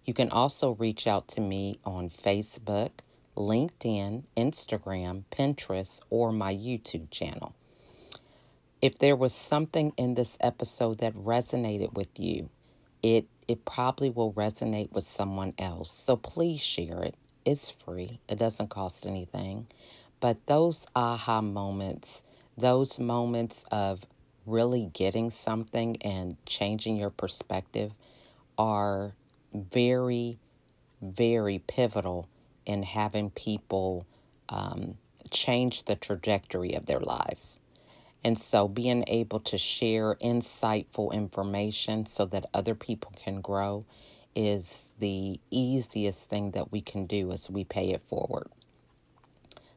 You 0.03 0.13
can 0.13 0.29
also 0.29 0.71
reach 0.71 1.07
out 1.07 1.27
to 1.29 1.41
me 1.41 1.79
on 1.85 2.09
Facebook, 2.09 2.91
LinkedIn, 3.35 4.23
Instagram, 4.37 5.23
Pinterest, 5.31 6.01
or 6.09 6.31
my 6.31 6.53
YouTube 6.53 7.09
channel. 7.11 7.55
If 8.81 8.99
there 8.99 9.15
was 9.15 9.33
something 9.33 9.93
in 9.97 10.15
this 10.15 10.37
episode 10.39 10.99
that 10.99 11.13
resonated 11.15 11.93
with 11.93 12.19
you, 12.19 12.49
it 13.01 13.27
it 13.47 13.65
probably 13.65 14.09
will 14.09 14.33
resonate 14.33 14.91
with 14.91 15.07
someone 15.07 15.53
else. 15.59 15.91
So 15.91 16.15
please 16.15 16.61
share 16.61 17.03
it. 17.03 17.15
It's 17.45 17.69
free. 17.69 18.19
It 18.27 18.39
doesn't 18.39 18.69
cost 18.69 19.05
anything. 19.05 19.67
But 20.19 20.47
those 20.47 20.87
aha 20.95 21.41
moments, 21.41 22.23
those 22.57 22.99
moments 22.99 23.63
of 23.71 24.05
really 24.45 24.89
getting 24.93 25.29
something 25.29 25.97
and 26.01 26.37
changing 26.45 26.97
your 26.97 27.09
perspective 27.11 27.93
are 28.57 29.13
very, 29.53 30.39
very 31.01 31.59
pivotal 31.59 32.27
in 32.65 32.83
having 32.83 33.29
people 33.31 34.05
um, 34.49 34.97
change 35.31 35.85
the 35.85 35.95
trajectory 35.95 36.73
of 36.73 36.85
their 36.85 36.99
lives. 36.99 37.59
And 38.23 38.39
so 38.39 38.67
being 38.67 39.03
able 39.07 39.39
to 39.41 39.57
share 39.57 40.15
insightful 40.15 41.13
information 41.13 42.05
so 42.05 42.25
that 42.25 42.49
other 42.53 42.75
people 42.75 43.11
can 43.15 43.41
grow 43.41 43.85
is 44.35 44.83
the 44.99 45.39
easiest 45.51 46.21
thing 46.29 46.51
that 46.51 46.71
we 46.71 46.81
can 46.81 47.05
do 47.05 47.31
as 47.31 47.49
we 47.49 47.63
pay 47.63 47.91
it 47.91 48.01
forward. 48.01 48.47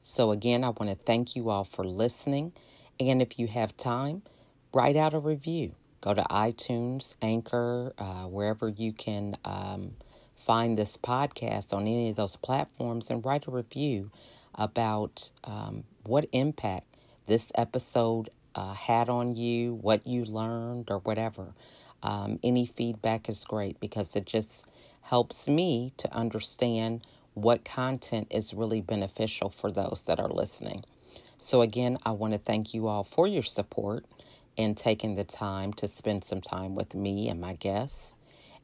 So, 0.03 0.33
again, 0.33 0.65
I 0.65 0.71
want 0.71 0.89
to 0.89 0.95
thank 0.95 1.37
you 1.37 1.51
all 1.51 1.65
for 1.65 1.85
listening. 1.85 2.53
And 2.99 3.21
if 3.21 3.39
you 3.39 3.47
have 3.49 3.77
time, 3.77 4.23
write 4.73 4.97
out 4.97 5.15
a 5.15 5.19
review. 5.19 5.75
Go 6.01 6.15
to 6.15 6.23
iTunes, 6.31 7.17
Anchor, 7.21 7.93
uh, 7.99 8.25
wherever 8.25 8.69
you 8.69 8.93
can 8.93 9.37
um, 9.45 9.93
find 10.39 10.79
this 10.79 10.97
podcast 10.97 11.73
on 11.73 11.83
any 11.83 12.11
of 12.11 12.17
those 12.17 12.37
platforms 12.37 13.11
and 13.11 13.25
write 13.25 13.47
a 13.47 13.51
review 13.51 14.11
about 14.55 15.31
um, 15.45 15.85
what 16.05 16.27
impact 16.33 16.97
this 17.27 17.49
episode 17.55 18.31
uh, 18.55 18.73
had 18.73 19.09
on 19.09 19.37
you, 19.37 19.75
what 19.75 20.07
you 20.07 20.25
learned, 20.25 20.91
or 20.91 20.99
whatever. 21.01 21.55
Um, 22.03 22.39
any 22.43 22.67
feedback 22.67 23.29
is 23.29 23.45
great 23.45 23.79
because 23.81 24.17
it 24.17 24.25
just 24.25 24.65
helps 25.03 25.49
me 25.49 25.93
to 25.99 26.13
understand 26.13 27.03
what 27.35 27.65
content 27.65 28.29
is 28.31 28.55
really 28.55 28.81
beneficial 28.81 29.51
for 29.51 29.71
those 29.71 30.03
that 30.07 30.19
are 30.19 30.29
listening. 30.29 30.85
So, 31.39 31.63
again, 31.63 31.99
I 32.05 32.11
want 32.11 32.33
to 32.33 32.39
thank 32.39 32.75
you 32.75 32.89
all 32.89 33.05
for 33.05 33.27
your 33.29 33.45
support 33.45 34.05
and 34.57 34.77
taking 34.77 35.15
the 35.15 35.25
time 35.25 35.73
to 35.75 35.87
spend 35.87 36.25
some 36.25 36.41
time 36.41 36.75
with 36.75 36.95
me 36.95 37.29
and 37.29 37.41
my 37.41 37.55
guests. 37.55 38.15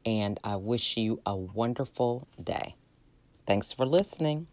And 0.06 0.38
I 0.44 0.56
wish 0.56 0.96
you 0.96 1.20
a 1.26 1.36
wonderful 1.36 2.28
day. 2.42 2.76
Thanks 3.46 3.72
for 3.72 3.86
listening. 3.86 4.48